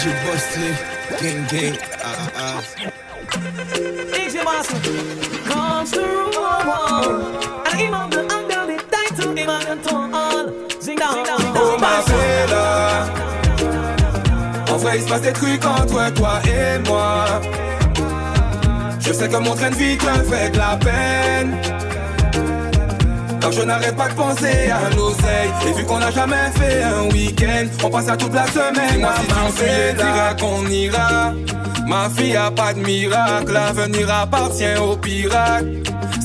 DJ 0.00 0.16
Bosley, 0.24 0.72
gang 1.20 1.44
gang, 1.52 1.76
ah 2.00 2.32
ah. 2.34 2.60
DJ 4.16 4.40
Bosley, 4.42 4.80
comes 5.44 5.90
through, 5.90 6.40
and 7.68 7.92
the 8.10 8.24
under 8.32 8.64
the 8.64 8.80
zing 9.20 9.36
down, 9.36 9.60
zing 10.80 10.96
down, 10.96 11.40
Oh 11.54 11.76
ma 11.78 12.00
bella 12.08 12.64
En 14.72 14.78
vrai 14.78 14.96
il 14.96 15.02
se 15.02 15.08
passe 15.08 15.20
des 15.20 15.34
trucs 15.34 15.66
entre 15.66 16.14
toi 16.14 16.40
et 16.46 16.78
moi. 16.88 17.42
Je 19.00 19.12
sais 19.12 19.28
que 19.28 19.36
mon 19.36 19.54
train 19.54 19.68
de 19.68 19.74
vie 19.74 19.98
te 19.98 20.04
fait 20.04 20.48
de 20.48 20.56
la 20.56 20.78
peine 20.78 21.79
Car 23.40 23.52
je 23.52 23.62
n'arrête 23.62 23.96
pas 23.96 24.08
de 24.08 24.14
penser 24.14 24.70
à 24.70 24.94
l'oseille 24.94 25.50
Et 25.68 25.72
vu 25.72 25.84
qu'on 25.84 25.98
n'a 25.98 26.10
jamais 26.10 26.50
fait 26.54 26.82
un 26.82 27.04
week-end 27.12 27.66
On 27.84 27.90
passe 27.90 28.08
à 28.08 28.16
toute 28.16 28.34
la 28.34 28.46
semaine. 28.46 29.00
Moi 29.00 29.14
si 29.16 29.62
tu 29.62 29.96
dira 29.96 30.34
qu'on 30.38 30.66
ira. 30.66 31.32
Ma 31.86 32.08
fille 32.10 32.36
a 32.36 32.50
pas 32.50 32.72
de 32.72 32.80
miracle 32.80 33.52
L'avenir 33.52 34.08
appartient 34.12 34.76
aux 34.78 34.96
pirates 34.96 35.64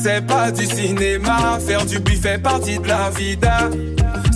C'est 0.02 0.26
pas 0.26 0.52
du 0.52 0.66
cinéma 0.66 1.58
Faire 1.66 1.86
du 1.86 2.00
buffet 2.00 2.26
fait 2.26 2.40
partie 2.40 2.80
de 2.80 2.88
la 2.88 3.10
vida. 3.12 3.70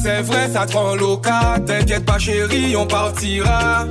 C'est 0.02 0.22
vrai, 0.22 0.48
ça 0.54 0.66
te 0.66 0.78
rend 0.78 0.96
loca. 0.96 1.56
T'inquiète 1.66 2.06
pas, 2.06 2.20
chérie, 2.20 2.76
on 2.76 2.86
partira. 2.86 3.86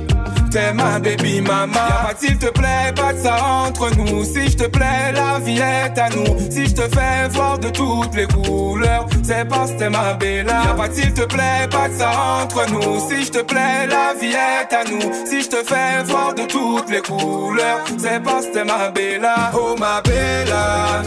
T'es 0.51 0.73
ma 0.73 0.97
baby 0.99 1.41
mama. 1.41 1.73
Y'a 1.75 2.07
pas 2.07 2.13
de 2.13 2.19
s'il 2.19 2.37
te 2.37 2.47
plaît, 2.47 2.91
pas 2.95 3.13
de 3.13 3.19
ça 3.19 3.35
entre 3.67 3.95
nous. 3.95 4.23
Si 4.23 4.49
je 4.49 4.57
te 4.57 4.63
plais, 4.65 5.11
la 5.13 5.39
vie 5.39 5.59
est 5.59 5.97
à 5.97 6.09
nous. 6.09 6.49
Si 6.49 6.65
je 6.65 6.73
te 6.73 6.81
fais 6.81 7.27
voir 7.29 7.59
de 7.59 7.69
toutes 7.69 8.15
les 8.15 8.25
couleurs, 8.25 9.05
c'est 9.21 9.47
parce 9.47 9.71
que 9.71 9.77
t'es 9.77 9.89
ma 9.89 10.13
bella. 10.13 10.63
Y'a 10.65 10.73
pas 10.73 10.87
de 10.87 10.93
s'il 10.93 11.13
te 11.13 11.21
plaît, 11.21 11.67
pas 11.69 11.87
de 11.89 11.93
ça 11.93 12.11
entre 12.41 12.65
nous. 12.71 12.99
Si 13.07 13.25
je 13.25 13.31
te 13.31 13.39
plais, 13.43 13.85
la 13.87 14.13
vie 14.19 14.33
est 14.33 14.73
à 14.73 14.83
nous. 14.89 15.25
Si 15.25 15.43
je 15.43 15.49
te 15.49 15.57
fais 15.57 16.03
voir 16.05 16.33
de 16.33 16.43
toutes 16.43 16.89
les 16.89 17.01
couleurs, 17.01 17.81
c'est 17.99 18.21
parce 18.23 18.47
que 18.47 18.53
t'es 18.53 18.63
ma 18.63 18.89
bella. 18.89 19.51
Oh 19.53 19.75
ma 19.77 20.01
bella. 20.01 21.03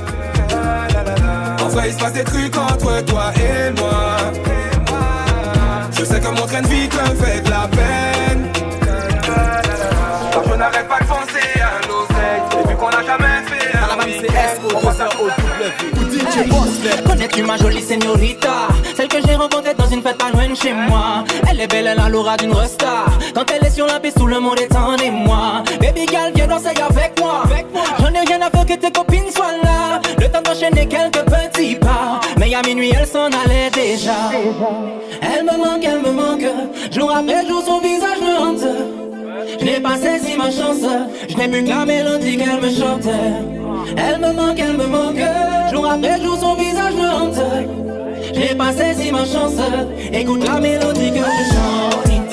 En 1.60 1.68
vrai, 1.68 1.88
il 1.88 1.94
se 1.94 1.98
passe 1.98 2.12
des 2.12 2.24
trucs 2.24 2.56
entre 2.56 3.04
toi 3.06 3.32
et 3.36 3.72
moi. 3.80 4.16
Je 5.98 6.04
sais 6.04 6.20
que 6.20 6.28
mon 6.28 6.46
train 6.46 6.62
de 6.62 6.68
vie 6.68 6.88
te 6.88 6.96
fait 6.96 7.40
de 7.40 7.50
la 7.50 7.68
peine. 7.68 8.11
Week-end. 15.00 15.92
Connais-tu 17.06 17.42
ma 17.42 17.56
jolie 17.56 17.82
señorita? 17.82 18.68
Celle 18.96 19.08
que 19.08 19.18
j'ai 19.26 19.34
rencontrée 19.34 19.74
dans 19.74 19.86
une 19.86 20.02
fête 20.02 20.18
pas 20.18 20.30
loin 20.30 20.48
de 20.48 20.54
chez 20.54 20.72
moi. 20.72 21.24
Elle 21.50 21.60
est 21.60 21.66
belle, 21.66 21.86
elle 21.86 22.00
a 22.00 22.08
l'aura 22.08 22.36
d'une 22.36 22.52
resta. 22.52 23.06
Quand 23.34 23.44
elle 23.54 23.66
est 23.66 23.70
sur 23.70 23.86
la 23.86 24.00
piste, 24.00 24.18
tout 24.18 24.26
le 24.26 24.40
monde 24.40 24.58
est 24.58 24.74
en 24.74 24.96
émoi. 24.96 25.62
Baby 25.80 26.06
girl, 26.08 26.32
viens 26.34 26.46
danser 26.46 26.68
avec 26.68 27.18
moi. 27.20 27.42
J'en 27.98 28.12
ai 28.12 28.24
rien 28.26 28.40
à 28.42 28.50
faire 28.50 28.66
que 28.66 28.74
tes 28.74 28.90
copines 28.90 29.30
soient 29.34 29.56
là. 29.62 30.00
Le 30.18 30.28
temps 30.28 30.42
d'enchaîner 30.42 30.86
quelques 30.86 31.24
petits 31.24 31.76
pas. 31.76 32.20
Mais 32.38 32.54
à 32.54 32.62
minuit, 32.62 32.92
elle 32.98 33.06
s'en 33.06 33.26
allait 33.26 33.70
déjà. 33.72 34.30
Elle 35.22 35.44
me 35.44 35.56
manque, 35.56 35.84
elle 35.84 36.02
me 36.02 36.12
manque. 36.12 36.44
Jour 36.90 37.10
après 37.14 37.46
jour, 37.46 37.62
son 37.64 37.80
visage 37.80 38.20
me 38.20 38.38
hante 38.38 39.11
je 39.58 39.64
n'ai 39.64 39.80
pas 39.80 39.96
saisi 39.96 40.36
ma 40.36 40.50
chance, 40.50 40.86
je 41.28 41.36
n'ai 41.36 41.48
plus 41.48 41.64
que 41.64 41.68
la 41.68 41.84
mélodie 41.84 42.36
qu'elle 42.36 42.60
me 42.60 42.70
chantait. 42.70 43.10
Elle 43.96 44.20
me 44.20 44.32
manque, 44.32 44.58
elle 44.58 44.76
me 44.76 44.86
manque, 44.86 45.20
jour 45.72 45.86
après 45.86 46.20
jour 46.20 46.38
son 46.38 46.54
visage 46.54 46.94
me 46.94 47.08
hante. 47.08 47.40
Je 48.34 48.40
n'ai 48.40 48.54
pas 48.54 48.72
saisi 48.72 49.10
ma 49.10 49.24
chance, 49.24 49.58
écoute 50.12 50.46
la 50.46 50.60
mélodie 50.60 51.10
que 51.10 51.18
je 51.18 51.54
chante. 51.54 52.31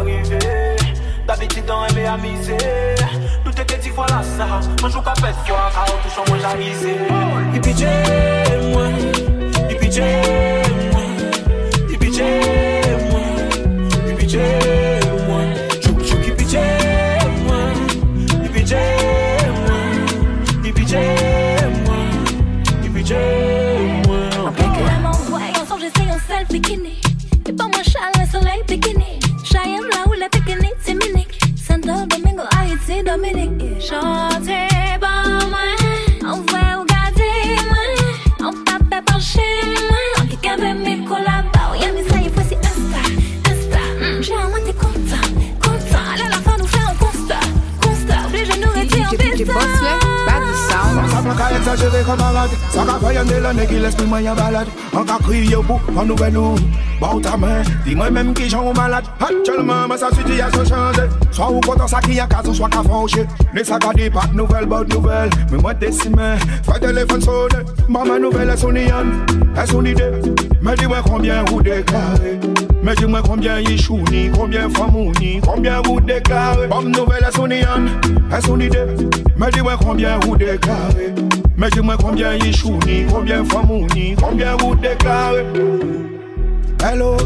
arrive 0.00 0.38
D'habitude 1.26 1.70
an 1.70 1.86
eme 1.90 2.06
amize 2.06 2.56
Nou 3.44 3.52
te 3.52 3.64
ke 3.64 3.78
di 3.82 3.92
fwa 3.92 4.08
la 4.10 4.22
sa 4.24 4.48
Manjou 4.82 5.04
ka 5.04 5.14
pet 5.20 5.44
fwa 5.44 5.68
Ka 5.76 5.86
ou 5.90 6.00
touchan 6.06 6.30
mwen 6.30 6.42
la 6.44 6.56
ize 6.70 6.96
Ipi 7.60 7.76
dje 7.76 8.19
yo 55.48 55.62
pou 55.62 55.80
an 55.96 56.08
nouvel 56.10 56.32
nou 56.34 56.56
Bon 57.00 57.20
ta 57.22 57.36
men, 57.40 57.64
di 57.86 57.94
mwen 57.96 58.12
menm 58.12 58.34
ki 58.36 58.48
jan 58.50 58.66
ou 58.66 58.74
malade 58.76 59.08
Atchelman 59.24 59.88
men 59.88 59.98
sa 59.98 60.10
suti 60.12 60.40
a 60.42 60.50
se 60.52 60.64
chanze 60.68 61.06
Swa 61.30 61.48
ou 61.48 61.62
kontan 61.64 61.88
sa 61.88 62.02
ki 62.04 62.18
a 62.20 62.26
kazan, 62.28 62.54
swa 62.54 62.68
ka 62.68 62.82
fanche 62.84 63.24
Ne 63.54 63.64
sa 63.64 63.78
gadi 63.78 64.10
pat 64.10 64.34
nouvel, 64.34 64.66
bod 64.66 64.92
nouvel 64.92 65.30
Men 65.50 65.62
mwen 65.62 65.80
desi 65.80 66.10
men, 66.12 66.40
telefon 66.80 67.22
sone 67.24 67.64
Mwen 67.88 68.20
nouvel 68.20 68.52
e 68.52 68.56
souni 68.56 68.88
an, 68.90 69.14
e 69.54 69.66
souni 69.70 69.94
de 69.94 70.10
Men 70.60 70.76
di 70.76 70.90
mwen 70.90 71.04
konbyen 71.06 71.46
ou 71.52 71.62
deklare 71.64 72.49
mais 72.82 72.94
dis-moi 72.94 73.20
combien 73.24 73.58
il 73.58 73.80
chouni, 73.80 74.30
combien 74.34 74.68
famouni, 74.70 75.40
combien 75.42 75.82
vous 75.82 76.00
déclarez? 76.00 76.66
Bonne 76.68 76.92
nouvelle 76.92 77.24
à 77.24 77.30
son 77.30 77.48
yann, 77.48 77.88
à 78.30 78.40
son 78.40 78.58
idée. 78.60 78.86
Mais 79.36 79.50
dis-moi 79.50 79.76
combien 79.80 80.18
vous 80.20 80.36
déclarez? 80.36 81.14
Mais 81.56 81.70
dis-moi 81.70 81.96
combien 82.00 82.34
il 82.34 82.56
chouni, 82.56 83.04
combien 83.10 83.44
famouni, 83.44 84.14
combien 84.20 84.56
vous 84.56 84.74
déclarez? 84.74 85.44
Hello, 86.82 87.16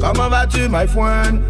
comment 0.00 0.28
vas-tu, 0.28 0.68
my 0.68 0.86
friend? 0.88 1.40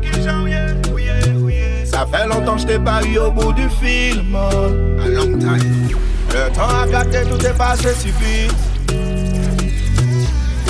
Ça 1.84 2.06
fait 2.12 2.28
longtemps 2.28 2.56
que 2.56 2.60
je 2.60 2.66
t'ai 2.66 2.78
pas 2.78 3.02
eu 3.04 3.18
au 3.18 3.30
bout 3.30 3.52
du 3.54 3.68
film. 3.70 4.36
A 4.36 5.08
long 5.08 5.38
time. 5.38 5.88
Le 6.28 6.54
temps 6.54 6.68
a 6.82 6.86
gâté, 6.86 7.18
tout 7.22 7.46
est 7.46 7.56
passé 7.56 7.88
si 7.94 8.08
vite. 8.08 8.54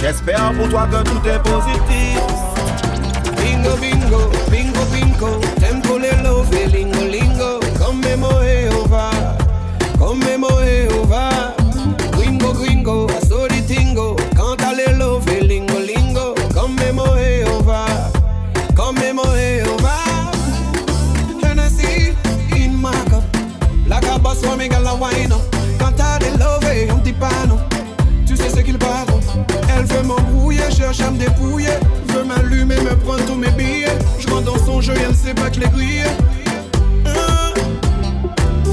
J'espère 0.01 0.53
pour 0.53 0.69
toi 0.69 0.87
que 0.89 1.03
tout 1.03 1.21
est 1.27 1.43
positif. 1.43 2.56
Bingo, 3.47 3.77
bingo, 3.77 4.31
bingo, 4.51 4.85
bingo, 4.93 5.41
tempo 5.61 5.99
prendre 33.07 33.25
tous 33.25 33.37
mes 33.37 33.51
billets. 33.51 33.99
Je 34.19 34.29
rentre 34.29 34.53
dans 34.53 34.67
son 34.67 34.81
jeu, 34.81 34.95
elle 35.01 35.11
ne 35.11 35.15
sait 35.15 35.35
pas 35.35 35.49
que 35.49 35.61
les 35.61 35.69
griller. 35.69 36.11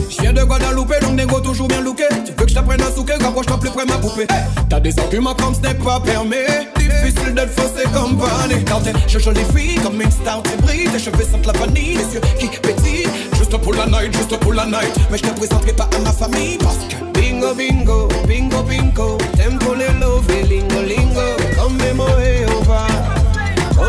Chien 0.10 0.34
de 0.34 0.44
Guadeloupe, 0.44 0.94
donc 1.02 1.14
négo 1.14 1.40
toujours 1.40 1.68
bien 1.68 1.82
looké. 1.82 2.06
Tu 2.26 2.32
veux 2.32 2.46
que 2.46 2.50
je 2.50 2.56
t'apprenne 2.56 2.82
à 2.82 2.92
souquer, 2.92 3.14
rapproche-toi 3.22 3.60
plus 3.60 3.70
près 3.70 3.86
ma 3.86 3.98
poupée. 3.98 4.28
T'as 4.70 4.80
des 4.80 4.98
arguments 5.00 5.36
comme 5.36 5.54
ce 5.54 5.62
n'est 5.62 5.76
pas 5.76 6.00
permis. 6.00 6.36
Difficile 6.78 7.34
d'être 7.36 7.52
faussé 7.52 7.84
comme 7.94 8.18
vanille. 8.18 8.66
Quand 8.66 8.82
t'es 8.82 8.94
je 9.08 9.30
les 9.30 9.46
filles 9.56 9.80
comme 9.82 10.02
une 10.02 10.12
star, 10.12 10.42
t'es 10.44 10.58
brille. 10.58 10.90
Tes 10.92 11.00
cheveux 11.00 11.26
sentent 11.32 11.46
la 11.46 11.54
vanille, 11.54 11.98
les 11.98 12.14
yeux 12.16 12.22
qui 12.40 12.48
pétillent. 12.60 13.08
Juste 13.38 13.56
pour 13.58 13.74
la 13.74 13.86
night, 13.86 14.16
juste 14.18 14.38
pour 14.40 14.54
la 14.54 14.66
night. 14.66 14.94
Mais 15.12 15.18
je 15.18 15.24
te 15.24 15.38
présenterai 15.38 15.74
pas 15.74 15.90
à 15.96 16.00
ma 16.00 16.12
famille 16.12 16.58
parce 16.58 16.78
que. 16.90 16.96
Bingo, 17.14 17.54
bingo, 17.54 18.08
bingo, 18.28 18.64
bingo. 18.64 19.18
Pour 19.60 19.76
les 19.76 19.94
love, 20.00 20.28
lingo, 20.50 20.82
lingo. 20.88 21.28
Comme 21.58 21.78
mes 21.78 21.94
mots 21.94 22.20
et 22.20 22.46
over. 22.46 22.88
Comme 23.16 23.23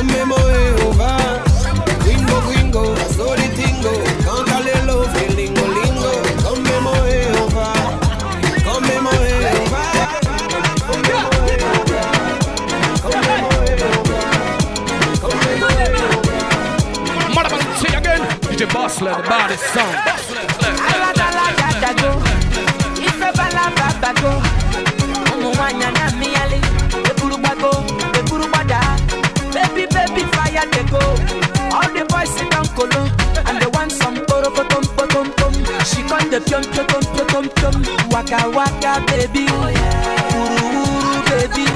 mes 0.06 0.24
mots 0.24 0.48
et 0.50 0.82
over. 0.84 1.16
Gringo, 2.00 2.40
gringo, 2.48 2.84
so 3.16 3.34
the 3.36 3.48
tingo. 3.56 3.92
Quand 4.24 4.44
t'as 4.46 4.60
les 4.60 4.80
lingo, 5.36 5.64
lingo. 5.78 6.12
Mots 6.80 7.06
et 7.06 7.28
over. 7.42 7.72
Comme 8.64 8.82
mes 8.82 9.00
mots 9.00 9.24
et 9.24 9.44
over. 9.60 9.84
Mother 17.34 17.58
say 17.80 17.94
again. 17.96 18.22
DJ 18.50 18.66
Bossley, 18.72 19.12
the 19.12 19.22
baddest 19.28 19.64
sound. 19.72 19.96
Go. 30.94 31.02
All 31.74 31.88
the 31.90 32.06
boys 32.06 32.30
sit 32.30 32.46
down 32.54 32.66
colo 32.78 33.02
And 33.50 33.58
they 33.60 33.66
want 33.74 33.90
some 33.92 34.16
poro 34.30 34.48
potom 34.54 34.84
potom 34.94 35.26
pom 35.34 35.52
She 35.82 36.00
con 36.06 36.30
the 36.30 36.38
pion 36.46 36.62
pion 36.70 36.86
pion 36.86 37.04
pion 37.10 37.26
pion 37.28 37.46
pion. 37.58 37.74
Waka 38.14 38.46
waka 38.54 39.02
baby. 39.10 39.44
Uru 40.38 40.66
uru 40.70 41.18
baby. 41.28 41.66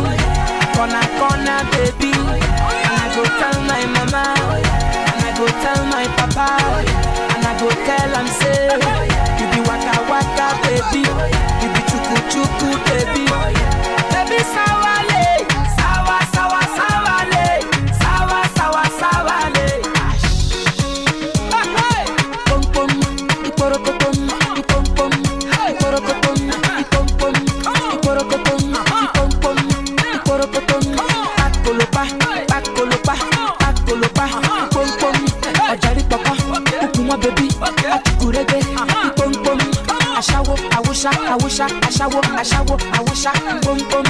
Kona 0.74 1.02
kona 1.18 1.56
baby. 1.74 2.12
And 2.14 2.96
I 3.02 3.06
go 3.14 3.22
tell 3.40 3.58
my 3.66 3.82
mama. 3.94 4.24
And 5.10 5.22
I 5.26 5.30
go 5.36 5.46
tell 5.62 5.82
my 5.90 6.06
papa. 6.18 6.48
And 7.34 7.44
I 7.44 7.52
go 7.58 7.68
tell 7.86 8.12
am 8.18 8.28
say 8.38 8.70
You 9.38 9.46
be 9.50 9.60
waka 9.66 9.94
waka 10.10 10.46
baby. 10.62 11.02
You 11.62 11.68
be 11.74 11.80
chuku 11.90 12.16
chuku 12.32 12.68
baby. 12.86 13.24
Baby 14.14 14.38
sawale 14.54 14.88
Àwòṣá 42.09 42.20
Aṣáwo 42.40 42.40
Aṣáwo 42.40 42.74
Àwòṣá 42.98 43.32
Pom 43.64 43.78
pom 43.90 44.04
Ẹ 44.06 44.07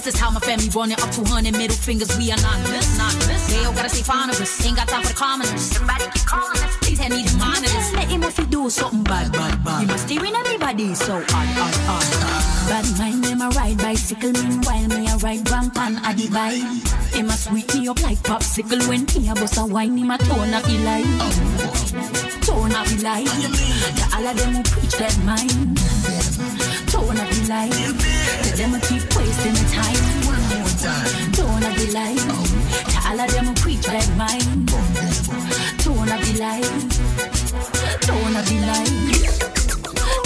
This 0.00 0.14
is 0.14 0.20
how 0.20 0.30
my 0.30 0.40
family 0.40 0.70
running 0.70 0.96
up 0.96 1.12
200 1.12 1.52
middle 1.52 1.76
fingers, 1.76 2.08
we 2.16 2.30
anonymous. 2.30 2.96
anonymous. 2.96 3.52
They 3.52 3.62
all 3.66 3.74
gotta 3.74 3.90
stay 3.90 4.02
fond 4.02 4.30
of 4.30 4.40
us. 4.40 4.64
Ain't 4.64 4.76
got 4.76 4.88
time 4.88 5.02
for 5.02 5.12
the 5.12 5.14
commoners. 5.14 5.60
Somebody 5.60 6.04
keep 6.04 6.24
calling 6.24 6.56
us. 6.56 6.74
Please 6.80 6.98
hand 6.98 7.12
me 7.12 7.22
the 7.22 7.36
monitors. 7.36 7.92
Let 7.92 8.08
him 8.08 8.22
if 8.22 8.34
he 8.38 8.46
do 8.46 8.70
something 8.70 9.04
bad, 9.04 9.30
bad, 9.30 9.62
bad. 9.62 9.80
He 9.82 9.86
must 9.86 10.06
steering 10.06 10.34
everybody 10.34 10.94
so 10.94 11.16
odd, 11.16 11.48
odd, 11.60 11.76
odd. 11.84 12.08
Bad 12.72 12.86
mind, 12.96 13.24
them 13.24 13.42
a 13.42 13.50
ride 13.50 13.76
bicycle, 13.76 14.32
meanwhile 14.32 14.88
me 14.88 15.06
a 15.06 15.16
ride 15.18 15.44
bank 15.44 15.76
on 15.76 16.00
a 16.00 16.14
the 16.16 16.30
bike. 16.32 16.64
Him 17.12 17.28
a 17.28 17.32
sweet 17.32 17.68
me 17.74 17.88
up 17.88 18.02
like 18.02 18.22
popsicle 18.24 18.80
when 18.88 19.04
me 19.04 19.28
a 19.28 19.34
bust 19.34 19.58
a 19.58 19.66
wine, 19.66 19.98
him 19.98 20.10
a 20.10 20.16
tone 20.16 20.54
up 20.54 20.64
he 20.64 20.78
like. 20.78 21.04
Tone 22.40 22.72
up 22.72 22.88
he 22.88 22.96
like. 23.04 23.28
The 23.28 24.04
all 24.16 24.26
of 24.26 24.36
them 24.38 24.54
who 24.54 24.62
preach 24.62 24.96
that 24.96 25.12
mind. 25.28 26.69
Tone 27.10 27.18
up 27.18 27.32
he 27.34 27.42
like. 27.48 27.72
Tell 27.72 28.56
them 28.56 28.70
to 28.70 28.86
keep 28.86 29.02
wasting 29.16 29.54
the 29.54 29.66
time. 29.74 29.98
One 30.30 30.38
more 30.46 30.70
time. 30.78 31.32
Tone 31.34 31.64
up 31.66 31.74
he 31.74 31.90
like. 31.90 32.14
The 32.14 33.02
all 33.04 33.18
of 33.18 33.26
them 33.32 33.46
who 33.46 33.54
preach 33.54 33.82
that 33.86 34.06
mind. 34.14 34.70
Tone 35.82 36.08
up 36.08 36.22
he 36.22 36.38
like. 36.38 36.62
Tone 38.06 38.36
up 38.38 38.46
he 38.46 38.62
like. 38.62 38.86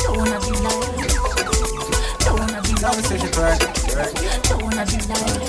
Tone 0.04 0.28
up 0.28 0.44
he 0.44 0.52
like. 0.60 1.08
Tone 2.20 2.52
up 2.52 2.68
he 2.68 2.76
like. 2.76 3.00
Tone 4.44 4.76
up 4.76 4.90
he 4.92 5.00
like. 5.08 5.40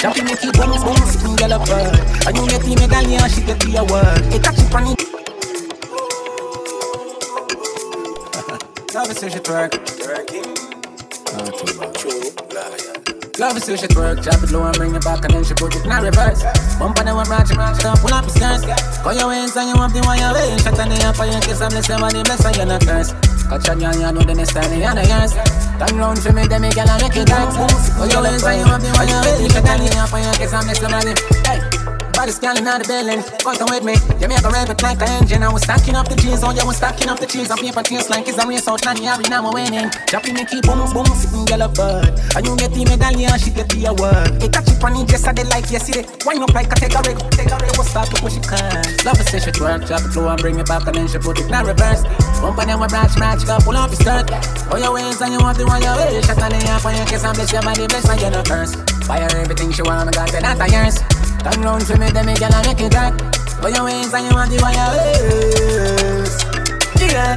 Jumping 0.00 0.24
make 0.24 0.42
it 0.42 0.56
boom 0.56 0.72
boom, 0.72 0.96
sitting 1.04 1.36
girl 1.36 1.52
up 1.52 1.68
bird. 1.68 2.00
And 2.26 2.36
you 2.38 2.48
get 2.48 2.62
the 2.62 2.76
medallion, 2.80 3.28
she 3.28 3.42
get 3.42 3.60
the 3.60 3.76
award. 3.76 4.24
It 4.32 4.42
catch 4.42 4.56
it 4.56 5.09
Love 9.00 9.12
is 9.12 9.16
such 9.16 9.34
a 9.34 9.40
twerk. 9.40 9.72
Love 13.40 13.56
is 13.56 13.64
such 13.64 13.82
a 13.82 13.88
twerk. 13.88 14.22
Drop 14.22 14.42
it 14.44 14.50
low 14.52 14.64
and 14.68 14.76
bring 14.76 14.94
it 14.94 15.00
back 15.00 15.24
and 15.24 15.32
then 15.32 15.42
she 15.42 15.54
put 15.54 15.74
it 15.74 15.88
in 15.88 15.90
reverse. 16.04 16.44
Bump 16.76 17.00
on 17.00 17.08
the 17.08 17.14
one 17.16 17.24
branch, 17.24 17.48
branch 17.48 17.80
up, 17.80 17.96
pull 18.04 18.12
up 18.12 18.28
his 18.28 18.36
skirts. 18.36 18.68
Call 19.00 19.16
your 19.16 19.32
hands 19.32 19.56
and 19.56 19.72
you 19.72 19.76
have 19.80 19.88
the 19.96 20.04
wire 20.04 20.36
way. 20.36 20.52
Shut 20.60 20.76
on 20.76 20.92
the 20.92 21.00
up 21.00 21.16
and 21.16 21.32
you 21.32 21.40
kiss 21.40 21.64
and 21.64 21.72
bless 21.72 21.88
them 21.88 22.04
and 22.04 22.12
the 22.12 22.20
bless 22.28 22.44
and 22.44 22.56
you're 22.60 22.68
not 22.68 22.84
curse. 22.84 23.16
Catch 23.48 23.72
a 23.72 23.74
girl, 23.80 23.96
you 23.96 24.12
know 24.12 24.20
the 24.20 24.34
next 24.36 24.52
time 24.52 24.68
you're 24.68 24.92
not 24.92 25.08
yours. 25.08 25.32
Turn 25.32 25.96
round 25.96 26.20
for 26.20 26.32
me, 26.36 26.44
then 26.44 26.60
me 26.60 26.68
girl 26.68 26.84
and 26.84 27.00
make 27.00 27.16
it 27.16 27.24
dance. 27.24 27.56
Call 27.56 28.04
your 28.04 28.20
hands 28.20 28.44
and 28.44 28.60
you 28.60 28.68
have 28.68 28.84
the 28.84 28.92
wire 29.00 29.20
way. 29.24 29.48
Shut 29.48 29.64
on 29.64 29.80
the 29.80 29.88
up 29.96 30.12
and 30.12 30.28
you 30.28 30.32
kiss 30.36 30.52
and 30.52 30.64
bless 30.68 30.76
them 30.76 30.92
and 30.92 31.08
the 31.08 31.14
Hey. 31.48 31.49
Body 32.20 32.36
scanning 32.36 32.68
out 32.68 32.76
the 32.76 32.84
building, 32.84 33.24
come 33.40 33.72
with 33.72 33.80
me. 33.80 33.96
You 34.20 34.28
make 34.28 34.44
a 34.44 34.52
rev 34.52 34.68
it 34.68 34.76
like 34.84 35.00
the 35.00 35.08
engine. 35.08 35.40
I 35.40 35.48
was 35.48 35.64
stacking 35.64 35.96
up 35.96 36.04
the 36.04 36.12
G's, 36.20 36.44
oh, 36.44 36.52
you 36.52 36.60
was 36.68 36.76
stacking 36.76 37.08
up 37.08 37.16
the 37.16 37.24
cheese. 37.24 37.48
On 37.48 37.56
paper 37.56 37.80
taste 37.80 38.12
like 38.12 38.28
it's 38.28 38.36
a 38.36 38.44
race 38.44 38.68
out, 38.68 38.84
Nanny, 38.84 39.08
Harry, 39.08 39.24
now 39.32 39.40
I'm 39.40 39.56
winning. 39.56 39.88
Dropping 40.04 40.36
me 40.36 40.44
keep 40.44 40.68
boom, 40.68 40.84
boom, 40.92 41.08
sitting 41.16 41.48
girl 41.48 41.64
up 41.64 41.72
bird. 41.72 42.12
And 42.36 42.44
you 42.44 42.52
get 42.60 42.76
the 42.76 42.84
medallion, 42.84 43.32
she 43.40 43.48
get 43.48 43.72
the 43.72 43.88
award. 43.88 44.36
It 44.36 44.52
catch 44.52 44.68
it 44.68 44.76
on 44.84 45.00
it 45.00 45.08
yesterday 45.08 45.48
like 45.48 45.64
yesterday. 45.72 46.04
Wind 46.28 46.44
up 46.44 46.52
like 46.52 46.68
a 46.68 46.76
take 46.76 46.92
a 46.92 47.00
rig, 47.08 47.16
take 47.32 47.48
a 47.48 47.56
rig, 47.56 47.72
start 47.88 48.12
to 48.12 48.16
push 48.20 48.36
it 48.36 48.44
can. 48.44 48.84
Love 49.00 49.16
it, 49.16 49.24
say 49.24 49.40
she 49.40 49.48
twerk, 49.56 49.88
drop 49.88 50.04
it 50.04 50.12
low 50.12 50.28
and 50.28 50.40
bring 50.44 50.60
it 50.60 50.68
back 50.68 50.84
and 50.84 51.00
then 51.00 51.08
she 51.08 51.16
put 51.16 51.40
it 51.40 51.48
in 51.48 51.56
reverse. 51.56 52.04
Bump 52.44 52.60
on 52.60 52.68
them, 52.68 52.84
branch, 52.84 53.16
branch, 53.16 53.48
got 53.48 53.64
pull 53.64 53.80
up 53.80 53.88
his 53.88 53.96
skirt. 53.96 54.28
Oh, 54.68 54.76
your 54.76 54.92
ways 54.92 55.16
and 55.24 55.32
you 55.32 55.40
want 55.40 55.56
the 55.56 55.64
one 55.64 55.80
your 55.80 55.96
way. 55.96 56.20
Shut 56.20 56.36
on 56.36 56.52
the 56.52 56.60
half 56.68 56.84
on 56.84 56.92
your 57.00 57.08
kiss 57.08 57.24
and 57.24 57.32
bless 57.32 57.48
your 57.48 57.64
body, 57.64 57.88
bless 57.88 58.04
curse. 58.44 58.76
Buy 59.08 59.24
her 59.24 59.32
everything 59.40 59.72
she 59.72 59.80
want, 59.80 60.04
I 60.04 60.12
got 60.12 60.36
it, 60.36 60.44
not 60.44 60.60
a 60.60 60.68
yours. 60.68 61.00
Turn 61.40 61.62
round 61.64 61.86
for 61.86 61.96
me, 61.96 62.10
then 62.10 62.26
me 62.26 62.34
I 62.36 62.60
make 62.68 62.80
it 62.84 62.92
right. 62.92 63.16
But 63.60 63.72
your 63.72 63.84
ways 63.84 64.12
and 64.12 64.28
you 64.28 64.34
want 64.36 64.50
the 64.52 64.60
wire 64.60 64.92
ways. 64.92 66.36
Yeah. 67.00 67.32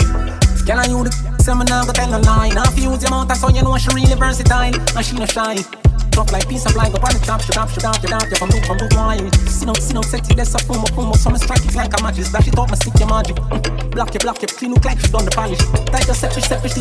Girl, 0.67 0.79
I 0.79 0.87
you 0.91 1.03
the 1.07 1.11
say 1.39 1.55
me 1.55 1.63
now 1.71 1.87
go 1.87 1.91
tell 1.95 2.11
a 2.11 2.19
lie. 2.19 2.51
Now 2.51 2.67
if 2.67 2.75
you 2.75 2.91
use 2.91 3.01
your 3.01 3.11
mouth, 3.11 3.31
so 3.35 3.47
you 3.47 3.63
know 3.63 3.77
she 3.79 3.87
really 3.95 4.15
versatile. 4.15 4.75
And 4.75 5.05
she 5.05 5.15
no 5.15 5.25
shy. 5.25 5.63
Tough 6.11 6.31
like 6.31 6.47
piece 6.47 6.65
of 6.67 6.73
fly, 6.73 6.91
go 6.91 6.99
on 6.99 7.15
the 7.15 7.23
top, 7.25 7.41
shut 7.41 7.57
up, 7.57 7.71
shut 7.71 7.85
up, 7.85 7.95
shut 7.97 8.13
up, 8.13 8.29
you 8.29 8.35
from 8.35 8.49
boot, 8.51 8.63
from 8.67 8.77
boot, 8.77 8.93
wine. 8.93 9.31
Sit 9.47 9.67
up, 9.67 9.77
sit 9.79 9.97
up, 9.97 10.05
set 10.05 10.29
it, 10.29 10.37
that's 10.37 10.53
a 10.53 10.59
fumo, 10.59 10.85
fumo, 10.93 11.15
so 11.15 11.31
me 11.31 11.39
strike 11.39 11.65
it 11.65 11.73
like 11.73 11.89
a 11.89 12.03
matches, 12.03 12.31
dash 12.31 12.47
it 12.47 12.59
up, 12.59 12.69
me 12.69 12.75
stick 12.75 12.93
your 12.99 13.09
magic. 13.09 13.35
Block 13.89 14.13
you, 14.13 14.19
block 14.19 14.39
you, 14.43 14.47
clean 14.47 14.71
look 14.75 14.85
like 14.85 14.99
she 14.99 15.09
done 15.09 15.25
the 15.25 15.31
polish. 15.31 15.57
Tight 15.89 16.05
your 16.05 16.13
selfish, 16.13 16.45
selfish, 16.45 16.75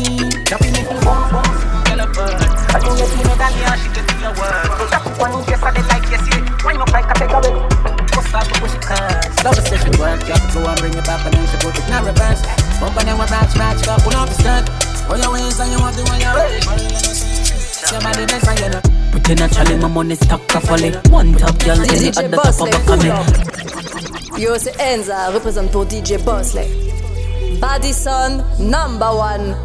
Drop 0.45 0.61
it, 0.61 0.71
make 0.75 0.85
me 0.85 0.97
up 1.01 2.13
bird. 2.13 2.35
I 2.37 2.77
don't 2.83 2.97
get 2.97 3.09
know 3.25 3.35
that 3.41 3.53
yeah, 3.57 3.75
she 3.79 3.89
get 3.95 4.12
in 4.23 4.31
your 4.31 4.35
word. 4.39 4.87
That 4.91 5.03
one 5.19 5.43
yes, 5.47 5.63
I 5.63 5.71
like 5.75 6.07
yes, 6.07 6.23
see. 6.23 6.39
Why 6.63 6.73
not 6.73 6.91
like 6.91 7.05
a 7.05 7.13
category? 7.13 7.51
What's 8.15 8.31
that 8.31 8.47
to 8.47 8.55
push 8.59 8.75
cars? 8.79 9.43
Love 9.43 9.55
the 9.55 9.63
session 9.67 9.93
work, 9.99 10.23
you 10.23 10.33
have 10.33 10.47
to 10.47 10.59
go 10.59 10.63
and 10.63 10.79
bring 10.79 10.95
it 10.95 11.03
back 11.03 11.25
and 11.27 11.33
then 11.35 11.45
she 11.51 11.57
put 11.59 11.75
it 11.75 11.83
in 11.83 11.99
reverse. 12.07 12.41
Bump 12.79 12.95
and 12.97 13.07
then 13.07 13.15
we 13.19 13.25
match, 13.27 13.53
match, 13.59 13.87
up, 13.87 13.99
pull 14.01 14.15
off 14.15 14.31
the 14.31 14.35
skirt. 14.39 14.65
All 15.11 15.19
your 15.19 15.31
ways 15.35 15.59
and 15.59 15.71
you 15.71 15.79
want 15.79 15.95
the 15.99 16.03
one 16.07 16.19
you're 16.23 16.39
Somebody 17.83 18.25
next 18.25 18.47
and 18.47 18.59
you 18.59 18.69
know. 18.71 18.81
Pretty 19.11 19.35
naturally, 19.35 19.77
my 19.77 19.87
money 19.87 20.15
stuck 20.15 20.41
properly. 20.47 20.91
One 21.11 21.33
top 21.35 21.59
girl, 21.59 21.79
any 21.91 22.09
other 22.09 22.31
top 22.31 22.55
of 22.55 22.71
a 22.71 22.79
coming. 22.87 23.11
Yo, 24.39 24.57
c'est 24.57 24.73
Enza, 24.79 25.29
représente 25.29 25.71
pour 25.71 25.85
DJ 25.85 26.17
Bossley. 26.23 26.67
Badison, 27.59 28.43
number 28.59 29.11
one. 29.13 29.55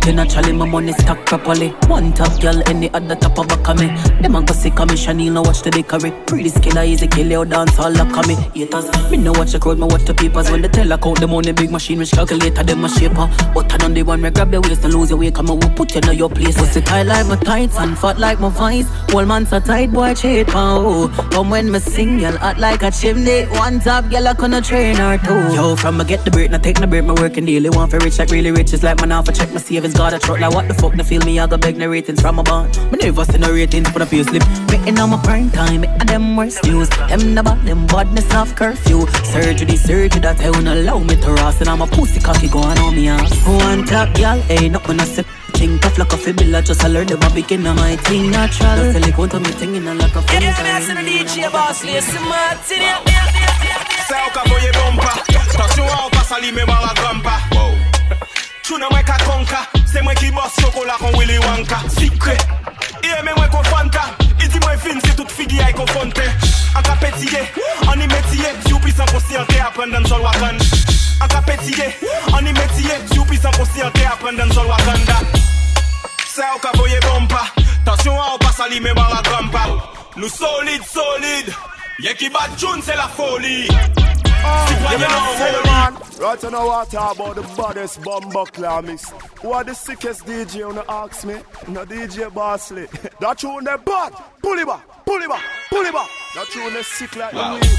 Pretty 0.00 0.16
naturally, 0.16 0.52
my 0.52 0.66
money 0.66 0.92
stack 0.92 1.26
properly. 1.26 1.68
One 1.86 2.12
top 2.14 2.40
girl, 2.40 2.62
any 2.66 2.88
other 2.94 3.16
top 3.16 3.38
of 3.38 3.50
a 3.52 3.74
me. 3.74 3.88
Them 4.22 4.34
a 4.34 4.42
go 4.42 4.54
see 4.54 4.70
me, 4.70 4.96
Chanel, 4.96 5.32
no 5.34 5.42
watch 5.42 5.60
the 5.60 5.70
bakery. 5.70 6.10
Pretty 6.26 6.50
skiller, 6.50 6.86
easy 6.86 7.06
kill 7.06 7.30
you, 7.30 7.44
dance 7.44 7.78
all 7.78 7.92
lock 7.92 8.26
me. 8.26 8.34
Haters, 8.54 8.88
me 9.10 9.18
no 9.18 9.32
watch 9.32 9.52
the 9.52 9.58
crowd, 9.58 9.78
me 9.78 9.84
watch 9.84 10.04
the 10.04 10.14
papers. 10.14 10.50
When 10.50 10.62
they 10.62 10.68
tell 10.68 10.90
I 10.90 10.94
account 10.94 11.20
the 11.20 11.26
money, 11.26 11.52
big 11.52 11.70
machine, 11.70 11.98
which 11.98 12.12
calculator, 12.12 12.62
them 12.62 12.84
a 12.84 12.88
shaper. 12.88 13.28
But 13.52 13.70
I 13.72 13.84
on 13.84 13.92
the 13.92 14.02
one, 14.02 14.22
me 14.22 14.30
grab 14.30 14.50
the 14.50 14.60
waist 14.62 14.84
and 14.84 14.94
lose 14.94 15.10
your 15.10 15.18
weight, 15.18 15.34
come 15.34 15.50
on, 15.50 15.60
put 15.74 15.94
you 15.94 16.00
in 16.00 16.16
your 16.16 16.30
place. 16.30 16.56
Pussy 16.56 16.80
tight 16.80 17.02
like 17.02 17.26
my 17.26 17.36
tights 17.36 17.76
and 17.76 17.98
fat 17.98 18.18
like 18.18 18.40
my 18.40 18.48
vice. 18.48 18.88
Whole 19.10 19.26
man 19.26 19.44
so 19.44 19.60
tight, 19.60 19.92
boy, 19.92 20.14
cheat, 20.14 20.46
oh. 20.54 21.08
Come 21.30 21.50
when 21.50 21.70
me 21.70 21.78
sing, 21.78 22.18
you 22.18 22.32
hot 22.38 22.58
like 22.58 22.82
a 22.82 22.90
chimney. 22.90 23.44
One 23.58 23.80
top 23.80 24.08
girl, 24.08 24.28
I 24.28 24.32
gonna 24.32 24.62
train 24.62 24.96
her 24.96 25.18
too. 25.18 25.54
Yo, 25.54 25.76
from 25.76 26.00
I 26.00 26.04
get 26.04 26.24
the 26.24 26.30
break, 26.30 26.50
now 26.50 26.58
take 26.58 26.80
the 26.80 26.86
break, 26.86 27.04
my 27.04 27.12
working 27.12 27.44
daily. 27.44 27.68
Want 27.68 27.90
for 27.90 27.98
rich, 27.98 28.18
like 28.18 28.30
really 28.30 28.50
rich, 28.50 28.72
it's 28.72 28.82
like 28.82 28.98
man, 29.00 29.12
off, 29.12 29.28
I 29.28 29.32
check 29.32 29.52
my 29.52 29.60
savings. 29.60 29.89
Got 29.94 30.14
a 30.14 30.18
truck 30.18 30.40
like 30.40 30.54
what 30.54 30.66
the 30.68 30.74
fuck, 30.74 30.94
no 30.94 31.04
feel 31.04 31.22
me, 31.24 31.38
I 31.38 31.46
got 31.46 31.60
beg 31.60 31.76
no 31.76 31.88
ratings 31.88 32.20
from 32.20 32.38
a 32.38 32.42
band. 32.42 32.76
Me 32.90 32.98
never 32.98 33.24
see 33.24 33.38
no 33.38 33.52
ratings 33.52 33.88
for 33.90 33.98
the 33.98 34.06
pay 34.06 34.22
slip. 34.22 34.42
Me 34.70 35.00
on 35.00 35.10
my 35.10 35.22
prime 35.22 35.50
time, 35.50 35.82
me 35.82 35.88
and 35.88 36.08
them 36.08 36.36
worst 36.36 36.64
news. 36.64 36.88
Them 37.08 37.36
about 37.36 37.62
them 37.64 37.86
badness 37.86 38.32
of 38.34 38.54
curfew. 38.54 39.06
Surgery, 39.24 39.76
surgery 39.76 40.20
that 40.20 40.40
I 40.40 40.50
won't 40.50 40.68
allow 40.68 40.98
me 40.98 41.16
to 41.16 41.32
rust. 41.32 41.60
And 41.60 41.68
I'm 41.68 41.82
a 41.82 41.86
pussy 41.86 42.20
cocky 42.20 42.48
going 42.48 42.78
on 42.78 42.94
me 42.94 43.08
ass. 43.08 43.32
One 43.46 43.84
top, 43.84 44.16
y'all, 44.18 44.42
ain't 44.48 44.72
not 44.72 44.86
when 44.88 45.00
I 45.00 45.04
sip. 45.04 45.26
King 45.52 45.78
tough 45.78 45.98
like 45.98 46.12
a 46.12 46.16
fibilla, 46.16 46.62
just 46.62 46.82
I 46.84 46.88
learn 46.88 47.06
them 47.06 47.22
a 47.22 47.30
begin 47.34 47.66
on 47.66 47.76
my 47.76 47.96
thing 47.96 48.30
natural. 48.30 48.76
Just 48.76 48.96
a 48.96 49.00
lick 49.00 49.18
one 49.18 49.28
to 49.30 49.40
me 49.40 49.50
thing 49.52 49.74
in 49.76 49.86
a 49.86 49.94
like 49.94 50.14
a 50.14 50.22
fun. 50.22 50.42
Yeah, 50.42 50.62
me 50.62 50.70
I 50.70 50.80
see 50.80 50.94
the 50.94 51.02
DJ 51.02 51.52
boss, 51.52 51.84
listen, 51.84 52.22
Martin. 52.28 52.80
Say, 54.08 54.16
how 54.16 54.30
come 54.30 54.52
you 54.62 54.72
bumper? 54.72 55.20
Touch 55.52 55.76
you 55.76 55.84
out, 55.84 56.12
pass 56.12 56.30
a 56.30 56.40
lime, 56.40 56.66
mara 56.66 56.94
grandpa. 56.94 57.40
Wow. 57.52 57.79
Chou 58.70 58.78
nan 58.78 58.86
mwen 58.92 59.02
ka 59.02 59.16
konka. 59.26 59.66
Se 59.90 59.98
mwen 60.00 60.14
ki 60.14 60.30
chokola 60.30 60.94
kon 61.00 61.10
Willy 61.18 61.38
Wonka. 61.38 61.78
Sikre 61.90 62.36
Iye 63.02 63.22
men 63.24 63.34
mwen 63.34 63.50
kon 63.50 63.64
fanta. 63.64 64.14
I 64.38 64.46
di 64.46 64.58
mwen 64.62 64.78
fin 64.78 65.00
se 65.00 65.12
tout 65.16 65.28
figi 65.28 65.58
ay 65.58 65.72
kon 65.72 65.88
fonte. 65.88 66.22
An 66.76 66.82
ka 66.86 66.94
petiye, 67.02 67.42
an 67.90 68.00
i 68.00 68.06
metiye. 68.06 68.54
Si 68.64 68.72
ou 68.72 68.78
pisan 68.78 69.10
konsyante 69.10 69.58
apren 69.58 69.90
dan 69.90 70.06
sol 70.06 70.22
wakan. 70.22 70.54
An 71.18 71.28
ka 71.28 71.42
petiye, 71.42 71.88
an 72.30 72.46
i 72.46 72.52
metiye. 72.52 72.94
Si 73.10 73.18
ou 73.18 73.26
pisan 73.26 73.50
konsyante 73.58 74.06
apren 74.06 74.38
dan 74.38 74.52
sol 74.52 74.70
wakanda 74.70 75.18
Se 76.30 76.46
ou 76.54 76.62
ka 76.62 76.70
voye 76.78 77.00
bompa. 77.08 77.42
Tansyon 77.84 78.22
an 78.22 78.36
ou 78.36 78.38
pa 78.38 78.52
sali 78.54 78.78
men 78.78 78.94
Nou 80.14 80.28
solide, 80.28 80.86
solide. 80.86 81.50
Ye 81.98 82.14
ki 82.14 82.30
bat 82.30 82.54
se 82.54 82.94
la 82.94 83.08
foli 83.08 84.19
You 84.40 84.98
know, 84.98 85.34
say 85.38 85.52
man. 85.64 85.92
Right 86.20 86.42
now, 86.50 86.70
I 86.70 86.84
talk 86.84 87.14
about 87.16 87.36
the 87.36 87.42
baddest 87.56 88.02
bumbo 88.02 88.46
mix. 88.82 89.10
Who 89.40 89.52
are 89.52 89.64
the 89.64 89.74
sickest 89.74 90.26
DJ 90.26 90.68
on 90.68 90.74
the 90.74 90.84
ask 90.90 91.24
me? 91.24 91.34
No 91.68 91.84
DJ 91.84 92.32
Bossley. 92.32 92.86
that 93.20 93.38
tune 93.38 93.64
they 93.64 93.76
bad. 93.84 94.12
Pull 94.42 94.58
it 94.58 94.66
back, 94.66 94.82
pull 95.06 95.22
it 95.22 95.28
back, 95.28 95.42
pull 95.70 95.80
it 95.82 95.92
back. 95.92 96.10
That 96.34 96.46
tune 96.48 96.72
they 96.72 96.82
sick 96.82 97.16
like 97.16 97.32
wow. 97.32 97.54
the 97.54 97.60
weed. 97.60 97.78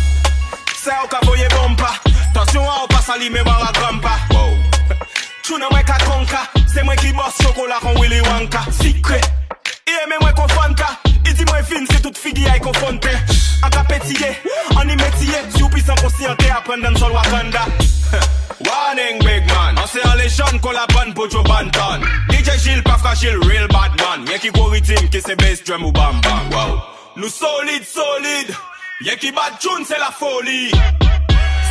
Say 0.76 0.91
how 0.91 1.07
ka 1.07 1.20
voye 1.22 1.47
bompa. 1.49 1.91
Attention 2.32 2.64
à 2.64 2.84
ou 2.84 2.88
pas 2.88 3.01
sali 3.01 3.30
me 3.30 3.43
bara 3.43 3.72
grampa. 3.74 4.18
Wow. 4.32 4.57
Tune 5.43 5.66
mwen 5.70 5.86
ka 5.86 5.97
konka. 6.05 6.47
Se 6.68 6.82
mwen 6.84 6.97
ki 6.97 7.12
boss 7.14 7.38
chocolat 7.38 7.82
kon 7.82 7.99
Willy 7.99 8.22
Wonka. 8.22 8.72
Secret. 8.72 9.26
Iye 9.86 10.07
men 10.07 10.20
mwen 10.22 10.34
kon 10.36 10.47
fanta. 10.49 11.00
Si 11.41 11.45
mwen 11.45 11.63
fin, 11.65 11.85
se 11.89 11.99
tout 12.01 12.13
figi 12.13 12.43
ay 12.45 12.59
kon 12.61 12.73
fonte 12.77 13.09
An 13.65 13.71
ka 13.73 13.81
petiye, 13.89 14.27
an 14.77 14.89
imetiye 14.93 15.39
Si 15.55 15.63
ou 15.63 15.69
pisan 15.73 15.97
konsyante 15.97 16.51
apren 16.53 16.83
den 16.85 16.97
sol 17.01 17.15
wakanda. 17.15 17.63
Warning 18.67 19.17
big 19.25 19.47
man. 19.47 19.79
An 19.81 19.87
se 19.89 20.03
an 20.05 20.59
kon 20.61 20.77
la 20.77 20.85
ban 20.93 21.15
po 21.17 21.25
jo 21.27 21.41
ban 21.41 21.71
DJ 22.29 22.61
Jil 22.61 22.83
pa 22.83 22.95
fragil, 22.97 23.41
real 23.49 23.67
bad 23.69 23.97
man. 23.97 24.27
Yen 24.27 24.39
ki 24.39 24.51
go 24.51 24.69
ritim 24.69 25.09
ki 25.09 25.21
se 25.21 25.33
bass 25.35 25.63
drum 25.65 25.85
ou 25.85 25.91
bam 25.91 26.21
bam. 26.21 26.51
Wow. 26.51 26.77
Nou 27.15 27.29
solid, 27.29 27.89
solid 27.89 28.53
Yen 29.01 29.17
ki 29.17 29.31
bad 29.31 29.57
tune 29.59 29.85
se 29.85 29.97
la 29.97 30.11
foli 30.11 30.69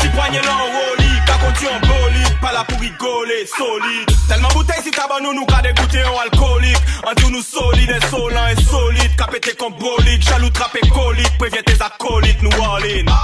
Si 0.01 0.09
poignée 0.09 0.40
lan 0.42 0.61
woli 0.74 1.11
Ka 1.26 1.36
konti 1.42 1.66
an 1.68 1.80
bolide 1.84 2.32
Pa 2.40 2.53
la 2.57 2.64
pou 2.64 2.80
rigole 2.80 3.36
solide. 3.53 4.14
Telman 4.28 4.53
bouteille 4.55 4.82
si 4.82 4.90
taban 4.94 5.20
nou 5.24 5.34
nou 5.36 5.44
ka 5.51 5.61
degoute 5.66 6.01
an 6.07 6.16
alkoolik 6.24 6.78
An 7.05 7.18
tou 7.20 7.30
nou 7.32 7.44
solide 7.44 7.98
et 7.98 8.07
solan 8.09 8.55
et 8.55 8.62
solide. 8.64 9.12
Ka 9.20 9.28
pete 9.32 9.57
kon 9.61 9.74
bolik 9.80 10.24
Jalou 10.24 10.53
trape 10.57 10.82
kolik 10.94 11.36
Prevye 11.40 11.62
tes 11.68 11.84
akolik 11.84 12.40
nou 12.46 12.64
all 12.64 12.88
in. 12.88 13.11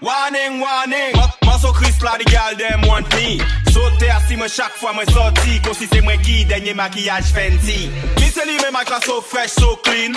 Warning, 0.00 0.62
warning. 0.62 1.12
Manso 1.44 1.74
Chris 1.76 2.00
la 2.00 2.16
di 2.16 2.24
gal 2.24 2.56
dem 2.56 2.86
want 2.88 3.08
me 3.14 3.36
Sote 3.70 4.08
asi 4.10 4.36
mwen 4.40 4.48
chak 4.48 4.74
fwa 4.80 4.94
mwen 4.96 5.10
sorti. 5.12 5.60
Kon 5.62 5.76
si 5.76 5.86
se 5.92 6.00
mwen 6.02 6.22
ki 6.24 6.44
denye 6.50 6.74
makiyaj 6.74 7.32
fenty 7.36 7.82
Mi 8.18 8.30
se 8.32 8.48
li 8.48 8.56
men 8.62 8.72
mak 8.72 8.90
la 8.90 9.00
so 9.04 9.20
fresh, 9.20 9.52
so 9.60 9.76
clean 9.84 10.16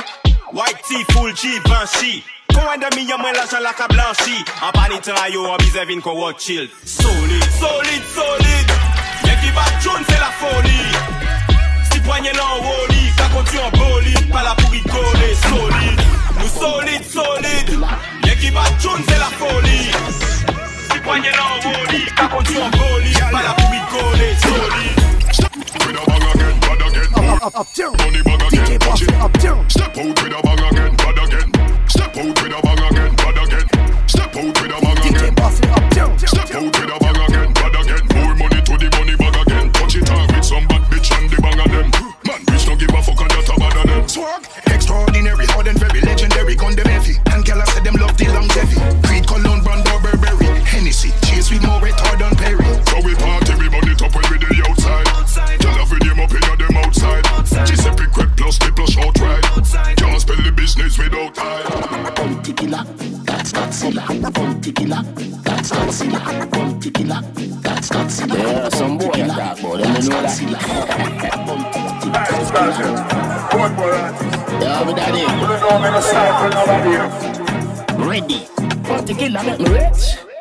White 0.53 0.83
tee, 0.87 1.03
full 1.13 1.33
G, 1.33 1.59
Banshee 1.65 2.23
Kon 2.53 2.77
de 2.77 2.89
mi 2.95 3.07
yon 3.09 3.17
mwen 3.17 3.33
la 3.33 3.45
jan 3.49 3.63
la 3.65 3.71
ka 3.73 3.87
blanchi 3.89 4.37
An 4.61 4.71
panitan 4.75 5.17
a 5.17 5.25
yo 5.33 5.47
an 5.49 5.57
bize 5.57 5.81
vin 5.89 6.01
kon 6.01 6.13
wot 6.13 6.37
chill. 6.37 6.67
Solid, 6.85 7.43
solid, 7.57 8.03
solid 8.13 8.73
Yen 9.25 9.39
ki 9.41 9.49
bat 9.57 9.73
joun 9.81 10.05
se 10.05 10.17
la 10.21 10.29
foli 10.37 10.77
Si 11.89 11.99
poignée 12.05 12.37
lan 12.37 12.61
woli 12.61 13.09
Ka 13.17 13.31
konti 13.33 13.57
an 13.57 13.73
bolide. 13.73 14.29
Pa 14.29 14.43
la 14.45 14.53
pou 14.61 14.69
rigole 14.69 15.29
Solid, 15.41 16.03
nou 16.37 16.49
solid, 16.53 17.01
solid 17.09 17.73
Yen 18.27 18.37
ki 18.37 18.53
bat 18.53 18.77
joun 18.77 19.01
se 19.09 19.17
la 19.17 19.31
foli 19.41 19.79
Si 19.89 21.01
poignée 21.01 21.33
lan 21.33 21.65
woli 21.65 22.05
Ka 22.13 22.29
konti 22.29 22.61
an 22.61 22.69
bolide. 22.77 23.25
Pa 23.33 23.41
la 23.41 23.57
pou 23.57 23.73
rigole 23.73 24.29
Solid. 24.45 25.03
Up, 27.43 27.47
up, 27.47 27.59
up, 27.59 27.73
down. 27.73 27.91
Money 27.97 28.23
bang 28.23 28.39
again, 28.39 28.79
watch 28.87 29.01
it. 29.03 29.11
Up, 29.19 29.33
down. 29.43 29.69
Step 29.69 29.97
out 29.99 30.15
with 30.15 30.31
a 30.31 30.39
bang 30.47 30.63
again, 30.63 30.95
bad 30.95 31.19
again. 31.27 31.51
Step 31.91 32.15
out 32.15 32.23
with 32.23 32.55
a 32.55 32.59
bang 32.63 32.83
again, 32.87 33.15
bad 33.19 33.35
again. 33.35 33.67
Step 34.07 34.31
out 34.31 34.47
with 34.47 34.71
a 34.71 34.79
bang 34.79 35.03
again. 35.11 35.35
Up, 35.43 35.83
down. 35.91 36.15
Step 36.23 36.55
out 36.55 36.63
with 36.63 36.87
a 36.87 36.97
bang 37.03 37.19
again, 37.19 37.51
bad 37.51 37.75
again. 37.75 38.03
More 38.15 38.31
money 38.39 38.61
to 38.63 38.73
the 38.79 38.87
money 38.95 39.15
bag 39.19 39.35
again. 39.43 39.67
Touch 39.75 39.95
it 39.99 40.07
off 40.07 40.31
with 40.31 40.45
some 40.47 40.63
bad 40.71 40.87
bitch 40.87 41.11
and 41.19 41.27
the 41.27 41.35
bang 41.43 41.59
of 41.59 41.67
them. 41.67 41.91
Man, 42.23 42.39
bitch 42.47 42.63
don't 42.63 42.79
give 42.79 42.95
a 42.95 43.03
fuck 43.03 43.19
and 43.19 43.31
that 43.35 43.51
a 43.51 43.55
bad 43.59 43.75
of 43.75 43.91
them. 43.91 44.07
Swag, 44.07 44.47
extraordinary, 44.71 45.45
hard 45.51 45.67
and 45.67 45.79
very 45.83 45.99
legendary. 45.99 46.55
Gun 46.55 46.79
them 46.79 46.87
heavy, 46.87 47.19
and 47.27 47.43
gyal 47.43 47.59
said 47.75 47.83
them 47.83 47.99
love 47.99 48.15
the 48.15 48.31
longevity. 48.31 48.79
Creed, 49.03 49.27
Cologne, 49.27 49.59
Brando, 49.59 49.99
Burberry, 49.99 50.47
Hennessy. 50.63 51.11
Chase 51.27 51.51
with 51.51 51.59
more 51.67 51.83
retard 51.83 52.23
than 52.23 52.39
Perry. 52.39 52.63
So 52.87 53.03
we 53.03 53.19
party, 53.19 53.42
the 60.97 61.09
business 61.09 61.09
without 61.09 61.35
time. 61.35 62.13
Bounty 62.13 62.53
killer, 62.53 62.83
that's 63.25 63.51
Godzilla. 63.51 64.33
Bounty 64.33 64.71
killer, 64.71 65.03
that's 65.43 65.71
Godzilla. 65.71 66.51
Bounty 66.51 66.91
killer, 66.91 67.21
that's 67.61 67.89
Godzilla. 67.89 68.37
Yeah, 68.37 68.69
some 68.69 68.97
boy 68.97 69.09
a 69.09 69.27
talk 69.27 69.59
about 69.59 69.77
them, 69.79 69.95
you 70.03 70.09
know 70.09 70.21
that. 70.21 70.39
Yeah, 74.61 74.83
me 74.85 74.93
daddy. 74.93 75.23
Ready. 78.03 78.47
Bounty 78.83 79.13
killer 79.13 79.43
make 79.43 79.59
me 79.59 79.69
rich. 79.69 80.32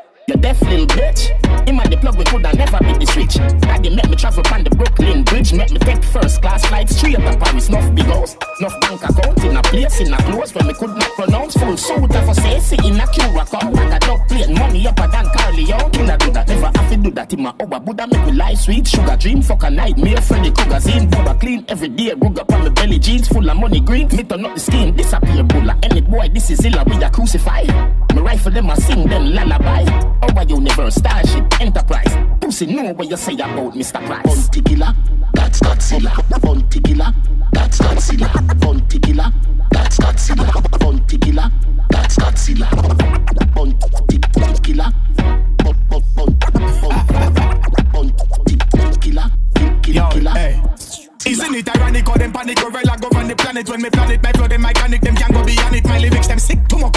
Little 0.43 0.87
bitch. 0.87 1.31
And 1.69 1.79
the 1.93 1.97
plug 1.97 2.19
we 2.19 2.25
coulda 2.25 2.53
never 2.55 2.79
beat 2.81 2.99
the 3.01 3.07
switch. 3.07 3.35
Daddy 3.61 3.95
make 3.95 4.09
me 4.09 4.17
travel 4.17 4.43
on 4.53 4.65
the 4.65 4.71
Brooklyn 4.71 5.23
Bridge. 5.23 5.53
Make 5.53 5.71
me 5.71 5.79
take 5.79 6.03
first 6.05 6.43
class 6.43 6.67
flight 6.67 6.89
straight 6.89 7.19
up 7.19 7.39
Paris. 7.41 7.69
Nuff 7.69 7.95
big 7.95 8.07
house, 8.07 8.37
nuff 8.61 8.75
bank 8.81 9.03
account 9.03 9.45
in 9.45 9.57
a 9.57 9.63
place 9.63 10.01
in 10.01 10.13
a 10.13 10.17
close 10.25 10.55
where 10.55 10.65
me 10.65 10.75
could 10.75 10.91
not 10.91 11.11
pronounce 11.15 11.57
full 11.57 11.77
suit 11.77 12.15
of 12.15 12.29
a 12.29 12.35
say 12.35 12.77
in 12.85 13.01
a 13.01 13.07
Curacao. 13.07 13.71
Like 13.71 13.93
a 13.93 13.99
dog 14.01 14.29
plate, 14.29 14.51
money 14.51 14.87
upper 14.87 15.09
than 15.09 15.27
Corleone. 15.31 16.11
I 16.11 16.17
do 16.17 16.31
that? 16.33 16.49
Never 16.49 16.67
have 16.67 16.91
to 16.91 16.97
do 16.97 17.11
that 17.13 17.33
in 17.33 17.43
my 17.43 17.55
hour. 17.61 17.81
Buddha 17.81 18.07
make 18.07 18.27
me 18.27 18.33
life 18.33 18.59
sweet. 18.59 18.87
Sugar 18.87 19.17
dream, 19.17 19.43
fuck 19.43 19.63
a 19.63 19.71
nightmare. 19.71 20.21
Freddy 20.21 20.51
Krueger 20.51 20.81
scene. 20.81 21.09
Buddha 21.09 21.35
clean 21.39 21.65
every 21.69 21.89
day. 21.89 22.15
Rug 22.15 22.39
up 22.39 22.53
on 22.53 22.61
my 22.61 22.69
belly 22.69 22.99
jeans 22.99 23.29
full 23.29 23.49
of 23.49 23.57
money 23.57 23.81
green. 23.81 24.09
Me 24.09 24.25
turn 24.25 24.45
up 24.45 24.55
the 24.55 24.61
skin, 24.61 24.95
disappear 24.97 25.43
bulla. 25.45 25.79
Any 25.83 26.01
boy, 26.01 26.29
this 26.29 26.51
is 26.51 26.65
illa, 26.65 26.85
we 26.85 27.03
are 27.03 27.11
crucified. 27.11 27.71
Me 28.15 28.21
rifle 28.21 28.53
them, 28.53 28.71
I 28.71 28.75
sing 28.75 29.09
them 29.09 29.27
lullaby. 29.35 29.85
Our 30.23 30.45
universe, 30.45 30.97
starship, 30.97 31.61
enterprise. 31.61 32.17
Pussy 32.41 32.67
know 32.67 32.93
what 32.93 33.09
you 33.09 33.17
say 33.17 33.35
about 33.35 33.75
Mr. 33.75 34.05
Price. 34.05 34.23
Bounty 34.25 34.63
killer, 34.63 34.95
that's 35.35 35.61
Godzilla. 35.61 36.41
Bounty 36.43 36.81
killer, 36.81 37.15
that's 37.53 37.79
Godzilla. 37.79 38.61
Bounty 38.61 38.99
killer, 38.99 39.33
that's 39.71 39.99
Godzilla. 39.99 40.79
Bounty 40.79 41.19
killer, 41.19 41.51
that's 41.89 42.17
Godzilla. 42.17 42.69
Bounty 43.55 44.19
killer. 44.19 44.33
Bounty 44.43 44.59
killer. 44.61 44.93
Killer, 49.83 50.09
killer. 50.11 50.31
Hey. 50.31 50.61
Isn't 51.25 51.55
it 51.55 51.69
ironic 51.77 52.09
how 52.09 52.15
them 52.15 52.33
panic? 52.33 52.57
Gorilla 52.57 52.97
go 53.01 53.09
on 53.17 53.29
the 53.29 53.37
planet. 53.37 53.69
When 53.69 53.81
me 53.81 53.91
planet 53.91 54.23
my 54.23 54.33
flow 54.33 54.49
them 54.49 54.63
mechanic 54.63 55.01
them 55.03 55.15
can 55.15 55.31
go 55.31 55.45
beyond 55.45 55.77
it. 55.77 55.85
My 55.87 55.99
lyrics 55.99 56.27
them 56.27 56.39
sick 56.39 56.59
too 56.69 56.79
much 56.79 56.97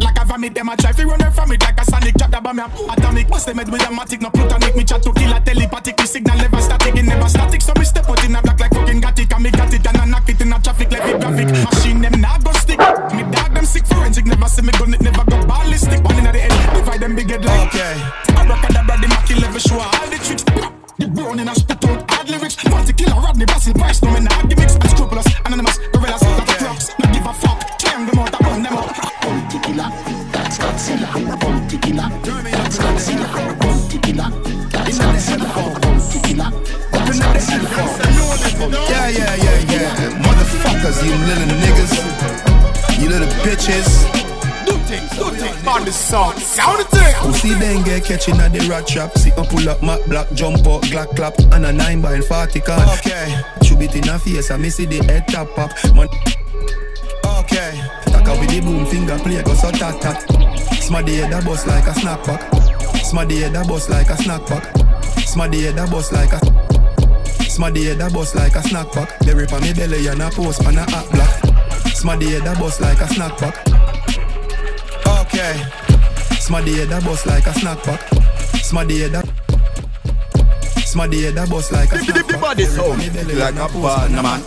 like 0.00 0.16
a 0.18 0.24
vomit 0.24 0.54
them 0.54 0.68
a 0.68 0.76
try 0.76 0.92
to 0.92 1.06
run 1.06 1.20
from 1.32 1.52
it. 1.52 1.62
Like 1.62 1.80
a 1.80 1.84
sonic 1.84 2.14
drop 2.14 2.30
the 2.30 2.40
bomb 2.40 2.56
me 2.56 2.62
atomic. 2.62 3.28
Bust 3.28 3.46
them 3.46 3.58
head 3.58 3.70
with 3.70 3.82
a 3.82 3.92
matic. 3.94 4.20
No 4.20 4.30
plutonic. 4.30 4.74
Me 4.74 4.82
chat 4.84 5.02
to 5.02 5.12
kill 5.12 5.32
a 5.32 5.40
telepathic. 5.40 5.98
Me 5.98 6.06
signal 6.06 6.36
never 6.38 6.60
static. 6.60 6.96
It 6.96 7.04
never 7.04 7.28
static. 7.28 7.62
So 7.62 7.72
me 7.78 7.84
step 7.84 8.08
out 8.08 8.24
in 8.24 8.34
a 8.34 8.42
black 8.42 8.58
like 8.58 8.74
fucking 8.74 9.00
got 9.00 9.18
it 9.18 9.32
and 9.32 9.42
me 9.42 9.50
got 9.50 9.72
it 9.72 9.86
and 9.86 9.96
I 9.96 10.04
knock 10.06 10.28
it 10.28 10.40
in 10.40 10.52
a 10.52 10.58
traffic 10.60 10.90
like 10.90 11.06
it 11.06 11.20
graphic. 11.20 11.46
Machine 11.46 12.00
them 12.02 12.20
nah 12.20 12.38
go 12.38 12.52
stick. 12.52 12.80
Me 13.14 13.22
dog 13.30 13.54
them 13.54 13.64
sick 13.64 13.86
forensic. 13.86 14.26
Never 14.26 14.48
see 14.48 14.62
me 14.62 14.72
gun 14.72 14.94
it 14.94 15.00
never 15.00 15.24
go 15.24 15.38
ballistic. 15.46 16.02
One 16.02 16.18
in 16.18 16.24
the 16.24 16.38
head 16.38 16.74
divide 16.74 17.00
them 17.00 17.14
big 17.14 17.30
head 17.30 17.44
like 17.44 17.68
okay. 17.68 17.94
Abracadabra 18.34 18.98
the 18.98 19.08
Mackie 19.08 19.38
level 19.38 19.60
show 19.60 19.78
all 19.78 20.10
the 20.10 20.18
tricks 20.18 20.79
the 21.00 21.08
brown 21.08 21.40
in 21.40 21.48
a 21.48 21.54
spit 21.54 21.84
out 21.88 22.10
hard 22.10 22.28
lyrics 22.28 22.56
Monty 22.68 22.92
killer 22.92 23.16
Rodney 23.20 23.46
Basil 23.46 23.74
Price 23.74 24.02
no 24.02 24.12
me 24.12 24.20
nah 24.20 24.42
gimmicks 24.42 24.76
Unscrupulous 24.76 25.26
Anonymous 25.46 25.78
Gorillas 25.92 26.22
Lot 26.22 26.40
of 26.40 26.58
props 26.58 26.90
Not 26.98 27.12
give 27.12 27.26
a 27.26 27.32
fuck 27.32 27.78
Try 27.78 28.04
them 28.04 28.18
out 28.18 28.34
I 28.34 28.38
burn 28.44 28.62
them 28.62 28.76
out 28.76 29.10
Bounty 29.22 29.58
killer, 29.60 29.90
that's 30.32 30.58
Godzilla. 30.58 31.40
Bounty 31.40 31.78
killer, 31.78 32.08
that's 32.24 32.78
Godzilla. 32.78 33.26
Bounty 33.60 33.98
killer, 33.98 34.30
that's 34.70 34.98
Godzilla. 34.98 35.48
Bounty 35.82 36.18
killer, 36.20 36.50
that's 36.90 37.20
Godzilla. 37.20 38.72
Yeah, 38.90 39.08
yeah, 39.08 39.34
yeah, 39.36 39.72
yeah. 39.72 40.22
Motherfuckers, 40.24 41.04
you 41.04 41.14
little 41.28 41.50
niggas. 41.62 43.00
You 43.00 43.08
little 43.08 43.28
bitches. 43.44 44.29
Do 44.70 44.78
things, 44.86 45.10
do 45.18 45.30
things 45.30 45.66
on 45.66 45.84
the 45.84 45.90
song. 45.90 46.36
Sound 46.38 46.78
the 46.78 46.84
thing. 46.84 47.14
Pussy 47.16 47.54
then 47.54 47.82
get 47.82 48.04
catching 48.04 48.38
at 48.38 48.52
the 48.52 48.60
rat 48.70 48.86
trap. 48.86 49.18
See 49.18 49.32
up 49.32 49.48
pull 49.48 49.68
up 49.68 49.82
Mac 49.82 50.04
black, 50.06 50.30
jump 50.32 50.64
out, 50.64 50.82
glock 50.84 51.16
clap, 51.16 51.36
and 51.52 51.66
a 51.66 51.72
9 51.72 52.00
by 52.00 52.20
40 52.20 52.60
can. 52.60 52.88
Okay. 52.98 53.42
Shoot 53.64 53.82
it 53.82 53.96
in 53.96 54.08
a 54.08 54.16
face, 54.18 54.50
I 54.50 54.56
miss 54.58 54.78
it 54.78 54.90
the 54.90 55.02
head 55.04 55.26
tap 55.26 55.48
pop. 55.56 55.70
Man. 55.94 56.06
Okay. 57.40 57.82
Taka 58.06 58.38
with 58.38 58.50
the 58.50 58.60
boom 58.60 58.86
finger 58.86 59.18
play, 59.18 59.42
go 59.42 59.54
so 59.54 59.72
tat 59.72 60.00
tat. 60.00 60.22
Smaddy 60.86 61.18
head 61.18 61.32
a 61.32 61.44
bust 61.44 61.66
like 61.66 61.86
a 61.88 61.94
snack 61.94 62.22
pack. 62.22 62.40
Smaddy 63.02 63.40
head 63.40 63.56
a 63.56 63.64
bust 63.66 63.90
like 63.90 64.10
a 64.10 64.16
snack 64.16 64.46
pack. 64.46 64.62
Smaddy 65.26 65.62
head 65.62 65.78
a 65.78 65.90
bust 65.90 66.12
like 66.12 66.32
a. 66.32 66.38
Smaddy 67.50 67.86
head 67.86 68.00
a 68.00 68.08
bust 68.08 68.36
like 68.36 68.54
a 68.54 68.62
snack 68.62 68.92
pack. 68.92 69.18
They 69.18 69.34
rip 69.34 69.52
on 69.52 69.62
me 69.62 69.72
belly 69.72 70.06
and 70.06 70.22
a 70.22 70.30
post 70.30 70.62
pan 70.62 70.78
a 70.78 70.88
hot 70.88 71.10
black. 71.10 71.42
Smaddy 71.90 72.30
head 72.30 72.46
a 72.46 72.58
bust 72.60 72.80
like 72.80 73.00
a 73.00 73.08
snack 73.08 73.36
pack. 73.36 73.69
Okay. 75.32 75.62
Smaddy 76.42 76.74
head 76.74 76.90
a 76.90 77.00
bust 77.04 77.24
like 77.24 77.46
a 77.46 77.54
snack 77.54 77.78
pack. 77.84 78.00
Smaddy 78.66 78.98
head 78.98 79.14
a. 79.14 79.22
Smaddy 80.80 81.22
head 81.22 81.38
a 81.38 81.46
bust 81.48 81.70
like 81.70 81.92
a 81.92 81.98
snack 81.98 82.16
pack. 82.16 82.26
The 82.26 82.38
body 82.38 82.64
sound 82.64 82.98
like 83.38 83.54
a 83.54 83.68
partner 83.68 84.22
man. 84.22 84.42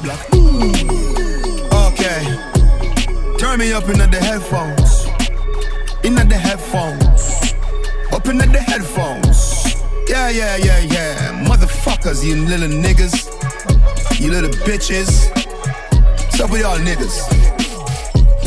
Okay. 1.88 2.20
Turn 3.38 3.60
me 3.60 3.72
up 3.72 3.88
into 3.88 4.08
the 4.08 4.20
headphones. 4.20 5.06
Into 6.04 6.26
the 6.28 6.36
headphones. 6.36 7.54
Up 8.12 8.28
into 8.28 8.50
the 8.50 8.60
headphones. 8.60 9.76
Yeah, 10.10 10.30
yeah, 10.32 10.58
yeah, 10.58 10.80
yeah. 10.80 11.46
Motherfuckers, 11.46 12.26
you 12.26 12.36
little 12.36 12.68
niggas. 12.68 13.30
You 14.20 14.32
little 14.32 14.52
bitches. 14.68 15.30
What's 16.26 16.42
up 16.42 16.52
with 16.52 16.60
y'all 16.60 16.78
niggas? 16.78 17.43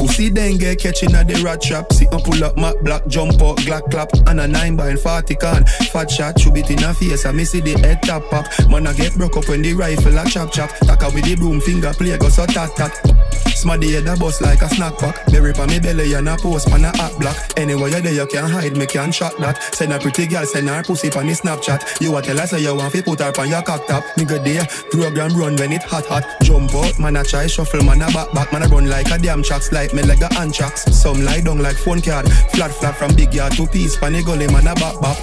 Pussy 0.07 0.29
then 0.29 0.57
get 0.57 0.79
catching 0.79 1.15
at 1.17 1.27
the 1.27 1.35
rat 1.43 1.61
trap. 1.61 1.93
See 1.93 2.07
and 2.13 2.23
pull 2.23 2.45
up 2.45 2.57
Mac 2.57 2.79
black, 2.83 3.07
jump 3.09 3.43
out, 3.43 3.59
glock 3.59 3.91
clap, 3.91 4.09
and 4.29 4.41
a 4.41 4.47
9 4.47 4.77
by 4.77 4.95
40 4.95 5.35
can. 5.35 5.65
Fat 5.91 6.11
shot, 6.11 6.39
shoot 6.39 6.57
it 6.57 6.71
in 6.71 6.85
a 6.85 6.95
face, 6.95 7.27
I 7.27 7.33
miss 7.33 7.55
it 7.55 7.65
the 7.65 7.73
head 7.81 8.03
tap 8.03 8.23
pop. 8.31 8.47
Man, 8.71 8.87
I 8.87 8.93
get 8.93 9.15
broke 9.15 9.37
up 9.37 9.49
when 9.49 9.63
the 9.63 9.75
rifle 9.75 10.17
a 10.17 10.25
chop 10.29 10.53
chop. 10.53 10.71
Taka 10.87 11.11
with 11.13 11.25
the 11.25 11.35
broom 11.35 11.61
finger 11.61 11.93
play, 11.93 12.17
go 12.19 12.29
so 12.29 12.47
tat 12.47 12.71
tat. 12.77 13.26
Smaddy 13.67 13.95
head 13.95 14.07
a 14.07 14.17
bust 14.17 14.43
like 14.43 14.62
a 14.62 14.69
snack 14.69 14.97
pack. 14.97 15.27
Berry 15.27 15.53
pa 15.53 15.67
me 15.67 15.81
belly 15.81 16.12
and 16.14 16.29
a 16.29 16.37
post 16.37 16.69
pan 16.69 16.85
a 16.85 16.97
hot 16.97 17.19
block. 17.19 17.37
Anywhere 17.57 17.89
you 17.89 18.01
there, 18.01 18.12
you 18.12 18.27
can 18.27 18.49
hide, 18.49 18.77
me 18.77 18.87
can 18.87 19.11
shot 19.11 19.37
that. 19.39 19.61
Send 19.75 19.93
a 19.93 19.99
pretty 19.99 20.29
girl, 20.29 20.47
send 20.47 20.69
her 20.69 20.85
pussy 20.85 21.11
pan 21.11 21.27
the 21.27 21.33
Snapchat. 21.33 22.01
You 22.01 22.17
a 22.17 22.23
tell 22.23 22.39
her 22.39 22.47
say 22.47 22.61
you 22.61 22.77
want 22.77 22.93
fi 22.93 23.03
put 23.03 23.19
her 23.19 23.33
pan 23.33 23.49
your 23.49 23.62
cock 23.62 23.85
top. 23.89 24.05
Nigga 24.17 24.39
there, 24.45 24.67
program 24.93 25.37
run 25.37 25.57
when 25.57 25.73
it 25.73 25.83
hot 25.83 26.07
hot. 26.07 26.25
Jump 26.43 26.73
out, 26.75 26.97
man 27.01 27.17
a 27.17 27.25
try 27.25 27.49
shuffle, 27.49 27.83
man 27.83 28.03
a 28.03 28.07
back 28.12 28.33
back, 28.33 28.53
man 28.53 28.62
a 28.62 28.69
run 28.69 28.89
like 28.89 29.11
a 29.11 29.19
damn 29.19 29.43
tracks, 29.43 29.73
like 29.73 29.93
me 29.93 30.05
like 30.05 30.21
a 30.21 30.33
anthrax. 30.39 30.85
Some 30.97 31.25
lie 31.25 31.41
down 31.41 31.59
like 31.59 31.77
phone 31.77 32.01
card, 32.01 32.31
flat 32.55 32.71
flat 32.71 32.97
from 32.97 33.17
big 33.17 33.35
yard 33.35 33.55
to 33.55 33.67
piece, 33.67 33.97
pan 33.97 34.12
the 34.12 34.23
gully, 34.23 34.47
man 34.47 34.69
a 34.69 34.75
back 34.77 35.01
back. 35.01 35.19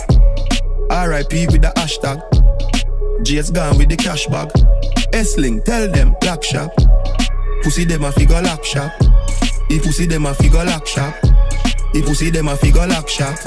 R.I.P. 0.91 1.47
with 1.47 1.61
the 1.61 1.71
hashtag. 1.77 2.19
J's 3.23 3.51
gone 3.51 3.77
with 3.77 3.87
the 3.87 3.95
cash 3.95 4.27
bag. 4.27 4.51
S-Link, 5.13 5.63
tell 5.63 5.89
them, 5.89 6.13
black 6.19 6.43
shop. 6.43 6.71
Pussy 7.63 7.85
them 7.85 8.03
a 8.03 8.11
figure 8.11 8.41
lock 8.41 8.65
shop. 8.65 8.91
If 9.69 9.83
pussy 9.83 10.05
them 10.05 10.25
a 10.25 10.33
figure 10.33 10.65
lock 10.65 10.85
shop. 10.85 11.15
If 11.93 12.05
pussy 12.05 12.29
them 12.29 12.49
a 12.49 12.57
figure 12.57 12.85
lock 12.85 13.07
shop. 13.07 13.39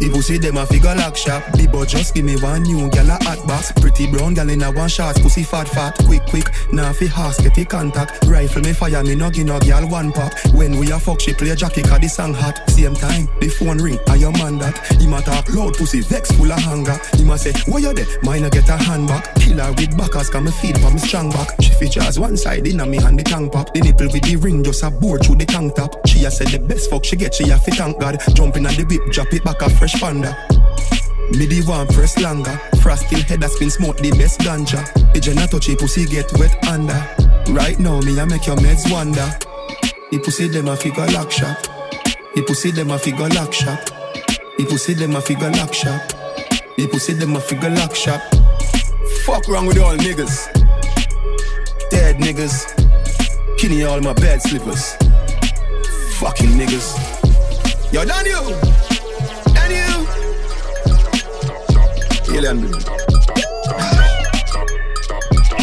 If 0.00 0.14
you 0.14 0.22
see 0.22 0.38
them 0.38 0.56
a 0.56 0.66
figure 0.66 0.94
shop. 1.14 1.42
The 1.52 1.68
but 1.70 1.88
just 1.88 2.14
give 2.14 2.24
me 2.24 2.36
one 2.40 2.62
new 2.62 2.88
gal 2.90 3.10
a 3.10 3.22
hot 3.24 3.46
box. 3.46 3.72
Pretty 3.72 4.10
brown 4.10 4.34
gal 4.34 4.48
in 4.48 4.62
a 4.62 4.70
one 4.70 4.88
shot. 4.88 5.16
Pussy 5.16 5.42
fat 5.42 5.68
fat. 5.68 5.96
Quick 6.06 6.24
quick. 6.26 6.46
Now 6.72 6.92
fi 6.92 7.06
horse 7.06 7.40
get 7.40 7.54
the 7.54 7.64
contact. 7.64 8.24
Rifle 8.26 8.62
me 8.62 8.72
fire 8.72 9.02
me 9.02 9.14
no 9.14 9.30
give 9.30 9.46
no 9.46 9.58
gal 9.60 9.88
one 9.88 10.12
pop. 10.12 10.32
When 10.54 10.78
we 10.78 10.90
a 10.92 10.98
fuck 10.98 11.20
she 11.20 11.34
play 11.34 11.54
Jackie 11.54 11.82
cause 11.82 12.00
the 12.00 12.08
song 12.08 12.34
hot. 12.34 12.58
Same 12.70 12.94
time 12.94 13.28
the 13.40 13.48
phone 13.48 13.78
ring. 13.78 13.98
I 14.08 14.16
your 14.16 14.32
man 14.32 14.58
that. 14.58 14.78
He 15.00 15.06
ma 15.06 15.20
talk 15.20 15.52
loud 15.52 15.74
pussy 15.74 16.00
vex 16.00 16.30
full 16.32 16.52
of 16.52 16.60
hunger. 16.60 16.98
He 17.16 17.24
ma 17.24 17.36
say 17.36 17.52
where 17.66 17.80
you 17.80 17.92
there? 17.92 18.06
Mine 18.22 18.44
a 18.44 18.50
get 18.50 18.68
a 18.68 18.76
hand 18.76 19.08
back. 19.08 19.34
Killer 19.36 19.72
with 19.72 19.96
backers 19.96 20.30
come 20.30 20.44
me 20.44 20.50
feed 20.52 20.78
for 20.78 20.90
me 20.90 20.98
strong 20.98 21.30
back. 21.30 21.50
She 21.60 21.72
features 21.74 22.18
one 22.18 22.36
side 22.36 22.66
inna 22.66 22.86
me 22.86 22.98
hand 22.98 23.18
the 23.18 23.24
tongue 23.24 23.50
pop. 23.50 23.74
The 23.74 23.80
nipple 23.80 24.06
with 24.12 24.22
the 24.22 24.36
ring 24.36 24.62
just 24.62 24.82
a 24.82 24.90
bore 24.90 25.18
through 25.18 25.36
the 25.36 25.46
tongue 25.46 25.72
top. 25.72 26.06
She 26.06 26.24
a 26.24 26.30
said 26.30 26.48
the 26.48 26.58
best 26.58 26.90
fuck 26.90 27.04
she 27.04 27.16
get. 27.16 27.34
She 27.34 27.50
a 27.50 27.58
fit 27.58 27.74
thank 27.74 27.98
God. 28.00 28.20
Jumping 28.34 28.66
on 28.66 28.74
the 28.74 28.84
whip 28.84 29.10
drop 29.10 29.32
it 29.32 29.44
back 29.44 29.60
a 29.62 29.70
fresh 29.70 29.87
panda. 29.94 30.36
Me 31.32 31.46
the 31.46 31.62
one 31.66 31.86
press 31.88 32.18
longer. 32.18 32.58
Frosty 32.82 33.20
head 33.22 33.44
a 33.44 33.48
spin 33.48 33.70
smoke 33.70 33.98
the 33.98 34.10
best 34.12 34.40
ganja. 34.40 34.82
The 35.12 35.20
jenna 35.20 35.46
touchy 35.46 35.76
pussy 35.76 36.06
get 36.06 36.32
wet 36.38 36.56
under. 36.66 36.98
Right 37.52 37.78
now 37.78 38.00
me 38.00 38.18
a 38.18 38.26
make 38.26 38.46
your 38.46 38.56
meds 38.56 38.90
wonder. 38.90 39.28
The 40.10 40.18
pussy 40.18 40.48
them 40.48 40.68
a 40.68 40.76
figure 40.76 41.06
lock 41.08 41.30
shop. 41.30 41.58
The 42.34 42.42
pussy 42.46 42.70
them 42.70 42.90
a 42.90 42.98
figure 42.98 43.28
lock 43.28 43.52
shop. 43.52 43.78
The 44.56 44.66
pussy 44.68 44.94
them 44.94 45.16
a 45.16 45.20
figure 45.20 45.50
lock 45.50 45.72
shop. 45.74 46.00
The 46.76 46.88
pussy 46.90 47.12
them 47.12 47.36
a 47.36 47.40
figure 47.40 47.70
lock 47.70 47.94
shop. 47.94 48.20
Fuck 49.24 49.48
wrong 49.48 49.66
with 49.66 49.78
all 49.78 49.96
niggas. 49.96 50.48
Dead 51.90 52.16
niggas. 52.16 52.66
Kinney 53.58 53.84
all 53.84 54.00
my 54.00 54.12
bed 54.14 54.40
slippers. 54.40 54.94
Fucking 56.18 56.50
niggas. 56.50 56.96
Yo! 57.92 58.04
Daniel! 58.04 58.67
Alien 62.38 62.60
baby. 62.60 62.78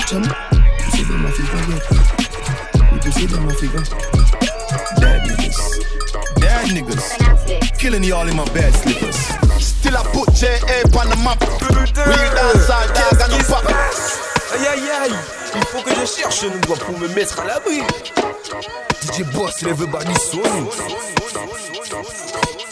Chum. 0.08 0.24
You 0.24 0.92
see 0.92 1.04
them 1.06 1.26
a 1.26 1.32
figure 1.32 1.64
get. 1.72 3.06
You 3.06 3.12
see 3.14 3.26
them 3.28 3.48
a 3.48 3.54
figure. 3.54 3.84
Dead 5.00 5.22
niggas. 5.24 5.60
Dead 6.36 6.66
niggas. 6.76 7.06
Killing 7.80 8.04
y'all 8.04 8.28
in 8.28 8.36
my 8.36 8.44
bed 8.50 8.74
slippers. 8.74 9.16
Still 9.64 9.96
I 9.96 10.04
put 10.12 10.34
J.A. 10.36 10.84
on 11.00 11.08
the 11.08 11.16
map. 11.24 11.40
Real 11.96 12.34
no. 12.36 12.52
Aïe 14.54 14.68
aïe 14.68 14.90
aïe, 15.04 15.16
il 15.56 15.66
faut 15.68 15.82
que 15.82 15.92
je 15.96 16.06
cherche 16.06 16.44
une 16.44 16.60
voix 16.66 16.78
pour 16.78 17.00
me 17.00 17.08
mettre 17.16 17.40
à 17.40 17.46
l'abri. 17.46 17.84
DJ 19.02 19.24
Boss, 19.34 19.64
everybody 19.64 20.14
son. 20.16 20.44
Still 22.12 22.65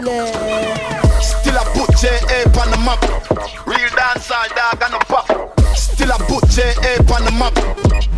left. 0.00 1.22
Still 1.22 1.56
a 1.56 1.64
put 1.74 1.96
J.A. 1.96 2.44
on 2.60 2.70
the 2.70 2.78
map. 2.84 3.00
Real 3.66 3.88
dancehall 3.90 4.48
dog 4.54 4.82
and 4.82 4.94
a 4.94 4.98
pop. 5.06 5.26
Still 5.76 6.10
a 6.10 6.18
put 6.18 6.48
J.A. 6.50 6.98
on 7.12 7.24
the 7.24 7.32
map. 7.32 7.56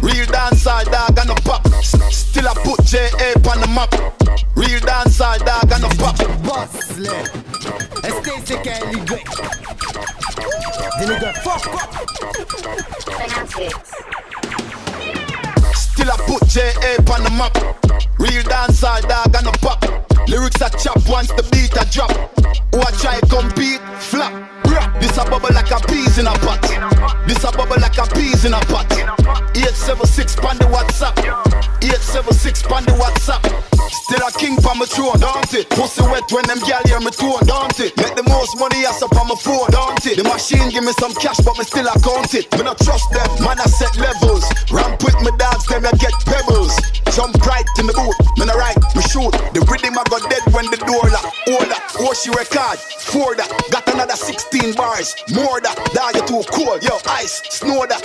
Real 0.02 0.26
dancehall 0.26 0.84
dog 0.90 1.18
and 1.18 1.30
a 1.30 1.34
pop. 1.42 1.66
Still 1.84 2.46
a 2.46 2.54
put 2.54 2.84
J.A. 2.84 3.34
on 3.48 3.60
the 3.60 3.68
map. 3.68 3.92
Real 4.56 4.80
dancehall 4.80 5.38
dog 5.44 5.72
and 5.72 5.84
a 5.84 5.88
pop. 5.96 6.16
Boss 6.42 6.98
left. 6.98 7.36
Estate 8.04 8.42
c'est 8.44 8.62
qu'elle 8.62 8.82
est 8.90 9.04
great. 9.06 9.26
Des 10.98 11.06
niggas 11.06 11.32
fuck 11.42 11.66
up. 11.74 11.90
Still 15.74 16.10
a 16.10 16.16
put 16.26 16.44
J.A. 16.48 16.98
on 17.12 17.24
the 17.24 17.30
map. 17.30 17.56
Real 18.18 18.42
dancehall 18.42 19.02
dog 19.02 19.34
and 19.36 19.46
a 19.46 19.52
pop. 19.58 19.77
Lyrics 20.38 20.62
a 20.62 20.70
chop 20.78 21.02
once 21.08 21.34
the 21.34 21.42
beat 21.50 21.74
a 21.74 21.82
drop. 21.90 22.14
Who 22.70 22.78
I 22.78 22.94
try 23.02 23.18
compete, 23.26 23.82
flap. 23.98 24.30
This 25.02 25.18
a 25.18 25.26
bubble 25.26 25.50
like 25.50 25.70
a 25.74 25.82
peas 25.90 26.14
in 26.18 26.30
a 26.30 26.34
pot. 26.46 26.62
This 27.26 27.42
a 27.42 27.50
bubble 27.50 27.74
like 27.82 27.98
a 27.98 28.06
peas 28.14 28.44
in 28.44 28.54
a 28.54 28.60
pot. 28.70 28.86
876 29.58 30.36
pan 30.38 30.54
the 30.62 30.70
WhatsApp. 30.70 31.18
876 31.82 32.62
pan 32.70 32.84
the 32.86 32.94
WhatsApp. 32.94 33.42
Still 33.90 34.22
a 34.22 34.30
king 34.38 34.54
pa 34.62 34.74
my 34.78 34.86
throne, 34.86 35.18
don't 35.18 35.52
it? 35.54 35.68
Pussy 35.70 36.02
wet 36.06 36.30
when 36.30 36.46
them 36.46 36.62
gal 36.62 36.86
hear 36.86 37.00
me 37.00 37.10
tone, 37.10 37.42
don't 37.42 37.74
it? 37.80 37.96
Make 37.98 38.14
the 38.14 38.22
most 38.30 38.54
money 38.62 38.86
ass 38.86 39.02
up 39.02 39.18
on 39.18 39.26
my 39.26 39.34
phone, 39.42 39.66
don't 39.74 40.06
it? 40.06 40.22
The 40.22 40.24
machine 40.24 40.70
give 40.70 40.84
me 40.84 40.92
some 41.02 41.14
cash, 41.18 41.42
but 41.42 41.58
me 41.58 41.64
still 41.64 41.88
account 41.90 42.30
it. 42.38 42.46
Me 42.54 42.62
not 42.62 42.78
trust 42.78 43.10
them, 43.10 43.26
man 43.42 43.58
I 43.58 43.66
set 43.66 43.98
levels. 43.98 44.47
She 52.18 52.30
record, 52.30 52.78
for 52.78 53.36
that. 53.36 53.50
Got 53.70 53.88
another 53.94 54.16
16 54.16 54.74
bars, 54.74 55.14
more 55.32 55.60
that. 55.60 55.76
Dog 55.94 56.14
you 56.16 56.26
too 56.26 56.42
cold, 56.50 56.82
yo 56.82 56.98
ice, 57.06 57.42
snow 57.50 57.86
that. 57.86 58.02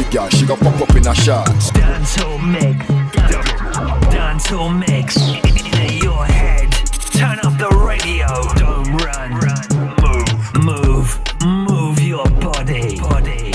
Pussy 0.00 0.16
girl, 0.16 0.28
she 0.28 0.46
go 0.46 0.56
pop 0.56 0.80
up 0.80 0.96
in 0.96 1.06
a 1.06 1.14
shots. 1.14 1.70
Dancehall 1.72 2.50
mix, 2.50 2.86
dancehall 4.12 4.78
mix 4.78 5.16
in 5.16 6.02
your 6.02 6.24
head. 6.24 6.70
Turn 7.12 7.38
up 7.40 7.58
the 7.58 7.68
radio. 7.84 8.26
Don't 8.56 8.96
run, 9.04 9.30
move, 10.00 10.64
move, 10.64 11.20
move 11.42 12.00
your 12.00 12.24
body. 12.40 12.98
body. 13.00 13.52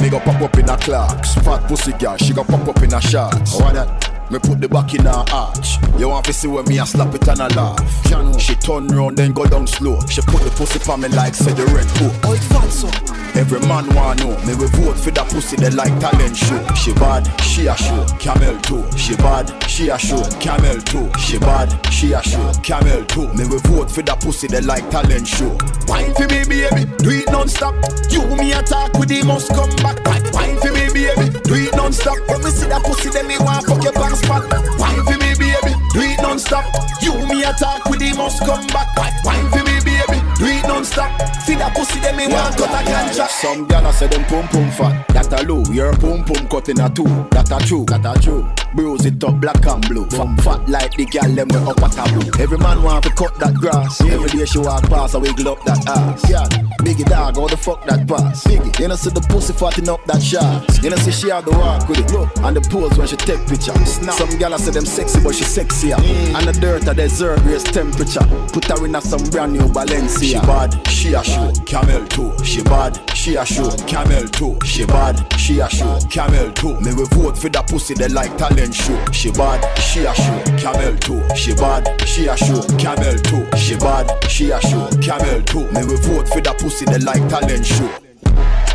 Me 0.00 0.10
go 0.10 0.20
pop 0.20 0.40
up 0.40 0.58
in 0.58 0.68
a 0.68 0.76
clocks. 0.76 1.34
Fat 1.34 1.66
pussy 1.68 1.92
girl, 1.92 2.16
she 2.16 2.32
go 2.32 2.44
pop 2.44 2.66
up 2.68 2.82
in 2.82 2.94
a 2.94 3.00
shots. 3.00 3.58
Why 3.60 3.72
that? 3.72 4.06
Me 4.30 4.38
put 4.40 4.60
the 4.60 4.68
back 4.68 4.92
in 4.94 5.04
her 5.04 5.24
arch. 5.32 5.76
You 5.98 6.08
want 6.08 6.24
to 6.26 6.32
see 6.32 6.48
when 6.48 6.64
me 6.66 6.78
a 6.78 6.86
slap 6.86 7.14
it 7.14 7.28
and 7.28 7.40
a 7.40 7.48
laugh. 7.54 8.40
She 8.40 8.54
turn 8.56 8.88
round 8.88 9.16
then 9.16 9.32
go 9.32 9.46
down 9.46 9.66
slow. 9.66 10.00
She 10.08 10.20
put 10.22 10.42
the 10.42 10.50
pussy 10.50 10.78
for 10.78 10.98
me 10.98 11.08
like 11.08 11.34
say 11.34 11.52
the 11.52 11.64
red 11.66 11.86
hook. 11.98 12.12
Oh, 12.24 12.32
it 12.32 12.40
fat 12.40 12.72
so. 12.72 13.15
Every 13.36 13.60
man 13.68 13.84
want 13.94 14.20
know. 14.20 14.32
Me 14.46 14.54
we 14.54 14.66
vote 14.80 14.98
for 14.98 15.10
that 15.10 15.28
pussy 15.28 15.56
they 15.56 15.70
like 15.70 15.92
talent 16.00 16.36
show. 16.36 16.56
She 16.74 16.92
bad, 16.94 17.28
she 17.42 17.66
a 17.66 17.76
show. 17.76 18.04
Camel 18.18 18.56
toe. 18.64 18.88
She 18.96 19.14
bad, 19.16 19.52
she 19.68 19.88
a 19.88 19.98
show. 19.98 20.24
Camel 20.40 20.80
toe. 20.80 21.12
She 21.18 21.38
bad, 21.38 21.68
she 21.92 22.12
a 22.12 22.22
show. 22.22 22.52
Camel 22.62 23.04
toe. 23.04 23.28
Me 23.34 23.44
we 23.44 23.58
vote 23.68 23.90
for 23.90 24.00
that 24.02 24.20
pussy 24.20 24.48
they 24.48 24.62
like 24.62 24.88
talent 24.88 25.28
show. 25.28 25.52
Wine 25.84 26.14
for 26.16 26.24
me 26.32 26.48
baby, 26.48 26.88
do 27.04 27.10
it 27.12 27.28
non-stop. 27.30 27.76
You 28.08 28.24
me 28.40 28.56
attack 28.56 28.96
with 28.96 29.12
the 29.12 29.22
must 29.22 29.52
come 29.52 29.68
back. 29.84 30.00
Wine 30.32 30.56
for 30.64 30.72
me 30.72 30.88
baby, 30.96 31.28
do 31.44 31.54
it 31.60 31.76
non-stop. 31.76 32.16
When 32.32 32.40
me 32.40 32.50
see 32.50 32.68
that 32.72 32.82
pussy 32.88 33.10
then 33.10 33.28
me 33.28 33.36
want 33.38 33.66
fuck 33.68 33.84
your 33.84 33.92
pants 33.92 34.24
spot. 34.24 34.48
Wine 34.80 35.04
for 35.04 35.18
me 35.20 35.36
baby, 35.36 35.76
do 35.92 36.00
it 36.00 36.16
non-stop. 36.24 36.64
You 37.04 37.12
me 37.28 37.44
attack 37.44 37.84
with 37.84 38.00
the 38.00 38.16
must 38.16 38.40
come 38.48 38.66
back. 38.72 38.88
Wine 39.28 39.44
for 39.52 39.60
me 39.60 39.76
baby, 39.84 40.24
do 40.40 40.48
it 40.48 40.55
non-stop. 40.66 41.10
See 41.44 41.54
that 41.54 41.74
pussy 41.74 42.00
then 42.00 42.16
me 42.16 42.26
want 42.26 42.56
cut 42.56 42.70
a 42.70 42.84
ganja. 42.84 43.28
Some 43.28 43.66
gyal 43.68 43.92
say 43.92 44.08
them 44.08 44.24
pum 44.24 44.48
pum 44.48 44.70
fat. 44.70 45.06
That 45.08 45.32
a 45.32 45.46
low, 45.46 45.62
your 45.72 45.92
pum 45.94 46.24
pum 46.24 46.48
cut 46.48 46.68
in 46.68 46.80
a 46.80 46.88
two. 46.90 47.04
That 47.30 47.50
a 47.50 47.58
true, 47.64 47.84
that 47.86 48.04
a 48.04 48.20
true. 48.20 48.46
Bruise 48.74 49.06
it 49.06 49.22
up 49.24 49.40
black 49.40 49.64
and 49.66 49.86
blue. 49.88 50.06
Fat, 50.06 50.40
fat 50.42 50.68
like 50.68 50.92
the 50.96 51.06
gyal 51.06 51.34
them 51.34 51.48
we 51.48 51.56
up 51.70 51.82
at 51.82 51.96
a 51.96 52.12
blue. 52.12 52.30
Every 52.42 52.58
man 52.58 52.82
want 52.82 53.04
to 53.04 53.10
cut 53.10 53.38
that 53.38 53.54
grass. 53.54 54.00
Every 54.00 54.28
day 54.30 54.44
she 54.44 54.58
walk 54.58 54.84
past, 54.88 55.14
I 55.14 55.18
wiggle 55.18 55.48
up 55.48 55.64
that 55.64 55.86
ass. 55.88 56.28
Yeah, 56.28 56.46
biggie 56.82 57.08
dog, 57.08 57.36
how 57.36 57.46
the 57.46 57.56
fuck 57.56 57.86
that 57.86 58.06
pass? 58.06 58.44
Biggie, 58.44 58.80
you 58.80 58.88
know 58.88 58.96
see 58.96 59.10
the 59.10 59.20
pussy 59.20 59.52
fatting 59.52 59.88
up 59.88 60.04
that 60.06 60.22
shots. 60.22 60.82
You 60.82 60.90
know 60.90 60.96
see 60.96 61.12
she 61.12 61.30
have 61.30 61.44
the 61.44 61.52
walk 61.52 61.88
with 61.88 61.98
it. 61.98 62.10
Look, 62.12 62.30
and 62.38 62.56
the 62.56 62.60
pose 62.68 62.96
when 62.98 63.06
she 63.06 63.16
take 63.16 63.40
picture. 63.46 63.74
Some 63.86 64.30
gyal 64.40 64.58
say 64.58 64.72
them 64.72 64.84
sexy, 64.86 65.22
but 65.22 65.34
she 65.34 65.44
sexier. 65.44 65.98
And 66.36 66.48
the 66.48 66.52
dirt 66.52 66.86
a 66.88 66.94
desert 66.94 67.40
raise 67.44 67.64
temperature. 67.64 68.26
Put 68.52 68.64
her 68.66 68.84
in 68.84 68.94
a 68.94 69.00
some 69.00 69.24
brand 69.30 69.52
new 69.52 69.66
Balenciaga. 69.72 70.55
Bad, 70.56 70.88
she 70.88 71.12
a 71.12 71.22
show. 71.22 71.52
Camel 71.66 72.06
toe. 72.06 72.34
She 72.42 72.62
bad, 72.62 72.98
she 73.14 73.36
a 73.36 73.44
show. 73.44 73.68
Camel 73.86 74.26
toe. 74.28 74.58
She 74.64 74.86
bad, 74.86 75.20
she 75.38 75.60
a 75.60 75.68
show. 75.68 75.98
Camel 76.10 76.50
toe. 76.52 76.80
Me 76.80 76.94
we 76.94 77.04
vote 77.12 77.36
for 77.36 77.50
that 77.50 77.68
pussy 77.68 77.92
they 77.92 78.08
like 78.08 78.34
talent 78.38 78.74
show. 78.74 78.98
She 79.12 79.30
bad, 79.32 79.60
she 79.78 80.06
a 80.06 80.14
show. 80.14 80.42
Camel 80.56 80.96
toe. 80.96 81.34
She 81.34 81.54
bad, 81.54 81.84
she 82.08 82.28
a 82.28 82.36
show. 82.38 82.62
Camel 82.78 83.18
toe. 83.18 83.44
She 83.58 83.76
bad, 83.76 84.08
she 84.30 84.50
a 84.50 84.58
show. 84.62 84.88
Camel 85.02 85.42
toe. 85.42 85.70
Me 85.72 85.84
we 85.84 85.96
vote 86.00 86.26
for 86.28 86.40
that 86.40 86.56
pussy 86.58 86.86
they 86.86 87.00
like 87.00 87.28
talent 87.28 87.66
show. 87.66 87.90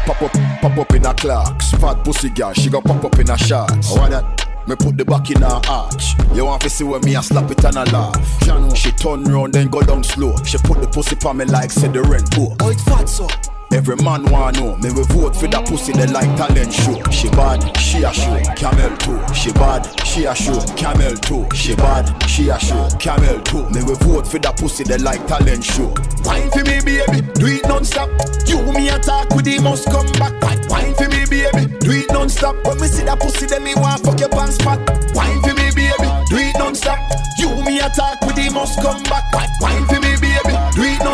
Pop 0.06 0.22
up, 0.22 0.34
pop 0.62 0.78
up 0.78 0.94
in 0.94 1.06
a 1.08 1.14
clocks. 1.16 1.72
Fat 1.72 2.04
pussy 2.04 2.30
girl, 2.30 2.54
she 2.54 2.70
go 2.70 2.80
pop 2.82 3.04
up 3.04 3.18
in 3.18 3.32
a 3.32 3.38
shots. 3.40 3.90
Why 3.98 4.10
that? 4.10 4.51
Me 4.68 4.76
put 4.76 4.96
the 4.98 5.06
back 5.06 5.30
in 5.32 5.42
her 5.42 5.62
arch. 5.68 6.14
You 6.34 6.46
want 6.46 6.62
to 6.62 6.70
see 6.70 6.84
when 6.84 7.02
me 7.02 7.16
a 7.16 7.24
slap 7.24 7.50
it 7.50 7.64
and 7.66 7.78
a 7.78 7.86
laugh. 7.92 8.78
She 8.78 8.92
turn 8.92 9.24
round 9.24 9.54
then 9.54 9.68
go 9.68 9.82
down 9.82 10.04
slow. 10.04 10.36
She 10.44 10.58
put 10.60 10.82
the 10.82 10.88
pussy 10.88 11.18
on 11.26 11.38
me 11.38 11.46
like 11.46 11.72
say 11.72 11.88
the 11.88 12.02
rent 12.04 12.32
poor. 12.32 12.56
Oh, 12.60 12.70
it 12.70 12.80
fat 12.82 13.10
so. 13.10 13.28
Every 13.72 13.96
man 13.98 14.26
want 14.30 14.60
know. 14.60 14.76
Me 14.78 14.92
we 14.92 15.04
vote 15.16 15.36
for 15.36 15.48
that 15.48 15.66
pussy 15.66 15.94
they 15.94 16.08
like 16.08 16.28
talent 16.36 16.74
show. 16.74 17.02
She 17.10 17.30
bad, 17.30 17.64
she 17.78 18.04
a 18.04 18.12
show. 18.12 18.36
Camel 18.56 18.96
toe. 18.98 19.34
She 19.34 19.52
bad, 19.54 19.88
she 20.06 20.26
a 20.26 20.36
show. 20.36 20.60
Camel 20.76 21.16
toe. 21.16 21.48
She 21.56 21.76
bad, 21.76 22.12
she 22.28 22.50
a 22.50 22.60
show. 22.60 22.90
Camel 23.00 23.40
toe. 23.42 23.70
Me 23.70 23.82
we 23.84 23.96
vote 24.04 24.28
for 24.28 24.40
that 24.40 24.58
pussy 24.58 24.84
they 24.84 24.98
like 24.98 25.26
talent 25.26 25.64
show. 25.64 25.88
Wine 26.28 26.52
for 26.52 26.64
me 26.68 26.84
baby, 26.84 27.24
do 27.40 27.48
it 27.48 27.64
non-stop. 27.64 28.10
You 28.46 28.60
me 28.76 28.90
attack 28.90 29.32
with 29.32 29.46
the 29.46 29.60
must 29.64 29.88
come 29.88 30.12
back. 30.20 30.36
Wine 30.68 30.94
for 30.96 31.08
me 31.08 31.24
baby, 31.32 31.72
do 31.80 31.92
it 31.96 32.12
non-stop. 32.12 32.56
When 32.68 32.76
me 32.82 32.88
see 32.88 33.06
that 33.06 33.20
pussy 33.20 33.46
then 33.46 33.64
me 33.64 33.74
want 33.76 34.04
fuck 34.04 34.20
your 34.20 34.30
pants 34.30 34.60
spot. 34.60 34.84
Wine 35.16 35.40
for 35.42 35.56
me 35.56 35.72
baby, 35.72 36.12
do 36.28 36.36
it 36.36 36.60
non-stop. 36.60 37.00
You 37.40 37.56
me 37.64 37.80
attack 37.80 38.20
with 38.28 38.36
the 38.36 38.52
must 38.52 38.82
come 38.84 39.02
back. 39.08 39.32
Wine 39.64 39.88
for 39.88 40.01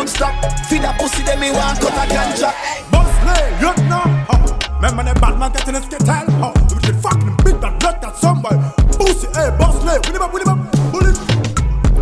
do 0.08 0.24
non-stop. 0.24 0.66
Feed 0.66 0.82
that 0.82 0.98
pussy 0.98 1.22
then 1.22 1.40
me 1.40 1.50
want 1.50 1.80
cut 1.80 1.92
a 1.92 2.04
ganja. 2.08 2.50
Boss 2.90 3.12
lay, 3.26 3.44
you 3.60 3.72
know. 3.88 4.04
Oh. 4.30 4.58
Remember 4.76 5.02
the 5.04 5.20
bad 5.20 5.38
man 5.38 5.52
getting 5.52 5.74
his 5.74 5.86
kettle. 5.86 6.34
Oh. 6.44 6.52
We 6.74 6.82
should 6.84 6.96
fucking 6.96 7.36
beat 7.44 7.60
that 7.60 7.78
blood 7.80 8.00
that 8.02 8.16
somebody. 8.16 8.58
Pussy, 8.96 9.28
hey, 9.34 9.50
Bossley. 9.58 9.98
Will 10.06 10.16
him 10.16 10.22
up, 10.22 10.32
will 10.32 10.42
him 10.42 10.48
up, 10.48 10.92
bullet. 10.92 11.18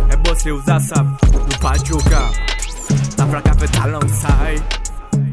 Hey, 0.09 0.17
Bossley, 0.23 0.51
usa 0.51 0.79
sap. 0.79 1.05
Nou 1.31 1.57
pa 1.59 1.77
joka. 1.83 2.31
La 3.17 3.25
fraca 3.25 3.53
fait 3.59 3.75
alongside. 3.83 4.61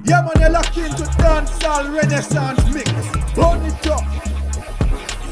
Yeah, 0.06 0.22
man, 0.22 0.34
you're 0.40 0.50
locked 0.50 0.76
into 0.76 1.04
dancehall 1.20 1.92
renaissance 1.94 2.64
mix. 2.72 2.90
Burn 3.34 3.62
it 3.66 3.86
up. 3.86 4.04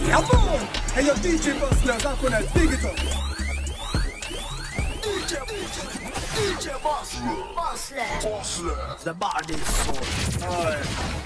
Yeah, 0.07 0.21
man. 0.21 0.69
Hey, 0.95 1.05
your 1.07 1.17
DJ 1.17 1.59
Busters, 1.61 2.05
I'm 2.05 2.17
gonna 2.21 2.43
dig 2.55 2.73
it 2.73 2.85
up. 2.85 2.97
DJ, 5.03 5.33
DJ 5.49 6.02
Bossley, 6.33 7.29
Bossley, 7.55 7.99
Bossley, 8.23 8.75
the 9.05 9.13
body 9.13 9.55
soul. 9.59 9.95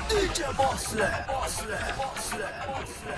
DJ 0.09 0.57
Bossley, 0.57 1.07
Bossley, 1.29 1.77
Bossley, 1.97 3.15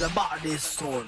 the 0.00 0.08
body 0.12 0.56
soul. 0.56 1.04